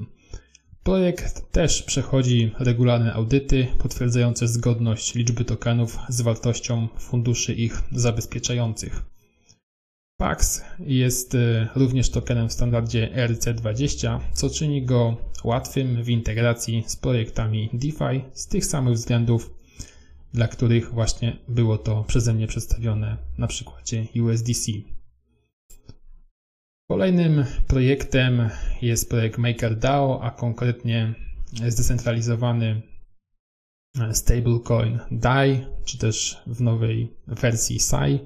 Projekt 0.84 1.52
też 1.52 1.84
przechodzi 1.84 2.52
regularne 2.60 3.14
audyty 3.14 3.68
potwierdzające 3.78 4.48
zgodność 4.48 5.16
liczby 5.16 5.46
tokenów 5.46 5.98
z 6.10 6.22
wartością 6.22 6.88
funduszy 6.98 7.54
ich 7.54 7.84
zabezpieczających. 7.92 9.15
PAX 10.18 10.64
jest 10.80 11.36
y, 11.36 11.68
również 11.76 12.10
tokenem 12.10 12.50
w 12.50 12.54
standardzie 12.54 13.10
ERC20, 13.16 14.20
co 14.34 14.50
czyni 14.50 14.86
go 14.86 15.18
łatwym 15.44 16.04
w 16.04 16.10
integracji 16.10 16.84
z 16.88 16.96
projektami 16.96 17.70
DeFi 17.74 18.22
z 18.34 18.48
tych 18.48 18.66
samych 18.66 18.94
względów, 18.94 19.54
dla 20.34 20.48
których 20.48 20.94
właśnie 20.94 21.38
było 21.48 21.78
to 21.78 22.04
przeze 22.04 22.34
mnie 22.34 22.48
przedstawione 22.48 23.18
na 23.38 23.48
przykładzie 23.48 24.06
USDC. 24.24 24.72
Kolejnym 26.90 27.46
projektem 27.68 28.50
jest 28.82 29.10
projekt 29.10 29.38
MakerDAO, 29.38 30.20
a 30.24 30.32
konkretnie 30.32 31.14
zdecentralizowany 31.68 32.82
stablecoin 34.12 35.00
DAI, 35.12 35.66
czy 35.86 35.98
też 35.98 36.42
w 36.48 36.62
nowej 36.62 37.14
wersji 37.28 37.80
SAI. 37.80 38.20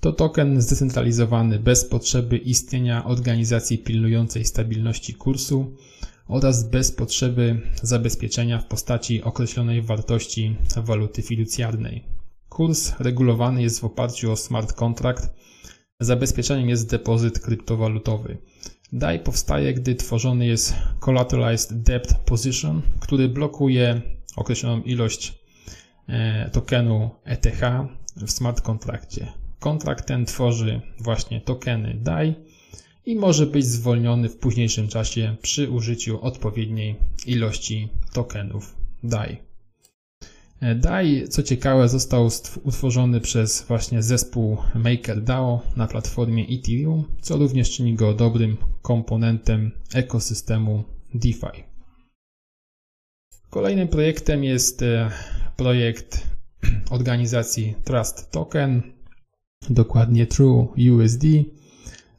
To 0.00 0.12
token 0.12 0.60
zdecentralizowany 0.62 1.58
bez 1.58 1.84
potrzeby 1.84 2.36
istnienia 2.36 3.04
organizacji 3.04 3.78
pilnującej 3.78 4.44
stabilności 4.44 5.14
kursu 5.14 5.76
oraz 6.26 6.70
bez 6.70 6.92
potrzeby 6.92 7.60
zabezpieczenia 7.82 8.58
w 8.58 8.66
postaci 8.66 9.22
określonej 9.22 9.82
wartości 9.82 10.56
waluty 10.76 11.22
fiducjarnej. 11.22 12.04
Kurs 12.48 12.92
regulowany 12.98 13.62
jest 13.62 13.80
w 13.80 13.84
oparciu 13.84 14.32
o 14.32 14.36
smart 14.36 14.72
contract, 14.72 15.38
Zabezpieczeniem 16.00 16.68
jest 16.68 16.90
depozyt 16.90 17.40
kryptowalutowy. 17.40 18.38
DAI 18.92 19.18
powstaje, 19.18 19.74
gdy 19.74 19.94
tworzony 19.94 20.46
jest 20.46 20.74
Collateralized 21.00 21.82
Debt 21.82 22.14
Position, 22.14 22.82
który 23.00 23.28
blokuje 23.28 24.02
określoną 24.36 24.82
ilość 24.82 25.38
e, 26.08 26.50
tokenu 26.50 27.10
ETH 27.24 27.60
w 28.16 28.30
smart 28.30 28.60
kontrakcie. 28.60 29.32
Kontrakt 29.60 30.06
ten 30.06 30.26
tworzy 30.26 30.80
właśnie 31.00 31.40
tokeny 31.40 31.94
DAI 32.02 32.34
i 33.06 33.16
może 33.16 33.46
być 33.46 33.66
zwolniony 33.66 34.28
w 34.28 34.36
późniejszym 34.36 34.88
czasie 34.88 35.36
przy 35.42 35.70
użyciu 35.70 36.22
odpowiedniej 36.22 36.96
ilości 37.26 37.88
tokenów 38.12 38.76
DAI. 39.02 39.36
E, 40.60 40.74
DAI, 40.74 41.28
co 41.28 41.42
ciekawe, 41.42 41.88
został 41.88 42.28
utworzony 42.64 43.20
przez 43.20 43.62
właśnie 43.68 44.02
zespół 44.02 44.56
MakerDAO 44.74 45.62
na 45.76 45.86
platformie 45.86 46.44
Ethereum, 46.44 47.04
co 47.20 47.36
również 47.36 47.70
czyni 47.70 47.94
go 47.94 48.14
dobrym 48.14 48.56
komponentem 48.82 49.70
ekosystemu 49.94 50.84
DeFi. 51.14 51.64
Kolejnym 53.50 53.88
projektem 53.88 54.44
jest 54.44 54.82
e, 54.82 55.10
projekt 55.56 56.26
organizacji 56.90 57.74
Trust 57.84 58.30
Token, 58.30 58.82
dokładnie 59.70 60.26
True 60.26 60.68
USD. 60.92 61.24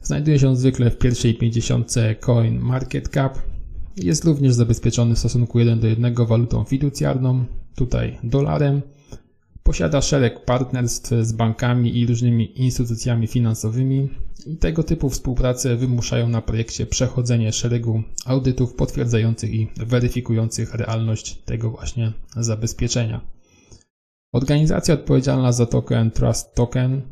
Znajduje 0.02 0.38
się 0.38 0.56
zwykle 0.56 0.90
w 0.90 0.98
pierwszej 0.98 1.34
50 1.34 1.94
Coin 2.20 2.58
Market 2.58 3.08
Cap. 3.08 3.38
Jest 3.96 4.24
również 4.24 4.54
zabezpieczony 4.54 5.14
w 5.14 5.18
stosunku 5.18 5.58
1 5.58 5.80
do 5.80 5.86
1 5.86 6.14
walutą 6.14 6.64
fiducjarną, 6.64 7.44
tutaj 7.76 8.18
dolarem. 8.22 8.82
Posiada 9.62 10.02
szereg 10.02 10.44
partnerstw 10.44 11.10
z 11.22 11.32
bankami 11.32 11.98
i 11.98 12.06
różnymi 12.06 12.60
instytucjami 12.60 13.26
finansowymi 13.26 14.08
i 14.46 14.56
tego 14.56 14.82
typu 14.82 15.10
współprace 15.10 15.76
wymuszają 15.76 16.28
na 16.28 16.42
projekcie 16.42 16.86
przechodzenie 16.86 17.52
szeregu 17.52 18.02
audytów 18.26 18.74
potwierdzających 18.74 19.54
i 19.54 19.68
weryfikujących 19.76 20.74
realność 20.74 21.38
tego 21.44 21.70
właśnie 21.70 22.12
zabezpieczenia. 22.36 23.39
Organizacja 24.32 24.94
odpowiedzialna 24.94 25.52
za 25.52 25.66
token 25.66 26.10
Trust 26.10 26.54
Token 26.54 27.02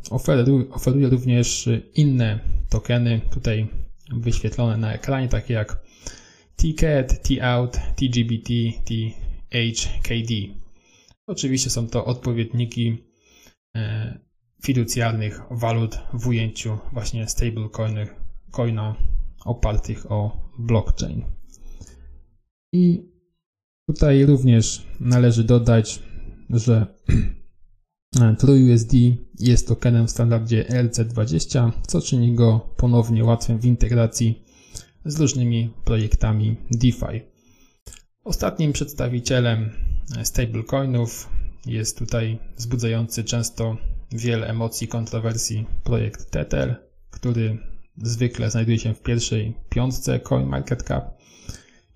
oferuje, 0.70 1.08
również 1.08 1.68
inne 1.94 2.40
tokeny, 2.70 3.20
tutaj 3.30 3.68
wyświetlone 4.12 4.76
na 4.76 4.92
ekranie, 4.92 5.28
takie 5.28 5.54
jak 5.54 5.82
TCAT, 6.56 7.22
T-Out, 7.22 7.78
TGBT, 7.96 8.52
THKD. 8.84 10.34
Oczywiście 11.26 11.70
są 11.70 11.88
to 11.88 12.04
odpowiedniki 12.04 12.98
e, 13.76 14.18
fiducjarnych 14.64 15.40
walut 15.50 15.98
w 16.12 16.26
ujęciu 16.26 16.78
właśnie 16.92 17.28
stablecoina 17.28 18.96
opartych 19.44 20.12
o 20.12 20.50
blockchain. 20.58 21.24
I 22.72 23.02
tutaj 23.86 24.26
również 24.26 24.86
należy 25.00 25.44
dodać, 25.44 26.02
że 26.51 26.86
TrueUSD 28.38 28.92
jest 29.38 29.68
tokenem 29.68 30.07
w 30.07 30.11
standardzie 30.11 30.64
RC20, 30.64 31.72
co 31.86 32.01
czyni 32.01 32.34
go 32.34 32.74
ponownie 32.76 33.24
łatwym 33.24 33.59
w 33.59 33.64
integracji 33.64 34.42
z 35.05 35.20
różnymi 35.20 35.72
projektami 35.84 36.57
DeFi. 36.70 37.22
Ostatnim 38.24 38.72
przedstawicielem 38.72 39.70
stablecoinów 40.22 41.28
jest 41.66 41.99
tutaj 41.99 42.38
wzbudzający 42.57 43.24
często 43.24 43.76
wiele 44.12 44.46
emocji 44.46 44.88
kontrowersji 44.88 45.66
projekt 45.84 46.30
Tether, 46.30 46.76
który 47.11 47.59
zwykle 47.96 48.51
znajduje 48.51 48.78
się 48.78 48.94
w 48.94 49.03
pierwszej 49.03 49.55
piątce 49.68 50.20
CoinMarketCap. 50.20 51.17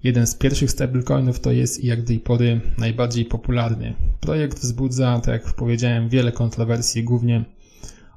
Jeden 0.05 0.27
z 0.27 0.35
pierwszych 0.35 0.71
stablecoinów 0.71 1.41
to 1.41 1.53
jest 1.53 1.85
i 1.85 1.87
jak 1.87 2.01
do 2.01 2.07
tej 2.07 2.21
pory 2.21 2.61
najbardziej 2.79 3.25
popularny. 3.25 3.95
Projekt 4.21 4.59
wzbudza, 4.59 5.21
tak 5.21 5.45
jak 5.45 5.55
powiedziałem, 5.55 6.09
wiele 6.09 6.33
kontrowersji, 6.33 7.05
głównie 7.05 7.45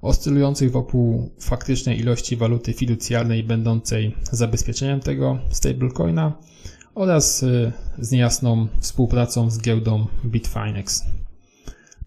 oscylujących 0.01 0.71
wokół 0.71 1.29
faktycznej 1.39 1.99
ilości 1.99 2.35
waluty 2.35 2.73
fiducjarnej 2.73 3.43
będącej 3.43 4.15
zabezpieczeniem 4.31 4.99
tego 4.99 5.39
stablecoina 5.49 6.37
oraz 6.95 7.43
y, 7.43 7.71
z 7.99 8.11
niejasną 8.11 8.67
współpracą 8.79 9.49
z 9.49 9.61
giełdą 9.61 10.07
Bitfinex. 10.25 11.03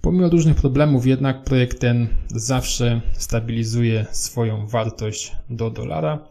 Pomimo 0.00 0.28
różnych 0.28 0.56
problemów 0.56 1.06
jednak 1.06 1.44
projekt 1.44 1.80
ten 1.80 2.08
zawsze 2.28 3.00
stabilizuje 3.12 4.06
swoją 4.10 4.66
wartość 4.66 5.32
do 5.50 5.70
dolara 5.70 6.28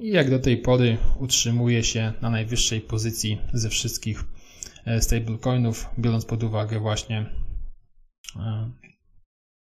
i 0.00 0.08
jak 0.08 0.30
do 0.30 0.38
tej 0.38 0.56
pory 0.56 0.98
utrzymuje 1.18 1.84
się 1.84 2.12
na 2.20 2.30
najwyższej 2.30 2.80
pozycji 2.80 3.38
ze 3.52 3.68
wszystkich 3.68 4.24
e, 4.84 5.02
stablecoinów, 5.02 5.86
biorąc 5.98 6.24
pod 6.24 6.42
uwagę 6.42 6.78
właśnie 6.80 7.26
e, 8.36 8.70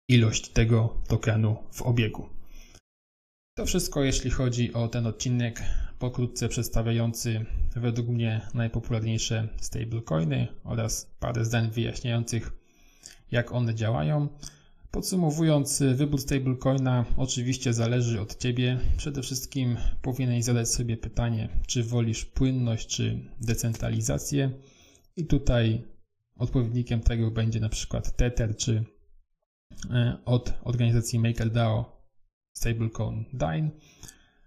ilość 0.09 0.49
tego 0.49 1.01
tokenu 1.07 1.57
w 1.71 1.81
obiegu. 1.81 2.29
To 3.57 3.65
wszystko, 3.65 4.03
jeśli 4.03 4.29
chodzi 4.29 4.73
o 4.73 4.87
ten 4.87 5.07
odcinek, 5.07 5.61
pokrótce 5.99 6.49
przedstawiający 6.49 7.45
według 7.75 8.07
mnie 8.07 8.41
najpopularniejsze 8.53 9.47
stablecoiny 9.61 10.47
oraz 10.63 11.15
parę 11.19 11.45
zdań 11.45 11.71
wyjaśniających, 11.71 12.51
jak 13.31 13.51
one 13.51 13.75
działają. 13.75 14.27
Podsumowując, 14.91 15.83
wybór 15.95 16.21
stablecoina 16.21 17.05
oczywiście 17.17 17.73
zależy 17.73 18.21
od 18.21 18.37
Ciebie. 18.37 18.79
Przede 18.97 19.21
wszystkim 19.21 19.77
powinieneś 20.01 20.43
zadać 20.43 20.69
sobie 20.69 20.97
pytanie, 20.97 21.49
czy 21.67 21.83
wolisz 21.83 22.25
płynność 22.25 22.87
czy 22.87 23.29
decentralizację. 23.41 24.51
I 25.17 25.25
tutaj 25.25 25.83
odpowiednikiem 26.35 26.99
tego 26.99 27.31
będzie 27.31 27.59
na 27.59 27.69
przykład 27.69 28.15
Tether 28.15 28.57
czy 28.57 28.83
e, 29.89 30.17
od 30.25 30.53
organizacji 30.63 31.19
MakerDAO 31.19 32.01
stablecoin 32.53 33.25
Dine. 33.33 33.69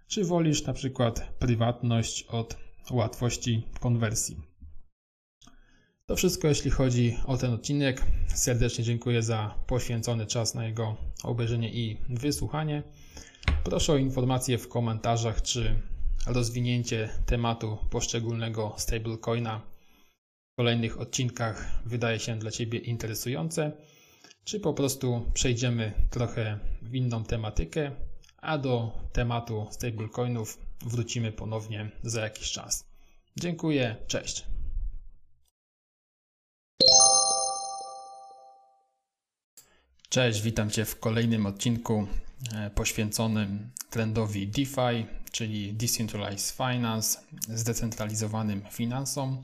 Czy 0.07 0.23
wolisz 0.23 0.65
na 0.65 0.73
przykład 0.73 1.35
prywatność 1.39 2.23
od 2.23 2.57
łatwości 2.91 3.63
konwersji. 3.79 4.54
To 6.07 6.15
wszystko, 6.15 6.47
jeśli 6.47 6.71
chodzi 6.71 7.17
o 7.25 7.37
ten 7.37 7.53
odcinek. 7.53 8.01
Serdecznie 8.27 8.83
dziękuję 8.83 9.21
za 9.21 9.55
poświęcony 9.67 10.25
czas 10.25 10.55
na 10.55 10.65
jego 10.65 10.95
obejrzenie 11.23 11.73
i 11.73 11.97
wysłuchanie. 12.09 12.83
Proszę 13.63 13.93
o 13.93 13.97
informacje 13.97 14.57
w 14.57 14.67
komentarzach, 14.67 15.41
czy 15.41 15.75
rozwinięcie 16.27 17.09
tematu 17.25 17.77
poszczególnego 17.89 18.73
stablecoina 18.77 19.61
w 20.53 20.55
kolejnych 20.57 20.99
odcinkach 20.99 21.81
wydaje 21.85 22.19
się 22.19 22.39
dla 22.39 22.51
Ciebie 22.51 22.79
interesujące, 22.79 23.71
czy 24.43 24.59
po 24.59 24.73
prostu 24.73 25.31
przejdziemy 25.33 25.93
trochę 26.09 26.59
w 26.81 26.95
inną 26.95 27.23
tematykę, 27.23 27.91
a 28.41 28.57
do 28.57 28.91
tematu 29.13 29.67
stablecoinów 29.71 30.57
wrócimy 30.85 31.31
ponownie 31.31 31.91
za 32.03 32.21
jakiś 32.21 32.51
czas. 32.51 32.85
Dziękuję, 33.39 33.95
cześć. 34.07 34.54
Cześć, 40.15 40.41
witam 40.41 40.69
Cię 40.69 40.85
w 40.85 40.99
kolejnym 40.99 41.45
odcinku 41.45 42.07
e, 42.53 42.69
poświęconym 42.69 43.69
trendowi 43.89 44.47
DeFi, 44.47 45.05
czyli 45.31 45.73
Decentralized 45.73 46.57
Finance, 46.57 47.19
zdecentralizowanym 47.49 48.61
finansom. 48.71 49.43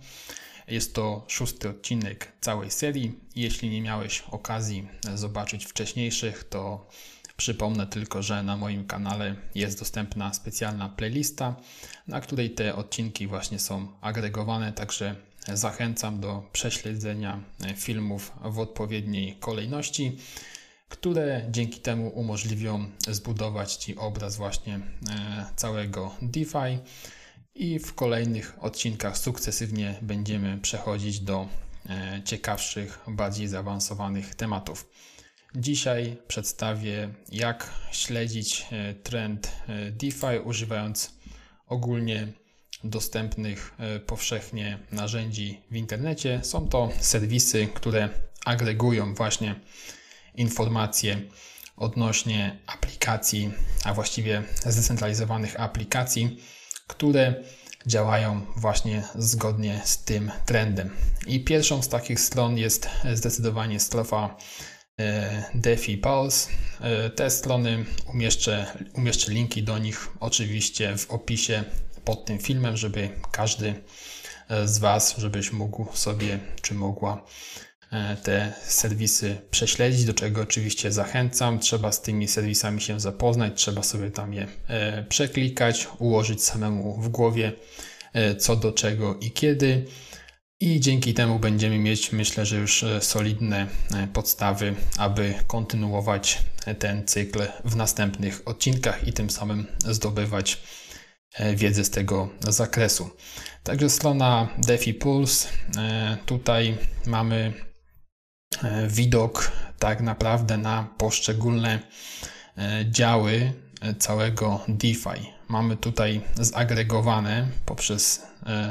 Jest 0.68 0.96
to 0.96 1.26
szósty 1.28 1.70
odcinek 1.70 2.32
całej 2.42 2.72
serii. 2.72 3.20
Jeśli 3.36 3.70
nie 3.70 3.82
miałeś 3.82 4.24
okazji 4.32 4.88
zobaczyć 5.16 5.66
wcześniejszych, 5.66 6.44
to 6.44 6.88
przypomnę 7.38 7.88
tylko, 7.88 8.24
że 8.24 8.44
na 8.44 8.58
moim 8.58 8.86
kanale 8.86 9.36
jest 9.56 9.80
dostępna 9.80 10.34
specjalna 10.34 10.90
playlista, 10.90 11.56
na 12.08 12.22
której 12.22 12.52
te 12.52 12.76
odcinki 12.76 13.28
właśnie 13.28 13.60
są 13.60 13.88
agregowane, 14.02 14.74
także 14.74 15.16
zachęcam 15.54 16.20
do 16.20 16.44
prześledzenia 16.52 17.40
filmów 17.76 18.32
w 18.44 18.60
odpowiedniej 18.60 19.36
kolejności 19.36 20.18
które 20.92 21.46
dzięki 21.50 21.80
temu 21.80 22.10
umożliwią 22.10 22.86
zbudować 23.08 23.76
Ci 23.76 23.96
obraz 23.98 24.36
właśnie 24.36 24.76
e, 24.76 25.46
całego 25.56 26.16
DeFi 26.22 26.80
i 27.56 27.80
w 27.80 27.94
kolejnych 27.94 28.56
odcinkach 28.60 29.18
sukcesywnie 29.18 29.96
będziemy 30.02 30.58
przechodzić 30.58 31.20
do 31.20 31.48
e, 31.90 32.22
ciekawszych, 32.26 33.00
bardziej 33.08 33.48
zaawansowanych 33.48 34.36
tematów. 34.36 34.90
Dzisiaj 35.56 36.18
przedstawię, 36.28 37.10
jak 37.32 37.70
śledzić 37.92 38.66
e, 38.72 38.94
trend 38.94 39.52
DeFi 39.92 40.40
używając 40.44 41.14
ogólnie 41.68 42.28
dostępnych 42.84 43.74
powszechnie 44.08 44.80
narzędzi 44.92 45.62
w 45.72 45.76
internecie. 45.76 46.40
Są 46.44 46.68
to 46.68 46.90
serwisy, 47.00 47.68
które 47.74 48.10
agregują 48.46 49.16
właśnie 49.16 49.56
informacje 50.36 51.22
odnośnie 51.78 52.60
aplikacji, 52.68 53.52
a 53.84 53.94
właściwie 53.94 54.44
zdecentralizowanych 54.66 55.60
aplikacji, 55.60 56.38
które 56.88 57.44
działają 57.88 58.46
właśnie 58.56 59.04
zgodnie 59.16 59.82
z 59.86 60.04
tym 60.04 60.32
trendem. 60.46 60.90
I 61.28 61.44
pierwszą 61.44 61.84
z 61.84 61.90
takich 61.90 62.20
stron 62.20 62.58
jest 62.58 62.90
zdecydowanie 63.14 63.80
strofa 63.80 64.38
e, 65.00 65.44
DeFi 65.56 65.98
Pulse. 65.98 66.50
E, 66.82 67.10
te 67.10 67.30
strony 67.30 67.86
umieszczę, 68.14 68.66
umieszczę 68.94 69.32
linki 69.32 69.64
do 69.64 69.78
nich 69.78 70.08
oczywiście 70.20 70.98
w 70.98 71.12
opisie 71.12 71.64
pod 72.06 72.26
tym 72.26 72.40
filmem, 72.40 72.78
żeby 72.78 73.10
każdy 73.32 73.74
e, 74.50 74.68
z 74.68 74.80
Was, 74.80 75.16
żebyś 75.18 75.52
mógł 75.52 75.88
sobie 75.94 76.40
czy 76.62 76.74
mogła 76.74 77.24
E, 77.92 78.16
te 78.16 78.54
serwisy 78.64 79.38
prześledzić, 79.52 80.06
do 80.06 80.14
czego 80.14 80.42
oczywiście 80.42 80.92
zachęcam. 80.92 81.60
Trzeba 81.60 81.92
z 81.92 82.02
tymi 82.02 82.28
serwisami 82.28 82.82
się 82.82 83.00
zapoznać, 83.00 83.54
trzeba 83.56 83.84
sobie 83.84 84.12
tam 84.12 84.34
je 84.34 84.48
e, 84.68 85.04
przeklikać, 85.04 85.88
ułożyć 86.00 86.44
samemu 86.44 87.02
w 87.02 87.10
głowie 87.10 87.52
co 88.40 88.56
do 88.56 88.72
czego 88.72 89.16
i 89.16 89.32
kiedy. 89.32 89.86
I 90.60 90.80
dzięki 90.80 91.14
temu 91.14 91.40
będziemy 91.40 91.80
mieć, 91.80 92.12
myślę, 92.12 92.46
że 92.46 92.56
już 92.58 92.86
solidne 93.00 93.68
podstawy, 94.14 94.76
aby 94.98 95.34
kontynuować 95.48 96.38
ten 96.80 97.08
cykl 97.08 97.40
w 97.66 97.76
następnych 97.76 98.42
odcinkach 98.46 99.08
i 99.08 99.14
tym 99.14 99.30
samym 99.30 99.68
zdobywać 99.80 100.58
wiedzę 101.56 101.84
z 101.84 101.90
tego 101.90 102.30
zakresu. 102.40 103.10
Także 103.64 103.90
strona 103.90 104.48
DeFi 104.58 104.94
Pulse. 104.94 105.50
Tutaj 106.26 106.78
mamy 107.06 107.54
E, 108.64 108.88
widok 108.88 109.52
tak 109.80 110.02
naprawdę 110.02 110.58
na 110.58 110.88
poszczególne 110.98 111.80
e, 112.58 112.86
działy 112.92 113.54
e, 113.82 113.94
całego 113.96 114.60
DeFi. 114.68 115.32
Mamy 115.48 115.78
tutaj 115.78 116.22
zagregowane 116.36 117.48
poprzez 117.66 118.22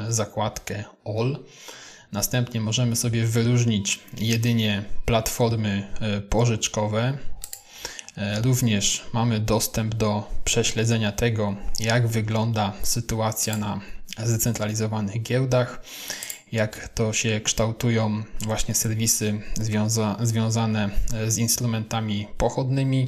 zakładkę 0.09 0.83
All. 1.05 1.39
Następnie 2.11 2.61
możemy 2.61 2.95
sobie 2.95 3.25
wyróżnić 3.25 3.99
jedynie 4.17 4.83
platformy 5.05 5.87
pożyczkowe. 6.29 7.17
Również 8.43 9.05
mamy 9.13 9.39
dostęp 9.39 9.95
do 9.95 10.27
prześledzenia 10.43 11.11
tego, 11.11 11.55
jak 11.79 12.07
wygląda 12.07 12.73
sytuacja 12.83 13.57
na 13.57 13.79
zdecentralizowanych 14.17 15.21
giełdach 15.21 15.81
jak 16.51 16.89
to 16.89 17.13
się 17.13 17.41
kształtują 17.43 18.23
właśnie 18.45 18.75
serwisy 18.75 19.41
związa 19.61 20.17
związane 20.21 20.89
z 21.27 21.37
instrumentami 21.37 22.27
pochodnymi, 22.37 23.07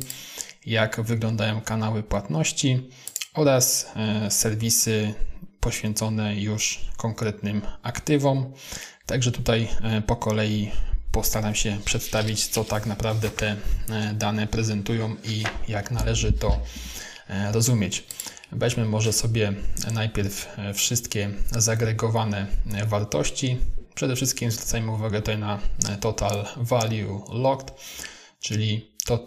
jak 0.65 1.01
wyglądają 1.01 1.61
kanały 1.61 2.03
płatności 2.03 2.89
oraz 3.33 3.91
e, 3.95 4.31
serwisy 4.31 5.13
poświęcone 5.59 6.35
już 6.35 6.79
konkretnym 6.97 7.61
aktywom. 7.81 8.53
Także 9.05 9.31
tutaj 9.31 9.67
e, 9.83 10.01
po 10.01 10.15
kolei 10.15 10.71
postaram 11.13 11.55
się 11.55 11.77
przedstawić, 11.85 12.47
co 12.47 12.63
tak 12.63 12.85
naprawdę 12.85 13.29
te 13.29 13.55
e, 13.89 14.13
dane 14.13 14.47
prezentują 14.47 15.15
i 15.23 15.43
jak 15.67 15.91
należy 15.91 16.33
to 16.33 16.59
rozumieć. 17.51 18.03
Weźmy 18.55 18.85
może 18.85 19.13
sobie 19.13 19.53
najpierw 19.93 20.59
e, 20.59 20.73
wszystkie 20.73 21.29
zagregowane 21.51 22.47
e, 22.73 22.85
wartości. 22.85 23.57
Przede 23.95 24.15
wszystkim 24.15 24.51
zwracajmy 24.51 24.91
uwagę 24.91 25.19
tutaj 25.19 25.37
na 25.37 25.59
e, 25.89 25.97
Total 25.97 26.45
Value 26.57 27.25
Locked, 27.29 27.73
czyli 28.39 28.93
to 29.05 29.25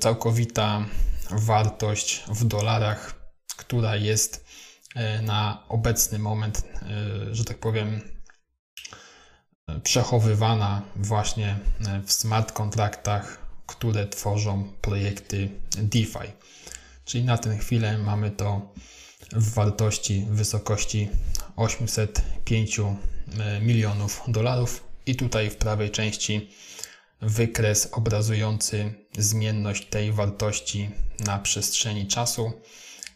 całkowita 0.00 0.86
wartość 1.30 2.22
w 2.28 2.44
dolarach, 2.44 3.14
która 3.56 3.96
jest 3.96 4.44
na 5.22 5.64
obecny 5.68 6.18
moment, 6.18 6.62
że 7.32 7.44
tak 7.44 7.58
powiem, 7.58 8.00
przechowywana 9.82 10.82
właśnie 10.96 11.58
w 12.06 12.12
smart 12.12 12.52
kontraktach, 12.52 13.38
które 13.66 14.06
tworzą 14.06 14.72
projekty 14.80 15.48
DeFi. 15.76 16.32
Czyli 17.04 17.24
na 17.24 17.38
tę 17.38 17.58
chwilę 17.58 17.98
mamy 17.98 18.30
to 18.30 18.72
w 19.32 19.54
wartości 19.54 20.26
w 20.30 20.34
wysokości 20.34 21.08
805 21.56 22.78
e, 22.78 23.60
milionów 23.60 24.22
dolarów. 24.28 24.84
I 25.06 25.16
tutaj 25.16 25.50
w 25.50 25.56
prawej 25.56 25.90
części 25.90 26.50
wykres 27.20 27.88
obrazujący 27.92 28.94
zmienność 29.18 29.86
tej 29.86 30.12
wartości 30.12 30.90
na 31.20 31.38
przestrzeni 31.38 32.06
czasu. 32.06 32.52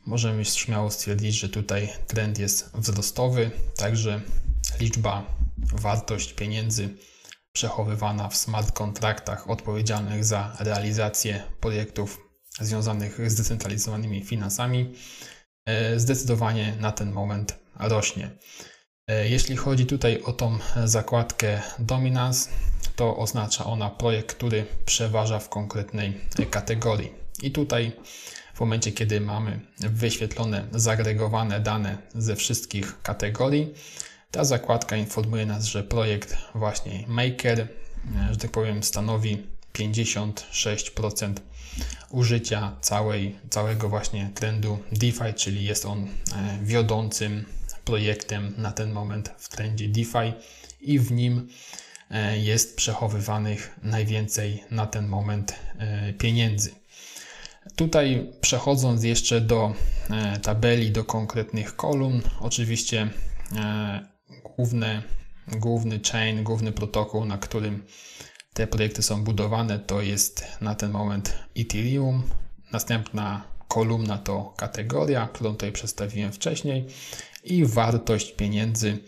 możemy 0.07 0.44
śmiało 0.44 0.90
stwierdzić, 0.90 1.34
że 1.34 1.49
tutaj 1.49 1.88
trend 2.07 2.38
jest 2.38 2.70
wzrostowy, 2.74 3.51
także 3.76 4.20
liczba, 4.80 5.36
wartość 5.59 6.32
pieniędzy 6.32 6.94
przechowywana 7.52 8.28
w 8.28 8.36
smart 8.36 8.72
kontraktach 8.72 9.50
odpowiedzialnych 9.50 10.24
za 10.24 10.57
realizację 10.61 11.42
projektów 11.61 12.20
związanych 12.61 13.30
z 13.30 13.32
zdecentralizowanymi 13.32 14.24
finansami 14.24 14.94
e, 15.66 16.00
zdecydowanie 16.00 16.76
na 16.80 16.92
ten 16.92 17.12
moment 17.12 17.59
rośnie. 17.80 18.30
E, 19.09 19.28
jeśli 19.28 19.57
chodzi 19.57 19.86
tutaj 19.86 20.22
o 20.22 20.32
tą 20.32 20.59
zakładkę 20.84 21.62
Dominance, 21.78 22.50
to 22.96 23.16
oznacza 23.16 23.64
ona 23.64 23.90
projekt, 23.90 24.36
który 24.36 24.66
przeważa 24.84 25.38
w 25.38 25.48
konkretnej 25.48 26.20
kategorii. 26.50 27.12
I 27.42 27.50
tutaj 27.50 27.92
w 28.54 28.61
momencie, 28.61 28.92
kiedy 28.92 29.20
mamy 29.20 29.61
wyświetlone, 29.78 30.66
zagregowane 30.72 31.61
dane 31.61 31.98
ze 32.14 32.36
wszystkich 32.36 33.02
kategorii, 33.02 33.74
ta 34.36 34.44
zakładka 34.44 34.96
informuje 34.96 35.46
nas, 35.46 35.64
że 35.64 35.84
projekt 35.84 36.36
właśnie 36.54 37.04
Maker, 37.08 37.60
e, 37.60 37.68
że 38.30 38.36
tak 38.36 38.50
powiem, 38.50 38.82
stanowi 38.82 39.46
56% 39.72 41.34
użycia 42.10 42.76
całej, 42.80 43.36
całego 43.50 43.88
właśnie 43.88 44.30
trendu 44.34 44.78
DeFi, 44.92 45.34
czyli 45.36 45.64
jest 45.64 45.86
on 45.86 46.04
e, 46.04 46.08
wiodącym 46.62 47.44
projektem 47.84 48.54
na 48.56 48.72
ten 48.72 48.92
moment 48.92 49.30
w 49.38 49.48
trendzie 49.48 49.88
DeFi 49.88 50.32
i 50.80 50.98
w 50.98 51.12
nim 51.12 51.48
e, 52.10 52.38
jest 52.38 52.76
przechowywanych 52.76 53.78
najwięcej 53.82 54.64
na 54.70 54.86
ten 54.86 55.06
moment 55.06 55.54
pieniędzy. 56.18 56.70
Tutaj 57.76 58.32
przechodząc 58.40 59.04
jeszcze 59.04 59.40
do 59.40 59.74
tabeli, 60.42 60.90
do 60.90 61.04
konkretnych 61.04 61.76
kolumn, 61.76 62.20
oczywiście 62.40 63.10
główny, 64.44 65.02
główny 65.48 66.00
chain, 66.12 66.44
główny 66.44 66.72
protokół, 66.72 67.24
na 67.24 67.38
którym 67.38 67.84
te 68.54 68.66
projekty 68.66 69.02
są 69.02 69.24
budowane, 69.24 69.78
to 69.78 70.00
jest 70.00 70.44
na 70.60 70.74
ten 70.74 70.90
moment 70.90 71.38
Ethereum. 71.56 72.22
Następna 72.72 73.44
kolumna 73.68 74.18
to 74.18 74.54
kategoria, 74.56 75.28
którą 75.32 75.52
tutaj 75.52 75.72
przedstawiłem 75.72 76.32
wcześniej 76.32 76.86
i 77.44 77.64
wartość 77.64 78.32
pieniędzy, 78.32 78.98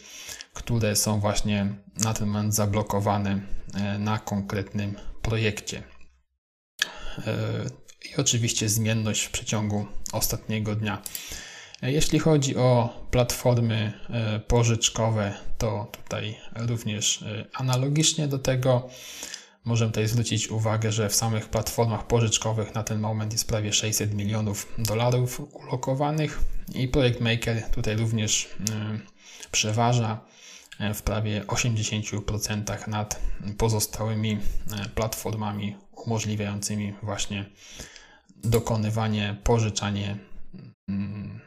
które 0.54 0.96
są 0.96 1.20
właśnie 1.20 1.74
na 1.96 2.14
ten 2.14 2.28
moment 2.28 2.54
zablokowane 2.54 3.40
e, 3.74 3.98
na 3.98 4.18
konkretnym 4.18 4.94
projekcie. 5.22 5.82
E, 7.26 7.34
I 8.10 8.16
oczywiście 8.16 8.68
zmienność 8.68 9.22
w 9.22 9.30
przeciągu 9.30 9.86
ostatniego 10.12 10.74
dnia. 10.74 11.02
Jeśli 11.82 12.18
chodzi 12.18 12.56
o 12.56 12.88
platformy 13.10 13.92
e, 14.10 14.40
pożyczkowe, 14.40 15.34
to 15.58 15.86
tutaj 15.92 16.36
również 16.56 17.22
e, 17.22 17.44
analogicznie 17.54 18.28
do 18.28 18.38
tego 18.38 18.88
możemy 19.64 19.90
tutaj 19.90 20.08
zwrócić 20.08 20.50
uwagę, 20.50 20.92
że 20.92 21.08
w 21.08 21.14
samych 21.14 21.48
platformach 21.48 22.06
pożyczkowych 22.06 22.74
na 22.74 22.82
ten 22.82 23.00
moment 23.00 23.32
jest 23.32 23.48
prawie 23.48 23.72
600 23.72 24.14
milionów 24.14 24.74
dolarów 24.78 25.54
ulokowanych 25.54 26.40
i 26.74 26.88
projekt 26.88 27.20
Maker 27.20 27.62
tutaj 27.70 27.96
również 27.96 28.48
e, 28.70 28.98
przeważa 29.50 30.20
w 30.94 31.02
prawie 31.02 31.44
80% 31.46 32.88
nad 32.88 33.20
pozostałymi 33.58 34.38
platformami 34.94 35.76
umożliwiającymi 36.06 36.94
właśnie 37.02 37.44
dokonywanie, 38.44 39.36
pożyczanie 39.44 40.18
mm, 40.88 41.40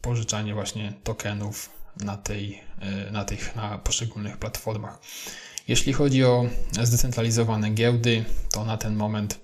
pożyczanie 0.00 0.54
właśnie 0.54 0.92
tokenów 1.04 1.70
na, 2.00 2.16
tej, 2.16 2.60
e, 2.80 3.10
na 3.10 3.24
tych 3.24 3.56
na 3.56 3.78
poszczególnych 3.78 4.36
platformach. 4.36 4.98
Jeśli 5.68 5.92
chodzi 5.92 6.24
o 6.24 6.44
zdecentralizowane 6.82 7.70
giełdy, 7.70 8.24
to 8.52 8.64
na 8.64 8.76
ten 8.76 8.96
moment 8.96 9.40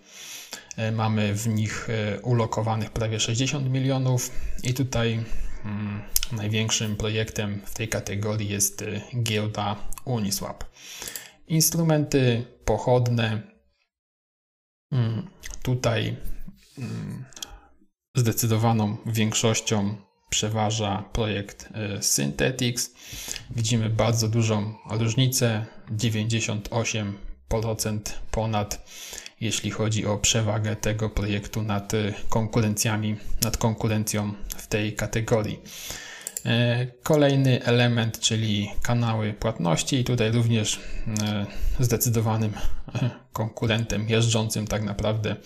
e, 0.76 0.92
mamy 0.92 1.34
w 1.34 1.48
nich 1.48 1.88
ulokowanych 2.22 2.90
prawie 2.90 3.20
60 3.20 3.70
milionów 3.70 4.30
i 4.62 4.74
tutaj 4.74 5.24
hmm, 5.62 6.02
największym 6.32 6.96
projektem 6.96 7.60
w 7.64 7.74
tej 7.74 7.88
kategorii 7.88 8.48
jest 8.48 8.84
giełda 9.22 9.76
Uniswap. 10.04 10.64
Instrumenty 11.48 12.44
pochodne 12.64 13.42
hmm, 14.90 15.30
tutaj 15.62 16.16
hmm, 16.76 17.24
zdecydowaną 18.14 18.96
większością 19.06 19.96
przeważa 20.34 21.04
projekt 21.12 21.68
e, 21.74 22.02
Synthetics. 22.02 22.90
Widzimy 23.50 23.90
bardzo 23.90 24.28
dużą 24.28 24.74
różnicę 24.90 25.66
98% 25.90 27.98
ponad 28.30 28.88
jeśli 29.40 29.70
chodzi 29.70 30.06
o 30.06 30.18
przewagę 30.18 30.76
tego 30.76 31.10
projektu 31.10 31.62
nad 31.62 31.94
e, 31.94 32.12
konkurencjami, 32.28 33.16
nad 33.44 33.56
konkurencją 33.56 34.32
w 34.56 34.66
tej 34.66 34.94
kategorii. 34.94 35.60
E, 36.46 36.86
kolejny 37.02 37.64
element, 37.64 38.20
czyli 38.20 38.70
kanały 38.82 39.32
płatności, 39.32 39.96
i 39.96 40.04
tutaj 40.04 40.32
również 40.32 40.80
zdecydowanym 41.80 42.52
konkurentem 43.32 44.08
jeżdżącym 44.08 44.66
tak 44.66 44.82
naprawdę 44.82 45.36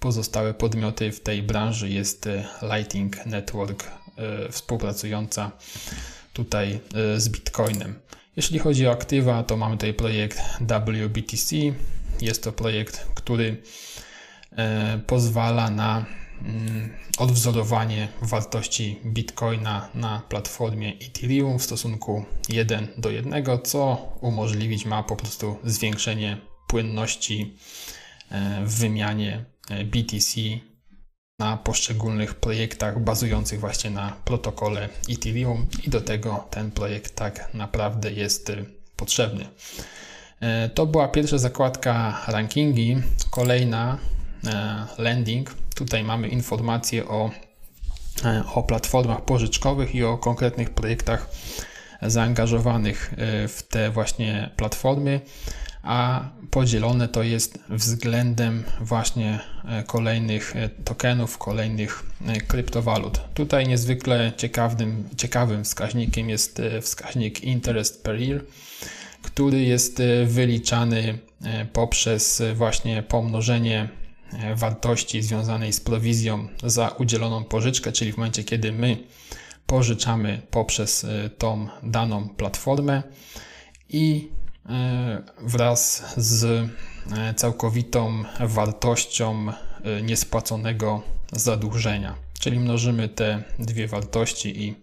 pozostałe 0.00 0.54
podmioty 0.54 1.12
w 1.12 1.20
tej 1.20 1.42
branży 1.42 1.88
jest 1.88 2.28
Lighting 2.62 3.26
Network 3.26 4.03
współpracująca 4.50 5.50
tutaj 6.34 6.80
e, 6.94 7.20
z 7.20 7.28
Bitcoinem. 7.28 7.94
Jeśli 8.36 8.58
chodzi 8.58 8.86
o 8.86 8.90
aktywa, 8.90 9.42
to 9.42 9.56
mamy 9.56 9.76
tutaj 9.76 9.94
projekt 9.94 10.40
WBTC. 10.60 11.56
Jest 12.20 12.44
to 12.44 12.52
projekt, 12.52 13.06
który 13.14 13.62
e, 14.56 15.00
pozwala 15.06 15.70
na 15.70 16.06
mm, 16.42 16.90
odwzorowanie 17.18 18.08
wartości 18.22 19.00
Bitcoina 19.06 19.88
na 19.94 20.22
platformie 20.28 20.92
Ethereum 20.92 21.58
w 21.58 21.62
stosunku 21.62 22.24
1 22.48 22.88
do 22.98 23.10
1, 23.10 23.44
co 23.64 24.08
umożliwić 24.20 24.86
ma 24.86 25.02
po 25.02 25.16
prostu 25.16 25.56
zwiększenie 25.64 26.36
płynności 26.66 27.56
w 28.64 28.78
wymianie 28.78 29.44
BTC 29.84 30.40
na 31.38 31.56
poszczególnych 31.56 32.34
projektach 32.34 33.00
bazujących 33.00 33.60
właśnie 33.60 33.90
na 33.90 34.12
protokole 34.24 34.88
Ethereum 35.10 35.66
i 35.86 35.90
do 35.90 36.00
tego 36.00 36.46
ten 36.50 36.70
projekt 36.70 37.16
tak 37.16 37.54
naprawdę 37.54 38.12
jest 38.12 38.50
y, 38.50 38.64
potrzebny. 38.96 39.48
E, 40.40 40.68
to 40.68 40.86
była 40.86 41.08
pierwsza 41.08 41.38
zakładka 41.38 42.22
rankingi. 42.26 42.96
Kolejna 43.30 43.98
e, 44.46 44.86
landing. 44.98 45.54
Tutaj 45.74 46.04
mamy 46.04 46.28
informacje 46.28 47.08
o, 47.08 47.30
e, 48.24 48.44
o 48.54 48.62
platformach 48.62 49.24
pożyczkowych 49.24 49.94
i 49.94 50.04
o 50.04 50.18
konkretnych 50.18 50.70
projektach 50.70 51.30
zaangażowanych 52.02 53.14
w 53.48 53.62
te 53.68 53.90
właśnie 53.90 54.50
platformy 54.56 55.20
a 55.84 56.30
podzielone 56.50 57.08
to 57.08 57.22
jest 57.22 57.58
względem 57.68 58.64
właśnie 58.80 59.40
e, 59.64 59.82
kolejnych 59.82 60.56
e, 60.56 60.68
tokenów, 60.68 61.38
kolejnych 61.38 62.02
e, 62.26 62.40
kryptowalut. 62.40 63.20
Tutaj 63.34 63.68
niezwykle 63.68 64.32
ciekawym, 64.36 65.08
ciekawym 65.16 65.64
wskaźnikiem 65.64 66.30
jest 66.30 66.62
wskaźnik 66.82 67.44
interest 67.44 68.02
per 68.02 68.20
year, 68.20 68.44
który 69.22 69.62
jest 69.62 70.02
wyliczany 70.26 71.18
poprzez 71.72 72.42
właśnie 72.54 73.02
pomnożenie 73.02 73.88
wartości 74.54 75.22
związanej 75.22 75.72
z 75.72 75.80
prowizją 75.80 76.48
za 76.62 76.88
udzieloną 76.88 77.44
pożyczkę, 77.44 77.92
czyli 77.92 78.12
w 78.12 78.16
momencie, 78.16 78.44
kiedy 78.44 78.72
my 78.72 78.96
pożyczamy 79.66 80.42
poprzez 80.50 81.06
tą 81.38 81.68
daną 81.82 82.28
platformę 82.28 83.02
i 83.88 84.28
wraz 85.38 86.04
z 86.16 86.44
e, 86.44 87.34
całkowitą 87.34 88.24
wartością 88.40 89.46
e, 89.48 90.02
niespłaconego 90.02 91.02
zadłużenia. 91.32 92.14
Czyli 92.40 92.60
mnożymy 92.60 93.08
te 93.08 93.42
dwie 93.58 93.88
wartości 93.88 94.64
i 94.64 94.74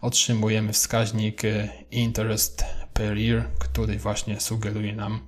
otrzymujemy 0.00 0.72
wskaźnik 0.72 1.42
interest 1.90 2.64
per 2.92 3.18
year, 3.18 3.44
który 3.58 3.98
właśnie 3.98 4.40
sugeruje 4.40 4.96
nam 4.96 5.20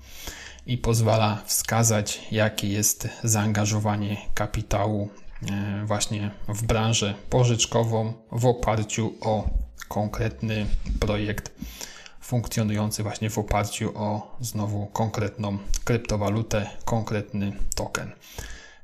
i 0.67 0.79
pozwala 0.79 1.43
wskazać, 1.47 2.21
jakie 2.31 2.69
jest 2.69 3.09
zaangażowanie 3.25 4.17
kapitału 4.35 5.09
właśnie 5.85 6.31
w 6.49 6.63
branżę 6.63 7.15
pożyczkową 7.31 8.13
w 8.33 8.47
oparciu 8.47 9.15
o 9.21 9.51
konkretny 9.89 10.67
projekt 11.01 11.53
funkcjonujący 12.25 13.03
właśnie 13.03 13.31
w 13.31 13.39
oparciu 13.39 13.93
o 13.95 14.37
znowu 14.41 14.87
konkretną 14.87 15.59
kryptowalutę, 15.85 16.71
konkretny 16.85 17.53
token. 17.75 18.13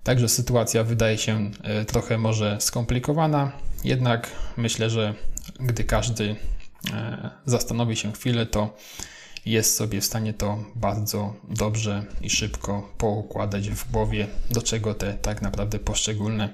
Także 0.03 0.29
sytuacja 0.29 0.85
wydaje 0.85 1.19
się 1.19 1.51
trochę 1.87 2.19
może 2.19 2.61
skomplikowana, 2.61 3.53
jednak 3.85 4.31
myślę, 4.57 4.91
że 4.91 5.15
gdy 5.61 5.85
każdy 5.85 6.37
zastanowi 7.47 7.97
się 7.97 8.13
chwilę, 8.13 8.47
to 8.47 8.77
jest 9.47 9.77
sobie 9.77 10.01
w 10.01 10.05
stanie 10.05 10.35
to 10.35 10.59
bardzo 10.75 11.35
dobrze 11.49 12.05
i 12.23 12.31
szybko 12.31 12.93
poukładać 12.99 13.71
w 13.71 13.91
głowie, 13.91 14.27
do 14.51 14.63
czego 14.63 14.95
te 14.95 15.15
tak 15.15 15.43
naprawdę 15.43 15.79
poszczególne 15.79 16.49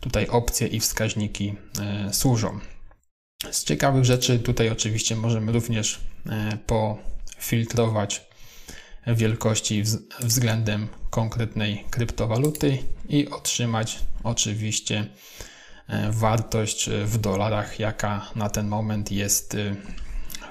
tutaj 0.00 0.26
opcje 0.28 0.66
i 0.66 0.80
wskaźniki 0.80 1.54
e, 1.80 2.14
służą. 2.14 2.58
Z 3.50 3.64
ciekawych 3.64 4.04
rzeczy 4.04 4.38
tutaj 4.38 4.70
oczywiście 4.70 5.16
możemy 5.16 5.52
również 5.52 6.00
e, 6.26 6.58
pofiltrować 6.66 8.26
wielkości 9.06 9.82
względem 10.20 10.88
konkretnej 11.10 11.84
kryptowaluty 11.90 12.78
i 13.08 13.28
otrzymać 13.28 13.98
oczywiście 14.24 15.06
e, 15.88 16.12
wartość 16.12 16.90
w 17.04 17.18
dolarach, 17.18 17.78
jaka 17.78 18.30
na 18.34 18.48
ten 18.48 18.68
moment 18.68 19.12
jest 19.12 19.56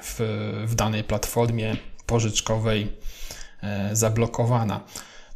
w, 0.04 0.16
w 0.68 0.76
danej 0.76 1.04
platformie 1.04 1.78
pożyczkowej 2.06 2.88
e, 3.62 3.96
zablokowana. 3.96 4.84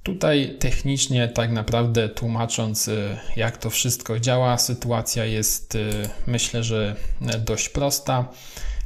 Tutaj 0.04 0.56
technicznie, 0.60 1.28
tak 1.28 1.52
naprawdę 1.52 2.10
tłumacząc, 2.10 2.88
e, 2.88 3.20
jak 3.36 3.58
to 3.58 3.70
wszystko 3.70 4.20
działa, 4.20 4.58
sytuacja 4.58 5.26
jest 5.26 5.76
e, 5.76 5.80
myślę, 6.28 6.64
że 6.64 6.95
dość 7.39 7.70
prosta. 7.70 8.28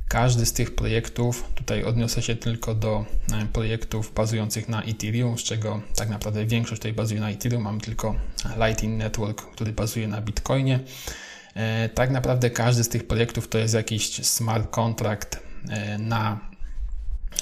Każdy 0.08 0.46
z 0.46 0.54
tych 0.54 0.76
projektów, 0.76 1.44
tutaj 1.56 1.84
odniosę 1.84 2.22
się 2.22 2.36
tylko 2.36 2.76
do 2.76 3.06
projektów 3.54 4.14
bazujących 4.14 4.70
na 4.70 4.84
Ethereum, 4.84 5.38
z 5.38 5.44
czego 5.44 5.82
tak 5.96 6.10
naprawdę 6.10 6.46
większość 6.46 6.82
tutaj 6.82 6.94
bazuje 6.94 7.20
na 7.20 7.30
Ethereum, 7.30 7.64
mam 7.64 7.82
tylko 7.82 8.16
Lightning 8.66 8.98
Network, 8.98 9.42
który 9.42 9.74
bazuje 9.74 10.08
na 10.08 10.22
Bitcoinie. 10.22 10.80
Tak 11.94 12.12
naprawdę 12.12 12.50
każdy 12.50 12.84
z 12.84 12.90
tych 12.90 13.08
projektów 13.08 13.48
to 13.48 13.58
jest 13.58 13.74
jakiś 13.74 14.26
smart 14.28 14.70
contract 14.70 15.40
na 16.00 16.40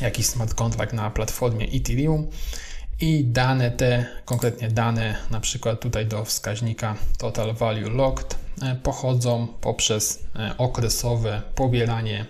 jakiś 0.02 0.26
smart 0.26 0.54
contract 0.54 0.94
na 0.94 1.12
platformie 1.12 1.66
Ethereum 1.66 2.28
i 3.04 3.24
dane 3.24 3.72
te, 3.72 4.06
konkretnie 4.26 4.68
dane 4.68 5.16
na 5.32 5.40
przykład 5.40 5.80
tutaj 5.80 6.06
do 6.06 6.26
wskaźnika 6.26 6.96
Total 7.18 7.54
Value 7.54 7.90
Locked 7.90 8.36
e, 8.62 8.76
pochodzą 8.76 9.48
poprzez 9.62 10.24
e, 10.36 10.58
okresowe 10.58 11.42
pobieranie 11.56 12.26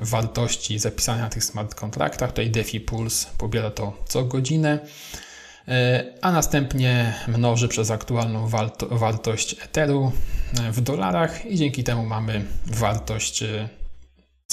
wartości 0.00 0.78
zapisane 0.78 1.22
na 1.22 1.28
tych 1.28 1.44
smart 1.44 1.74
kontraktach. 1.74 2.30
Tutaj 2.30 2.50
DeFi 2.50 2.80
Pulse 2.80 3.28
pobiera 3.38 3.70
to 3.70 3.92
co 4.06 4.24
godzinę, 4.24 4.78
a 6.22 6.32
następnie 6.32 7.14
mnoży 7.28 7.68
przez 7.68 7.90
aktualną 7.90 8.48
wartość 8.90 9.56
Etheru 9.64 10.12
w 10.72 10.80
dolarach 10.80 11.46
i 11.46 11.56
dzięki 11.56 11.84
temu 11.84 12.06
mamy 12.06 12.44
wartość 12.66 13.44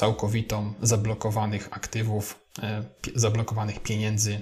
całkowitą 0.02 0.74
zablokowanych 0.82 1.68
aktywów, 1.72 2.40
e, 2.64 2.84
zablokowanych 3.16 3.80
pieniędzy 3.80 4.34
e, 4.34 4.42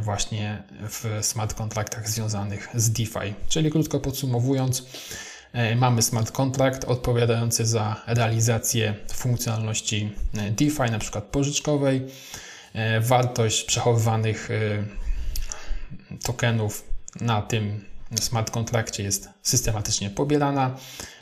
właśnie 0.00 0.62
w 0.80 1.18
smart 1.22 1.54
kontraktach 1.54 2.08
związanych 2.08 2.68
z 2.74 2.90
DeFi. 2.90 3.34
Czyli 3.48 3.70
krótko 3.70 4.00
podsumowując, 4.00 4.86
e, 5.52 5.76
mamy 5.76 6.02
smart 6.02 6.30
kontrakt 6.30 6.84
odpowiadający 6.84 7.66
za 7.66 8.02
realizację 8.06 8.94
funkcjonalności 9.12 10.12
DeFi, 10.32 10.90
na 10.90 10.98
przykład 10.98 11.24
pożyczkowej. 11.24 12.06
Wartość 13.00 13.64
przechowywanych 13.64 14.48
tokenów 16.24 16.84
na 17.20 17.42
tym 17.42 17.84
smart 18.20 18.50
kontrakcie 18.50 19.02
jest 19.02 19.28
systematycznie 19.42 20.10
pobierana, 20.10 20.76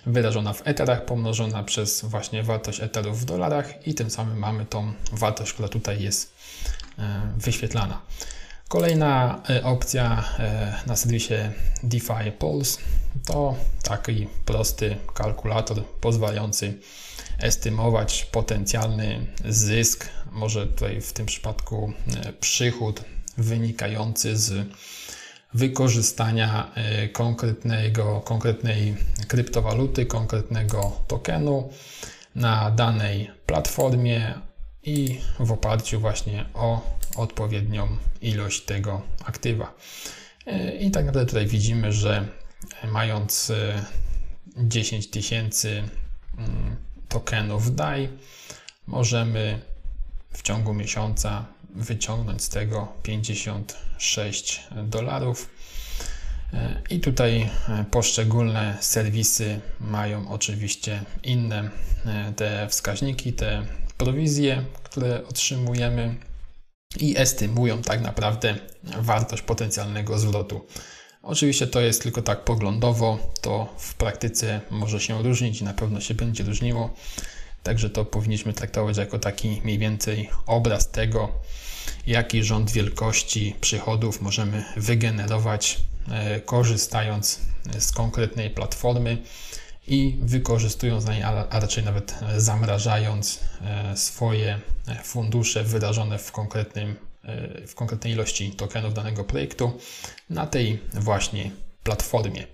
wyrażona 0.07 0.53
w 0.53 0.68
eterach, 0.68 1.05
pomnożona 1.05 1.62
przez 1.62 2.05
właśnie 2.05 2.42
wartość 2.42 2.80
eterów 2.80 3.20
w 3.20 3.24
dolarach 3.24 3.86
i 3.86 3.94
tym 3.94 4.11
samym 4.11 4.38
mamy 4.38 4.66
tą 4.66 4.92
wartość, 5.12 5.53
która 5.53 5.68
tutaj 5.68 6.03
jest 6.03 6.34
e, 6.98 7.20
wyświetlana. 7.36 8.00
Kolejna 8.72 9.42
e, 9.50 9.64
opcja 9.64 10.24
e, 10.38 10.72
na 10.86 10.96
serwisie 10.96 11.34
DeFi 11.82 12.32
Pulse 12.38 12.80
to 13.26 13.54
taki 13.82 14.28
prosty 14.44 14.96
kalkulator 15.14 15.84
pozwalający 16.00 16.78
estymować 17.38 18.24
potencjalny 18.24 19.26
zysk, 19.48 20.08
może 20.30 20.66
tutaj 20.66 21.00
w 21.00 21.12
tym 21.12 21.26
przypadku 21.26 21.92
przychód 22.40 23.04
wynikający 23.38 24.36
z 24.36 24.68
wykorzystania 25.54 26.72
e, 26.74 27.08
konkretnego, 27.08 28.20
konkretnej 28.20 28.96
kryptowaluty, 29.28 30.06
konkretnego 30.06 30.92
tokenu 31.08 31.70
na 32.34 32.70
danej 32.70 33.30
platformie 33.46 34.34
i 34.82 35.20
w 35.38 35.52
oparciu 35.52 36.00
właśnie 36.00 36.44
o 36.54 37.01
odpowiednią 37.16 37.88
ilość 38.20 38.62
tego 38.62 39.02
aktywa. 39.24 39.74
E, 40.46 40.76
I 40.76 40.90
tak 40.90 41.06
naprawdę 41.06 41.28
tutaj 41.28 41.46
widzimy, 41.46 41.92
że 41.92 42.28
mając 42.92 43.52
10 44.56 45.06
e, 45.06 45.10
tysięcy 45.10 45.82
mm, 46.38 46.76
tokenów 47.08 47.74
DAI, 47.74 48.08
możemy 48.86 49.60
w 50.32 50.42
ciągu 50.42 50.74
miesiąca 50.74 51.46
wyciągnąć 51.74 52.42
z 52.42 52.48
tego 52.48 52.92
56 53.02 54.62
dolarów. 54.84 55.48
I 56.90 57.00
tutaj 57.00 57.40
e, 57.68 57.84
poszczególne 57.90 58.76
serwisy 58.80 59.60
mają 59.80 60.28
oczywiście 60.28 61.04
inne 61.22 61.70
e, 62.06 62.32
te 62.36 62.68
wskaźniki, 62.68 63.32
te 63.32 63.66
prowizje, 63.98 64.64
które 64.82 65.26
otrzymujemy 65.28 66.14
i 67.01 67.18
estymują 67.18 67.82
tak 67.82 68.01
naprawdę 68.01 68.57
wartość 68.84 69.43
potencjalnego 69.43 70.18
zwrotu. 70.18 70.66
Oczywiście 71.22 71.66
to 71.66 71.80
jest 71.80 72.03
tylko 72.03 72.22
tak 72.22 72.45
poglądowo, 72.45 73.18
to 73.40 73.74
w 73.78 73.95
praktyce 73.95 74.61
może 74.70 75.01
się 75.01 75.22
różnić 75.22 75.61
i 75.61 75.64
na 75.64 75.74
pewno 75.74 76.01
się 76.01 76.14
będzie 76.14 76.45
różniło. 76.45 76.95
Także 77.62 77.90
to 77.90 78.05
powinniśmy 78.05 78.53
traktować 78.53 78.97
jako 78.97 79.18
taki 79.18 79.61
mniej 79.64 79.78
więcej 79.78 80.30
obraz 80.47 80.90
tego, 80.90 81.32
jaki 82.07 82.45
rząd 82.45 82.70
wielkości 82.70 83.57
przychodów 83.61 84.20
możemy 84.20 84.64
wygenerować, 84.76 85.78
e, 86.11 86.40
korzystając 86.40 87.40
z 87.78 87.93
konkretnej 87.93 88.51
platformy 88.51 89.18
i 89.87 90.18
wykorzystując 90.20 91.05
na 91.05 91.12
niej, 91.12 91.22
a 91.22 91.61
raczej 91.61 91.85
nawet 91.85 92.14
zamrażając 92.37 93.41
e, 93.61 93.97
swoje 93.97 94.61
fundusze 95.05 95.64
wyrażone 95.64 96.18
w, 96.18 96.33
konkretnym, 96.33 96.97
e, 97.24 97.66
w 97.66 97.74
konkretnej 97.74 98.12
ilości 98.12 98.51
tokenów 98.51 98.95
danego 98.95 99.24
projektu 99.24 99.72
na 100.30 100.47
tej 100.47 100.78
właśnie 100.95 101.51
platformie. 101.83 102.47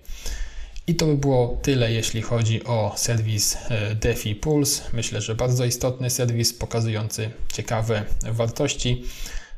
I 0.87 0.95
to 0.95 1.05
by 1.05 1.17
było 1.17 1.59
tyle, 1.61 1.91
jeśli 1.91 2.21
chodzi 2.21 2.63
o 2.63 2.93
serwis 2.97 3.57
e, 3.69 3.95
DeFi 3.95 4.35
Pulse. 4.35 4.83
Myślę, 4.93 5.21
że 5.21 5.35
bardzo 5.35 5.65
istotny 5.65 6.09
serwis 6.09 6.53
pokazujący 6.53 7.31
ciekawe 7.53 8.03
wartości. 8.31 9.03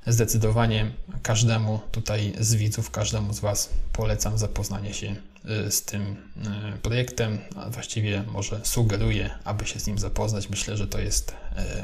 Zdecydowanie 0.07 0.91
każdemu 1.23 1.79
tutaj 1.91 2.33
z 2.39 2.55
widzów, 2.55 2.91
każdemu 2.91 3.33
z 3.33 3.39
Was 3.39 3.69
polecam 3.93 4.37
zapoznanie 4.37 4.93
się 4.93 5.15
e, 5.45 5.71
z 5.71 5.81
tym 5.81 6.15
e, 6.45 6.77
projektem, 6.77 7.37
a 7.55 7.69
właściwie 7.69 8.23
może 8.27 8.59
sugeruję, 8.63 9.29
aby 9.43 9.65
się 9.65 9.79
z 9.79 9.87
nim 9.87 9.97
zapoznać. 9.97 10.49
Myślę, 10.49 10.77
że 10.77 10.87
to 10.87 10.99
jest 10.99 11.35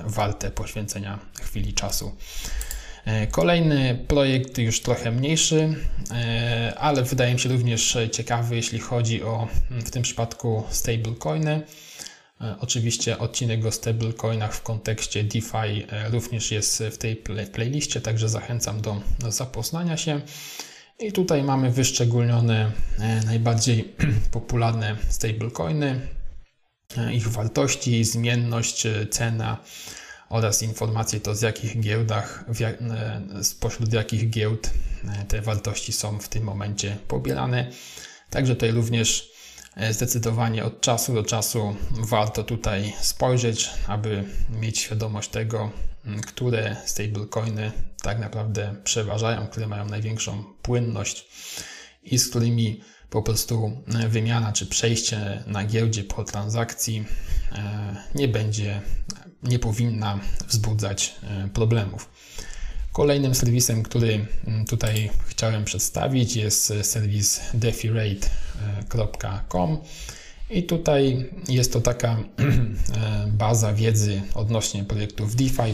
warte 0.05 0.51
poświęcenia 0.51 1.19
chwili 1.41 1.73
czasu. 1.73 2.15
Kolejny 3.31 4.05
projekt 4.07 4.57
już 4.57 4.81
trochę 4.81 5.11
mniejszy, 5.11 5.75
ale 6.77 7.03
wydaje 7.03 7.33
mi 7.33 7.39
się 7.39 7.49
również 7.49 7.97
ciekawy, 8.11 8.55
jeśli 8.55 8.79
chodzi 8.79 9.23
o 9.23 9.47
w 9.69 9.89
tym 9.89 10.03
przypadku 10.03 10.63
stablecoiny. 10.69 11.61
E, 12.41 12.55
oczywiście 12.59 13.19
odcinek 13.19 13.65
o 13.65 13.71
stablecoinach 13.71 14.53
w 14.53 14.61
kontekście 14.61 15.23
DeFi 15.23 15.87
również 16.09 16.51
jest 16.51 16.83
w 16.91 16.97
tej 16.97 17.15
playliście, 17.53 18.01
także 18.01 18.29
zachęcam 18.29 18.81
do 18.81 19.01
zapoznania 19.29 19.97
się. 19.97 20.21
I 20.99 21.11
tutaj 21.11 21.43
mamy 21.43 21.71
wyszczególnione 21.71 22.71
najbardziej 23.25 23.95
popularne 24.31 24.97
stablecoiny, 25.09 26.07
ich 27.13 27.27
wartości, 27.27 28.03
zmienność, 28.03 28.87
cena 29.11 29.57
oraz 30.29 30.63
informacje 30.63 31.19
to 31.19 31.35
z 31.35 31.41
jakich 31.41 31.79
giełdach, 31.79 32.45
e, 32.61 33.43
spośród 33.43 33.93
jakich 33.93 34.29
giełd 34.29 34.69
e, 35.07 35.25
te 35.25 35.41
wartości 35.41 35.93
są 35.93 36.19
w 36.19 36.29
tym 36.29 36.43
momencie 36.43 36.97
pobierane. 37.07 37.71
Także 38.29 38.53
tutaj 38.55 38.71
również 38.71 39.31
e, 39.33 39.36
zdecydowanie 39.91 40.65
od 40.65 40.81
czasu 40.81 41.13
do 41.13 41.23
czasu 41.23 41.75
warto 41.91 42.43
tutaj 42.43 42.93
spojrzeć, 43.01 43.69
aby 43.87 44.23
mieć 44.49 44.79
świadomość 44.79 45.29
tego, 45.29 45.71
które 46.27 46.75
stablecoiny 46.85 47.71
tak 48.01 48.19
naprawdę 48.19 48.75
przeważają, 48.83 49.47
które 49.47 49.67
mają 49.67 49.85
największą 49.85 50.43
płynność 50.61 51.27
i 52.03 52.17
z 52.17 52.29
którymi 52.29 52.81
po 53.09 53.21
prostu 53.21 53.83
wymiana 54.09 54.53
czy 54.53 54.65
przejście 54.65 55.43
na 55.47 55.65
giełdzie 55.65 56.03
po 56.03 56.23
transakcji 56.23 57.05
nie 58.15 58.27
będzie, 58.27 58.81
nie 59.43 59.59
powinna 59.59 60.19
wzbudzać 60.47 61.15
problemów. 61.53 62.09
Kolejnym 62.93 63.35
serwisem, 63.35 63.83
który 63.83 64.27
tutaj 64.69 65.09
chciałem 65.27 65.65
przedstawić 65.65 66.35
jest 66.35 66.73
serwis 66.81 67.41
defirate.com 68.81 69.77
i 70.49 70.63
tutaj 70.63 71.29
jest 71.49 71.73
to 71.73 71.81
taka 71.81 72.17
e, 72.17 73.27
baza 73.27 73.73
wiedzy 73.73 74.21
odnośnie 74.35 74.83
projektów 74.83 75.35
DeFi 75.35 75.73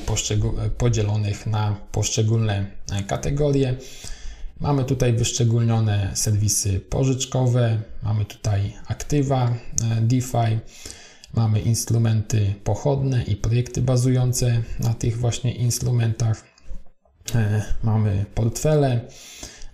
podzielonych 0.78 1.48
na 1.48 1.76
poszczególne 1.92 2.66
e, 2.92 3.04
kategorie. 3.04 3.76
Mamy 4.60 4.84
tutaj 4.84 5.14
wyszczególnione 5.14 6.12
serwisy 6.14 6.80
pożyczkowe, 6.80 7.82
mamy 8.04 8.26
tutaj 8.26 8.74
aktywa 8.88 9.48
e, 9.48 10.02
DeFi, 10.02 10.60
mamy 11.34 11.60
instrumenty 11.62 12.54
pochodne 12.64 13.24
i 13.24 13.36
projekty 13.36 13.82
bazujące 13.82 14.64
na 14.80 14.94
tych 14.94 15.18
właśnie 15.18 15.52
instrumentach. 15.52 16.44
Mamy 17.84 18.26
portfele, 18.36 19.02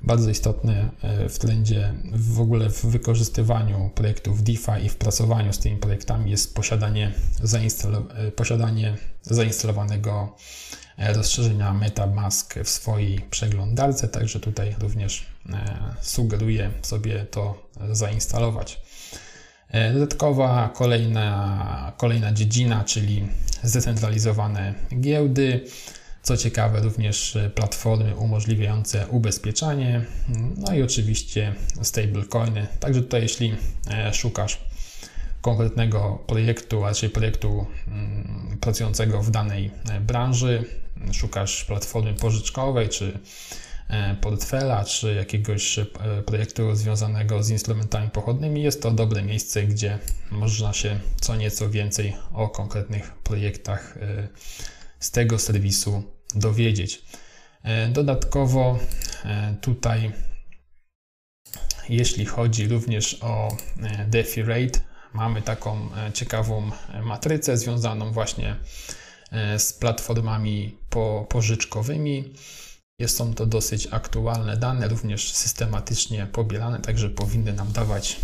bardzo 0.01 0.30
istotne 0.30 0.89
e, 1.01 1.30
w 1.30 1.39
trendzie, 1.39 1.93
w 2.13 2.41
ogóle 2.41 2.69
w 2.69 2.85
wykorzystywaniu 2.85 3.91
projektów 3.95 4.43
DeFi 4.43 4.85
i 4.85 4.89
w 4.89 4.95
pracowaniu 4.95 5.53
z 5.53 5.59
tymi 5.59 5.77
projektami 5.77 6.31
jest 6.31 6.55
posiadanie, 6.55 7.11
e, 8.15 8.31
posiadanie 8.31 8.97
zainstalowanego 9.21 10.35
e, 10.97 11.13
rozszerzenia 11.13 11.73
MetaMask 11.73 12.55
w 12.63 12.69
swojej 12.69 13.19
przeglądarce, 13.19 14.07
także 14.07 14.39
tutaj 14.39 14.76
również 14.80 15.26
sugeruję 16.01 16.71
sobie 16.81 17.26
to 17.26 17.69
zainstalować. 17.91 18.81
Dodatkowa 19.93 20.69
kolejna, 20.76 21.93
kolejna 21.97 22.34
dziedzina, 22.34 22.84
czyli 22.84 23.27
zdecentralizowane 23.63 24.73
giełdy. 24.99 25.65
Co 26.30 26.38
ciekawe, 26.38 26.80
również 26.80 27.35
e, 27.35 27.49
platformy 27.49 28.15
umożliwiające 28.15 29.07
ubezpieczanie, 29.07 30.06
no 30.57 30.73
i 30.73 30.84
oczywiście 30.84 31.56
stablecoiny. 31.81 32.68
Także 32.80 33.01
tutaj, 33.01 33.22
jeśli 33.22 33.56
e, 33.91 34.14
szukasz 34.14 34.60
konkretnego 35.41 36.23
projektu, 36.27 36.84
a 36.85 36.88
raczej 36.88 37.10
projektu 37.10 37.65
mm, 37.88 38.57
pracującego 38.61 39.23
w 39.23 39.31
danej 39.31 39.72
e, 39.89 39.99
branży, 39.99 40.65
szukasz 41.11 41.65
platformy 41.65 42.14
pożyczkowej 42.14 42.89
czy 42.89 43.19
portfela, 44.22 44.85
czy 44.85 45.14
jakiegoś 45.14 45.80
projektu 46.26 46.76
związanego 46.76 47.43
z 47.43 47.49
instrumentami 47.49 48.10
pochodnymi, 48.10 48.64
jest 48.64 48.81
to 48.81 48.91
dobre 48.91 49.22
miejsce, 49.22 49.64
gdzie 49.64 49.99
można 50.31 50.73
się 50.73 50.99
co 51.22 51.35
nieco 51.35 51.69
więcej 51.69 52.15
o 52.34 52.49
konkretnych 52.49 53.11
projektach 53.11 53.97
z 54.99 55.11
tego 55.11 55.39
serwisu 55.39 56.19
dowiedzieć. 56.35 57.01
E, 57.64 57.88
dodatkowo 57.88 58.80
e, 59.26 59.56
tutaj, 59.61 60.11
jeśli 61.89 62.26
chodzi 62.26 62.68
również 62.68 63.18
o 63.22 63.47
e, 63.84 64.06
DeFi 64.06 64.43
Rate, 64.43 64.80
mamy 65.14 65.41
taką 65.41 65.89
ciekawą 66.14 66.72
matrycę 67.03 67.57
związaną 67.57 68.11
właśnie 68.11 68.56
z 69.57 69.73
platformami 69.73 70.77
po, 70.89 71.26
pożyczkowymi. 71.30 72.34
Są 73.07 73.34
to 73.34 73.45
dosyć 73.45 73.88
aktualne 73.91 74.57
dane, 74.57 74.88
również 74.88 75.34
systematycznie 75.34 76.26
pobierane, 76.26 76.80
także 76.80 77.10
powinny 77.10 77.53
nam 77.53 77.72
dawać 77.72 78.19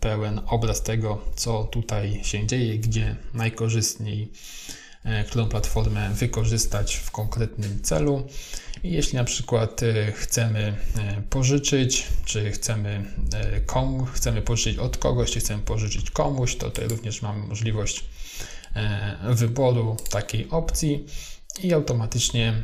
pełen 0.00 0.40
obraz 0.46 0.82
tego, 0.82 1.24
co 1.34 1.64
tutaj 1.64 2.24
się 2.24 2.46
dzieje, 2.46 2.78
gdzie 2.78 3.16
najkorzystniej 3.34 4.32
którą 5.26 5.46
platformę 5.48 6.10
wykorzystać 6.14 6.94
w 6.94 7.10
konkretnym 7.10 7.82
celu. 7.82 8.26
Jeśli 8.82 9.16
na 9.16 9.24
przykład 9.24 9.82
e, 9.82 10.12
chcemy 10.12 10.76
e, 10.98 11.22
pożyczyć, 11.30 12.06
czy 12.24 12.50
chcemy, 12.50 13.04
komu, 13.66 14.04
chcemy 14.04 14.42
pożyczyć 14.42 14.78
od 14.78 14.96
kogoś, 14.96 15.30
czy 15.30 15.40
chcemy 15.40 15.62
pożyczyć 15.62 16.10
komuś, 16.10 16.56
to 16.56 16.70
tutaj 16.70 16.88
również 16.88 17.22
mamy 17.22 17.46
możliwość 17.46 18.04
wyboru 19.34 19.96
takiej 20.10 20.50
opcji 20.50 21.06
i 21.62 21.72
automatycznie 21.72 22.62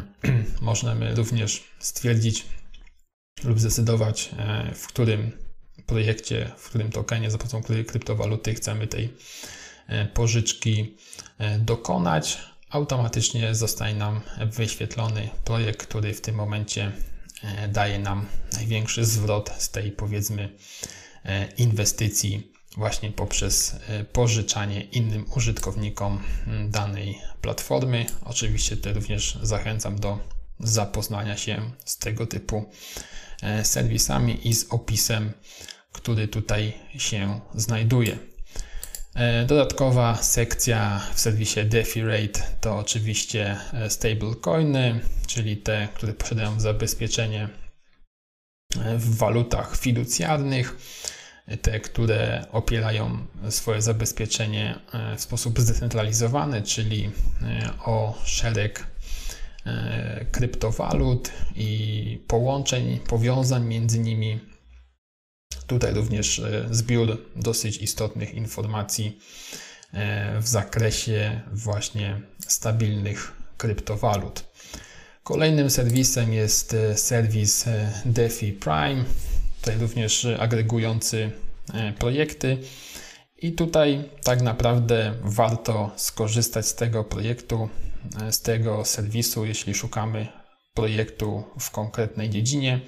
możemy 0.60 1.14
również 1.14 1.64
stwierdzić 1.78 2.44
lub 3.44 3.60
zdecydować, 3.60 4.30
w 4.74 4.86
którym 4.86 5.30
projekcie, 5.86 6.50
w 6.56 6.68
którym 6.68 6.92
tokenie, 6.92 7.30
za 7.30 7.38
pomocą 7.38 7.62
której 7.62 7.84
kryptowaluty 7.84 8.54
chcemy 8.54 8.86
tej 8.86 9.10
E, 9.88 10.06
pożyczki 10.06 10.80
e, 10.80 11.23
dokonać, 11.58 12.38
automatycznie 12.70 13.54
zostaje 13.54 13.94
nam 13.94 14.20
wyświetlony 14.52 15.28
projekt, 15.44 15.86
który 15.86 16.14
w 16.14 16.20
tym 16.20 16.34
momencie 16.34 16.92
e, 17.42 17.68
daje 17.68 17.98
nam 17.98 18.26
największy 18.52 19.04
zwrot 19.04 19.52
z 19.58 19.70
tej 19.70 19.92
powiedzmy 19.92 20.48
inwestycji 21.56 22.52
właśnie 22.76 23.10
poprzez 23.10 23.76
pożyczanie 24.12 24.80
innym 24.80 25.26
użytkownikom 25.36 26.20
danej 26.68 27.18
platformy. 27.40 28.06
Oczywiście 28.24 28.76
to 28.76 28.92
również 28.92 29.38
zachęcam 29.42 30.00
do 30.00 30.18
zapoznania 30.60 31.36
się 31.36 31.70
z 31.84 31.98
tego 31.98 32.26
typu 32.26 32.70
serwisami 33.62 34.48
i 34.48 34.54
z 34.54 34.66
opisem, 34.70 35.32
który 35.92 36.28
tutaj 36.28 36.72
się 36.98 37.40
znajduje. 37.54 38.33
E, 39.14 39.44
dodatkowa 39.44 40.16
sekcja 40.16 41.00
w 41.14 41.20
serwisie 41.20 41.64
DefiRate 41.64 42.40
to 42.60 42.78
oczywiście 42.78 43.56
e, 43.72 43.90
stablecoiny, 43.90 45.00
czyli 45.26 45.56
te, 45.56 45.88
które 45.94 46.12
posiadają 46.12 46.60
zabezpieczenie 46.60 47.48
e, 48.84 48.98
w 48.98 49.16
walutach 49.16 49.76
fiducjarnych, 49.76 50.76
te, 51.62 51.80
które 51.80 52.46
opierają 52.52 53.26
swoje 53.50 53.82
zabezpieczenie 53.82 54.78
w 55.16 55.20
sposób 55.20 55.60
zdecentralizowany, 55.60 56.62
czyli 56.62 57.10
o 57.84 58.18
szereg 58.24 58.86
kryptowalut 60.32 61.30
i 61.56 62.20
połączeń, 62.26 63.00
powiązań 63.08 63.64
między 63.64 63.98
nimi 63.98 64.40
Tutaj 65.66 65.94
również 65.94 66.38
e, 66.38 66.66
zbiór 66.70 67.18
dosyć 67.36 67.76
istotnych 67.76 68.34
informacji 68.34 69.18
e, 69.92 70.40
w 70.40 70.48
zakresie 70.48 71.40
właśnie 71.52 72.20
stabilnych 72.48 73.32
kryptowalut. 73.56 74.44
Kolejnym 75.22 75.70
serwisem 75.70 76.32
jest 76.32 76.74
e, 76.74 76.96
serwis 76.96 77.64
DeFi 78.04 78.52
Prime, 78.52 79.04
tutaj 79.60 79.78
również 79.78 80.26
agregujący 80.38 81.30
projekty. 81.98 82.58
I 83.38 83.52
tutaj 83.52 84.04
tak 84.22 84.42
naprawdę 84.42 85.14
warto 85.22 85.90
skorzystać 85.96 86.66
z 86.66 86.74
tego 86.74 87.04
projektu, 87.04 87.68
z 88.30 88.40
tego 88.40 88.84
serwisu, 88.84 89.44
jeśli 89.44 89.74
szukamy 89.74 90.26
projektu 90.74 91.44
w 91.60 91.70
konkretnej 91.70 92.30
dziedzinie. 92.30 92.80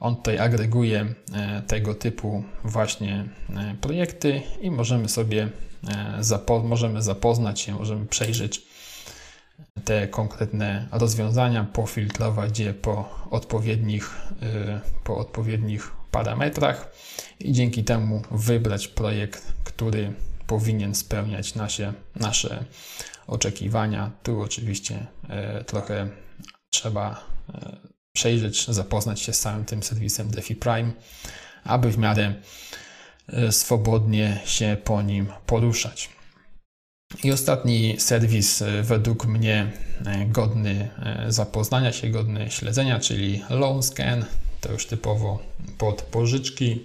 On 0.00 0.16
tutaj 0.16 0.38
agreguje 0.38 1.14
e, 1.34 1.62
tego 1.62 1.94
typu 1.94 2.44
właśnie 2.64 3.28
e, 3.56 3.74
projekty 3.80 4.42
i 4.60 4.70
możemy 4.70 5.08
sobie 5.08 5.48
e, 5.88 6.16
zapo 6.20 6.62
możemy 6.62 7.02
zapoznać 7.02 7.60
się, 7.60 7.74
możemy 7.74 8.06
przejrzeć 8.06 8.62
te 9.84 10.08
konkretne 10.08 10.88
rozwiązania, 10.92 11.64
pofiltrować 11.64 12.58
je 12.58 12.74
po 12.74 13.26
odpowiednich, 13.30 14.16
po 15.04 15.16
odpowiednich 15.16 15.92
parametrach 16.10 16.92
i 17.40 17.52
dzięki 17.52 17.84
temu 17.84 18.22
wybrać 18.30 18.88
projekt, 18.88 19.52
który 19.64 20.12
powinien 20.46 20.94
spełniać 20.94 21.54
nasze, 21.54 21.92
nasze 22.16 22.64
oczekiwania. 23.26 24.10
Tu 24.22 24.42
oczywiście 24.42 25.06
trochę 25.66 26.08
trzeba 26.70 27.24
przejrzeć, 28.18 28.66
zapoznać 28.68 29.20
się 29.20 29.32
z 29.32 29.40
całym 29.40 29.64
tym 29.64 29.82
serwisem 29.82 30.30
DeFi 30.30 30.56
Prime, 30.56 30.92
aby 31.64 31.90
w 31.90 31.98
miarę 31.98 32.34
e, 33.28 33.52
swobodnie 33.52 34.40
się 34.44 34.76
po 34.84 35.02
nim 35.02 35.26
poruszać. 35.46 36.08
I 37.24 37.32
ostatni 37.32 37.96
serwis 37.98 38.62
e, 38.62 38.82
według 38.82 39.26
mnie 39.26 39.72
e, 40.06 40.26
godny 40.26 40.88
zapoznania 41.28 41.92
się, 41.92 42.10
godny 42.10 42.50
śledzenia, 42.50 43.00
czyli 43.00 43.42
LoanScan, 43.50 44.24
to 44.60 44.72
już 44.72 44.86
typowo 44.86 45.38
pod 45.78 46.02
pożyczki, 46.02 46.84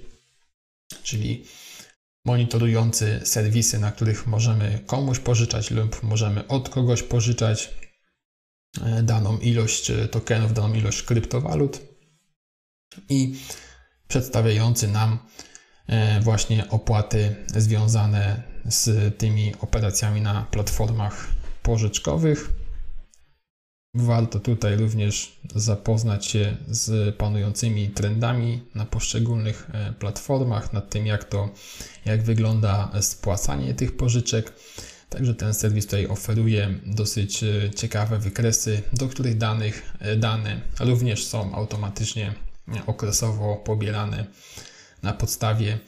czyli 1.03 1.45
monitorujący 2.25 3.21
serwisy, 3.23 3.79
na 3.79 3.91
których 3.91 4.27
możemy 4.27 4.79
komuś 4.85 5.19
pożyczać 5.19 5.71
lub 5.71 6.03
możemy 6.03 6.47
od 6.47 6.69
kogoś 6.69 7.03
pożyczać 7.03 7.82
daną 9.03 9.37
ilość 9.37 9.91
tokenów, 10.11 10.53
daną 10.53 10.73
ilość 10.73 11.03
kryptowalut. 11.03 11.81
I 13.09 13.35
przedstawiający 14.07 14.87
nam 14.87 15.19
e, 15.87 16.21
właśnie 16.21 16.69
opłaty 16.69 17.35
związane 17.47 18.43
z 18.65 19.17
tymi 19.17 19.53
operacjami 19.61 20.21
na 20.21 20.41
platformach 20.51 21.27
pożyczkowych. 21.63 22.49
Warto 23.95 24.39
tutaj 24.39 24.75
również 24.77 25.39
zapoznać 25.55 26.25
się 26.25 26.57
z 26.67 27.15
panującymi 27.15 27.89
trendami 27.89 28.63
na 28.75 28.85
poszczególnych 28.85 29.69
e, 29.73 29.93
platformach, 29.93 30.73
nad 30.73 30.89
tym 30.89 31.05
jak 31.05 31.23
to, 31.23 31.49
jak 32.05 32.23
wygląda 32.23 32.91
spłacanie 33.01 33.73
tych 33.73 33.97
pożyczek. 33.97 34.53
Także 35.13 35.35
ten 35.35 35.53
serwis 35.53 35.85
tutaj 35.85 36.07
oferuje 36.07 36.73
dosyć 36.85 37.43
e, 37.43 37.69
ciekawe 37.75 38.19
wykresy, 38.19 38.81
do 38.93 39.07
których 39.07 39.37
danych, 39.37 39.93
e, 39.99 40.15
dane 40.15 40.61
również 40.79 41.25
są 41.25 41.55
automatycznie 41.55 42.33
okresowo 42.87 43.55
pobierane 43.55 44.25
na 45.03 45.13
podstawie 45.13 45.79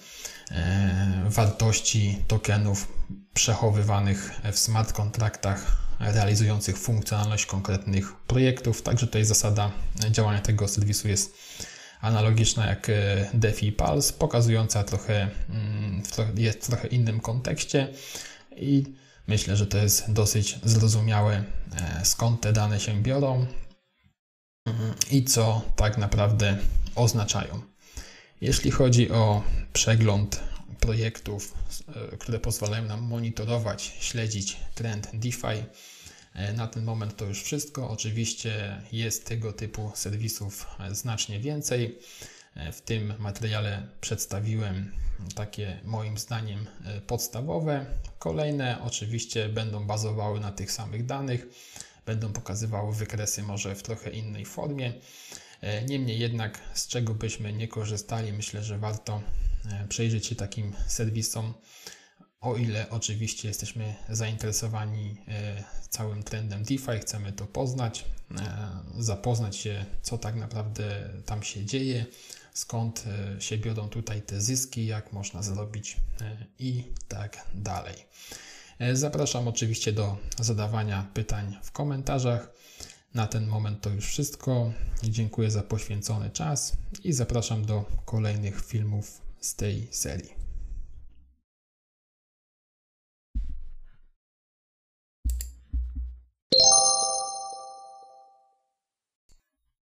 wartości 1.29 2.17
tokenów 2.27 2.87
przechowywanych 3.33 4.31
w 4.51 4.59
smart 4.59 4.93
kontraktach 4.93 5.77
realizujących 5.99 6.77
funkcjonalność 6.77 7.45
konkretnych 7.45 8.13
projektów. 8.13 8.81
Także 8.81 9.07
tutaj 9.07 9.25
zasada 9.25 9.71
działania 10.11 10.41
tego 10.41 10.67
serwisu 10.67 11.07
jest 11.07 11.37
analogiczna 12.01 12.65
jak 12.65 12.89
e, 12.89 12.93
DeFi 13.33 13.71
Pulse, 13.71 14.13
pokazująca 14.13 14.83
trochę, 14.83 15.29
mm, 15.49 16.03
jest 16.37 16.63
w 16.63 16.67
trochę 16.67 16.87
innym 16.87 17.19
kontekście 17.19 17.87
i 18.55 18.83
myślę, 19.27 19.55
że 19.55 19.67
to 19.67 19.77
jest 19.77 20.11
dosyć 20.11 20.59
zrozumiałe, 20.63 21.43
e, 21.75 22.05
skąd 22.05 22.41
te 22.41 22.53
dane 22.53 22.79
się 22.79 23.03
biorą 23.03 23.45
mm, 24.65 24.93
i 25.11 25.23
co 25.23 25.61
tak 25.75 25.97
naprawdę 25.97 26.57
oznaczają. 26.95 27.61
Jeśli 28.41 28.71
chodzi 28.71 29.11
o 29.11 29.43
przegląd 29.73 30.43
projektów, 30.79 31.53
e, 32.13 32.17
które 32.17 32.39
pozwalają 32.39 32.85
nam 32.85 33.01
monitorować, 33.01 33.93
śledzić 33.99 34.57
trend 34.75 35.09
DeFi. 35.13 35.63
E, 36.33 36.53
na 36.53 36.67
ten 36.67 36.83
moment 36.83 37.15
to 37.15 37.25
już 37.25 37.43
wszystko. 37.43 37.89
Oczywiście 37.89 38.81
jest 38.91 39.25
tego 39.25 39.53
typu 39.53 39.91
serwisów 39.95 40.67
znacznie 40.91 41.39
więcej. 41.39 41.99
W 42.73 42.81
tym 42.81 43.13
materiale 43.19 43.87
przedstawiłem 44.01 44.91
takie 45.35 45.79
moim 45.83 46.17
zdaniem 46.17 46.65
podstawowe. 47.07 47.85
Kolejne 48.19 48.81
oczywiście 48.83 49.49
będą 49.49 49.87
bazowały 49.87 50.39
na 50.39 50.51
tych 50.51 50.71
samych 50.71 51.05
danych, 51.05 51.47
będą 52.05 52.33
pokazywały 52.33 52.95
wykresy 52.95 53.43
może 53.43 53.75
w 53.75 53.83
trochę 53.83 54.09
innej 54.09 54.45
formie. 54.45 54.93
Niemniej 55.87 56.19
jednak, 56.19 56.59
z 56.73 56.87
czego 56.87 57.13
byśmy 57.13 57.53
nie 57.53 57.67
korzystali, 57.67 58.33
myślę, 58.33 58.63
że 58.63 58.77
warto 58.77 59.21
E, 59.71 59.87
przejrzeć 59.87 60.25
się 60.25 60.35
takim 60.35 60.73
serwisom, 60.87 61.53
o 62.41 62.55
ile 62.55 62.89
oczywiście 62.89 63.47
jesteśmy 63.47 63.95
zainteresowani 64.09 65.17
e, 65.27 65.63
całym 65.89 66.23
trendem 66.23 66.63
DeFi, 66.63 66.99
chcemy 67.01 67.33
to 67.33 67.45
poznać, 67.45 68.05
e, 68.31 68.69
zapoznać 68.99 69.57
się, 69.57 69.85
co 70.01 70.17
tak 70.17 70.35
naprawdę 70.35 71.09
tam 71.25 71.43
się 71.43 71.65
dzieje, 71.65 72.05
skąd 72.55 73.03
się 73.39 73.57
biorą 73.57 73.89
tutaj 73.89 74.21
te 74.21 74.41
zyski, 74.41 74.85
jak 74.85 75.13
można 75.13 75.43
zrobić 75.43 75.97
i 76.59 76.83
tak 77.07 77.45
dalej. 77.55 77.95
Zapraszam 78.93 79.47
oczywiście 79.47 79.91
do 79.91 80.17
zadawania 80.39 81.07
pytań 81.13 81.57
w 81.63 81.71
komentarzach. 81.71 82.51
Na 83.13 83.27
ten 83.27 83.47
moment 83.47 83.81
to 83.81 83.89
już 83.89 84.05
wszystko. 84.05 84.71
Dziękuję 85.03 85.51
za 85.51 85.63
poświęcony 85.63 86.29
czas 86.29 86.73
i 87.03 87.13
zapraszam 87.13 87.65
do 87.65 87.85
kolejnych 88.05 88.65
filmów 88.65 89.21
z 89.41 89.55
tej 89.55 89.87
serii. 89.91 90.44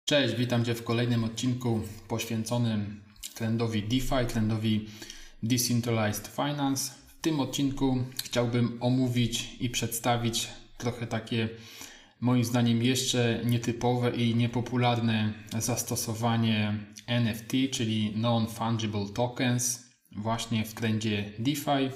Cześć, 0.08 0.34
witam 0.34 0.64
Cię 0.64 0.74
w 0.74 0.84
kolejnym 0.84 1.24
odcinku 1.24 1.80
poświęconym 2.08 3.00
trendowi 3.34 3.82
DeFi, 3.82 4.26
trendowi 4.28 4.88
Decentralized 5.42 6.26
Finance. 6.26 6.92
W 7.06 7.20
tym 7.20 7.40
odcinku 7.40 7.98
chciałbym 8.24 8.78
omówić 8.80 9.56
i 9.60 9.70
przedstawić 9.70 10.48
trochę 10.78 11.06
takie 11.06 11.48
moim 12.20 12.44
zdaniem 12.44 12.82
jeszcze 12.82 13.40
nietypowe 13.44 14.10
i 14.10 14.34
niepopularne 14.34 15.32
zastosowanie 15.58 16.74
NFT, 17.06 17.52
czyli 17.72 18.12
Non-Fungible 18.16 19.12
Tokens, 19.12 19.82
właśnie 20.16 20.64
w 20.64 20.74
trendzie 20.74 21.32
DeFi. 21.38 21.90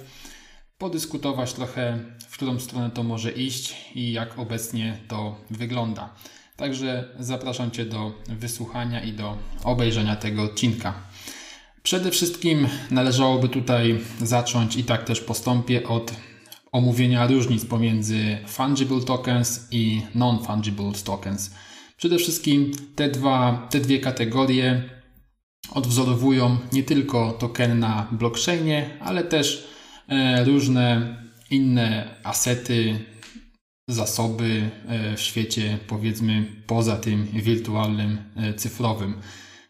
Podyskutować 0.78 1.53
trochę, 1.53 1.99
w 2.28 2.32
którą 2.37 2.61
stronę 2.61 2.91
to 2.91 3.03
może 3.03 3.32
iść 3.32 3.74
i 3.95 4.12
jak 4.12 4.39
obecnie 4.39 4.99
to 5.09 5.41
wygląda. 5.51 6.15
Także 6.61 7.05
zapraszam 7.19 7.70
Cię 7.70 7.85
do 7.85 8.12
wysłuchania 8.28 9.03
i 9.03 9.12
do 9.12 9.37
obejrzenia 9.65 10.16
tego 10.16 10.43
odcinka. 10.43 10.95
Przede 11.82 12.11
wszystkim 12.11 12.69
należałoby 12.91 13.49
tutaj 13.49 14.01
zacząć 14.23 14.77
i 14.77 14.85
tak 14.85 15.05
też 15.05 15.20
postąpię 15.20 15.89
od 15.89 16.12
omówienia 16.73 17.27
różnic 17.27 17.65
pomiędzy 17.65 18.39
fungible 18.47 19.01
tokens 19.01 19.69
i 19.70 20.03
non-fungible 20.15 21.05
tokens. 21.05 21.51
Przede 21.97 22.19
wszystkim 22.19 22.73
te, 22.97 23.09
dwa, 23.09 23.69
te 23.70 23.81
dwie 23.81 23.99
kategorie 23.99 24.82
odwzorowują 25.74 26.59
nie 26.73 26.82
tylko 26.82 27.32
tokeny 27.32 27.74
na 27.74 28.07
blockchainie, 28.12 28.91
ale 29.01 29.24
też 29.24 29.69
e, 30.09 30.45
różne 30.45 31.16
inne 31.51 32.15
asety, 32.24 32.99
zasoby 33.93 34.71
e, 34.89 35.17
w 35.17 35.21
świecie, 35.21 35.79
powiedzmy, 35.87 36.47
poza 36.67 36.97
tym 36.97 37.27
wirtualnym, 37.27 38.19
e, 38.37 38.55
cyfrowym. 38.55 39.15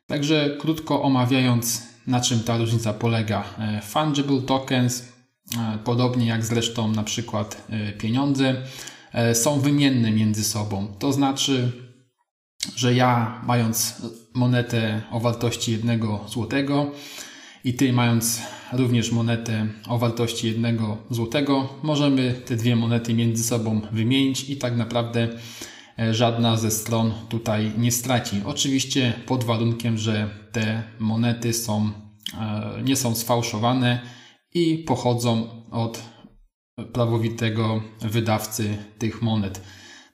Także 0.06 0.56
krótko 0.60 1.02
omawiając, 1.02 1.82
na 2.06 2.20
czym 2.20 2.40
ta 2.40 2.58
różnica 2.58 2.92
polega. 2.92 3.44
Fungible 3.82 4.42
tokens 4.42 5.10
E, 5.58 5.78
podobnie 5.84 6.26
jak 6.26 6.44
zresztą 6.44 6.88
na 6.88 7.02
przykład 7.02 7.66
e, 7.70 7.92
pieniądze, 7.92 8.56
e, 9.12 9.34
są 9.34 9.60
wymienne 9.60 10.10
między 10.10 10.44
sobą. 10.44 10.94
To 10.98 11.12
znaczy, 11.12 11.72
że 12.76 12.94
ja 12.94 13.40
mając 13.46 14.02
monetę 14.34 15.02
o 15.10 15.20
wartości 15.20 15.72
jednego 15.72 16.24
złotego 16.28 16.90
i 17.64 17.74
ty 17.74 17.92
mając 17.92 18.42
również 18.72 19.12
monetę 19.12 19.66
o 19.88 19.98
wartości 19.98 20.46
jednego 20.46 20.98
złotego, 21.10 21.68
możemy 21.82 22.34
te 22.46 22.56
dwie 22.56 22.76
monety 22.76 23.14
między 23.14 23.44
sobą 23.44 23.80
wymienić 23.92 24.50
i 24.50 24.56
tak 24.56 24.76
naprawdę 24.76 25.28
żadna 26.10 26.56
ze 26.56 26.70
stron 26.70 27.12
tutaj 27.28 27.72
nie 27.78 27.92
straci. 27.92 28.42
Oczywiście 28.44 29.12
pod 29.26 29.44
warunkiem, 29.44 29.98
że 29.98 30.30
te 30.52 30.82
monety 30.98 31.52
są, 31.52 31.90
nie 32.84 32.96
są 32.96 33.14
sfałszowane 33.14 34.00
i 34.54 34.78
pochodzą 34.78 35.48
od 35.70 36.02
prawowitego 36.92 37.82
wydawcy 38.00 38.78
tych 38.98 39.22
monet. 39.22 39.62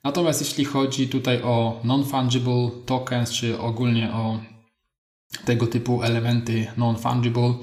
Natomiast 0.03 0.41
jeśli 0.41 0.65
chodzi 0.65 1.07
tutaj 1.07 1.41
o 1.41 1.81
non-fungible 1.83 2.71
tokens, 2.85 3.31
czy 3.31 3.59
ogólnie 3.59 4.11
o 4.11 4.39
tego 5.45 5.67
typu 5.67 6.03
elementy 6.03 6.67
non-fungible, 6.77 7.53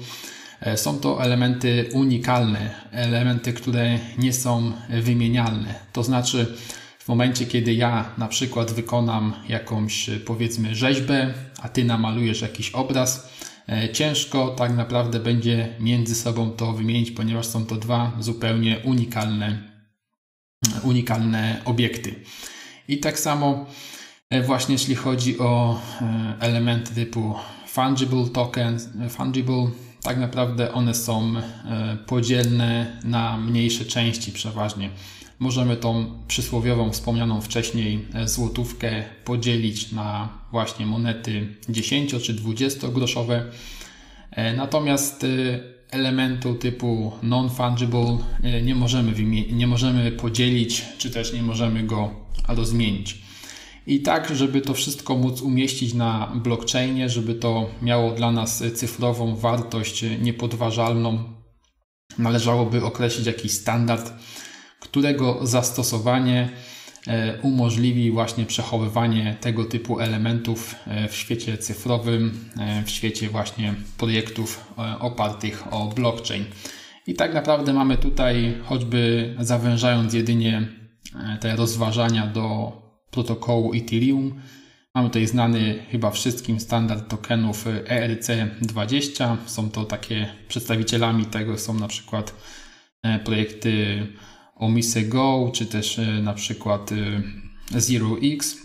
e, 0.61 0.77
są 0.77 0.99
to 0.99 1.23
elementy 1.23 1.89
unikalne, 1.93 2.75
elementy, 2.91 3.53
które 3.53 3.99
nie 4.17 4.33
są 4.33 4.71
wymienialne. 4.89 5.75
To 5.93 6.03
znaczy, 6.03 6.57
w 6.99 7.07
momencie, 7.07 7.45
kiedy 7.45 7.73
ja 7.73 8.09
na 8.17 8.27
przykład 8.27 8.71
wykonam 8.71 9.33
jakąś 9.49 10.09
powiedzmy 10.25 10.75
rzeźbę, 10.75 11.33
a 11.61 11.69
ty 11.69 11.85
namalujesz 11.85 12.41
jakiś 12.41 12.71
obraz, 12.71 13.35
E, 13.69 13.89
ciężko 13.89 14.49
tak 14.49 14.73
naprawdę 14.73 15.19
będzie 15.19 15.75
między 15.79 16.15
sobą 16.15 16.51
to 16.51 16.73
wymienić, 16.73 17.11
ponieważ 17.11 17.45
są 17.45 17.65
to 17.65 17.75
dwa 17.75 18.11
zupełnie 18.19 18.79
unikalne, 18.83 19.57
unikalne 20.83 21.61
obiekty. 21.65 22.15
I 22.87 22.99
tak 22.99 23.19
samo 23.19 23.65
e, 24.29 24.41
właśnie 24.41 24.73
jeśli 24.73 24.95
chodzi 24.95 25.39
o 25.39 25.79
e, 26.01 26.35
elementy 26.39 26.95
typu 26.95 27.35
fungible 27.75 28.29
tokens, 28.33 28.89
fungible, 29.09 29.67
tak 30.01 30.17
naprawdę 30.17 30.73
one 30.73 30.93
są 30.93 31.33
podzielne 32.07 32.99
na 33.03 33.37
mniejsze 33.37 33.85
części 33.85 34.31
przeważnie. 34.31 34.89
Możemy 35.39 35.77
tą 35.77 36.05
przysłowiową, 36.27 36.91
wspomnianą 36.91 37.41
wcześniej 37.41 38.05
złotówkę 38.25 39.03
podzielić 39.25 39.91
na 39.91 40.29
właśnie 40.51 40.85
monety 40.85 41.47
10 41.69 42.15
czy 42.23 42.33
20 42.33 42.87
groszowe. 42.87 43.45
E, 44.31 44.53
natomiast 44.53 45.23
e, 45.23 45.27
elementu 45.91 46.53
typu 46.53 47.11
non-fungible 47.23 48.17
e, 48.43 48.61
nie 48.61 48.75
możemy, 48.75 49.13
nie 49.51 49.67
możemy 49.67 50.11
podzielić, 50.11 50.85
czy 50.97 51.11
też 51.11 51.33
nie 51.33 51.43
możemy 51.43 51.83
go 51.83 52.11
rozmienić. 52.47 53.24
I 53.87 54.01
tak, 54.01 54.35
żeby 54.35 54.61
to 54.61 54.73
wszystko 54.73 55.17
móc 55.17 55.41
umieścić 55.41 55.93
na 55.93 56.31
blockchainie, 56.35 57.09
żeby 57.09 57.35
to 57.35 57.69
miało 57.81 58.11
dla 58.11 58.31
nas 58.31 58.63
cyfrową 58.73 59.35
wartość 59.35 60.05
niepodważalną, 60.21 61.23
należałoby 62.17 62.83
określić 62.83 63.27
jakiś 63.27 63.51
standard, 63.51 64.13
którego 64.79 65.39
zastosowanie 65.47 66.49
e, 67.07 67.41
umożliwi 67.41 68.11
właśnie 68.11 68.45
przechowywanie 68.45 69.37
tego 69.41 69.65
typu 69.65 69.99
elementów 69.99 70.75
e, 70.87 71.07
w 71.07 71.15
świecie 71.15 71.57
cyfrowym, 71.57 72.49
e, 72.59 72.83
w 72.83 72.89
świecie 72.89 73.29
właśnie 73.29 73.73
projektów 73.97 74.73
opartych 74.99 75.73
o 75.73 75.87
blockchain. 75.87 76.45
I 77.07 77.13
tak 77.13 77.33
naprawdę 77.33 77.73
mamy 77.73 77.97
tutaj, 77.97 78.57
choćby 78.65 79.33
zawężając 79.39 80.13
jedynie 80.13 80.67
te 81.39 81.55
rozważania 81.55 82.27
do 82.27 82.84
protokołu 83.15 83.73
Ethereum, 83.73 84.41
mamy 84.95 85.09
tutaj 85.09 85.27
znany 85.27 85.85
chyba 85.91 86.11
wszystkim 86.11 86.59
standard 86.59 87.09
tokenów 87.09 87.65
ERC20. 87.65 89.37
Są 89.45 89.69
to 89.69 89.85
takie 89.85 90.27
przedstawicielami 90.47 91.25
tego 91.25 91.57
są 91.57 91.73
na 91.73 91.87
przykład 91.87 92.35
projekty 93.25 94.07
Omise 94.55 95.01
Go, 95.01 95.51
czy 95.53 95.65
też 95.65 95.99
e, 95.99 96.21
na 96.21 96.33
przykład 96.33 96.91
e, 96.91 97.79
Zero 97.79 98.17
X. 98.23 98.57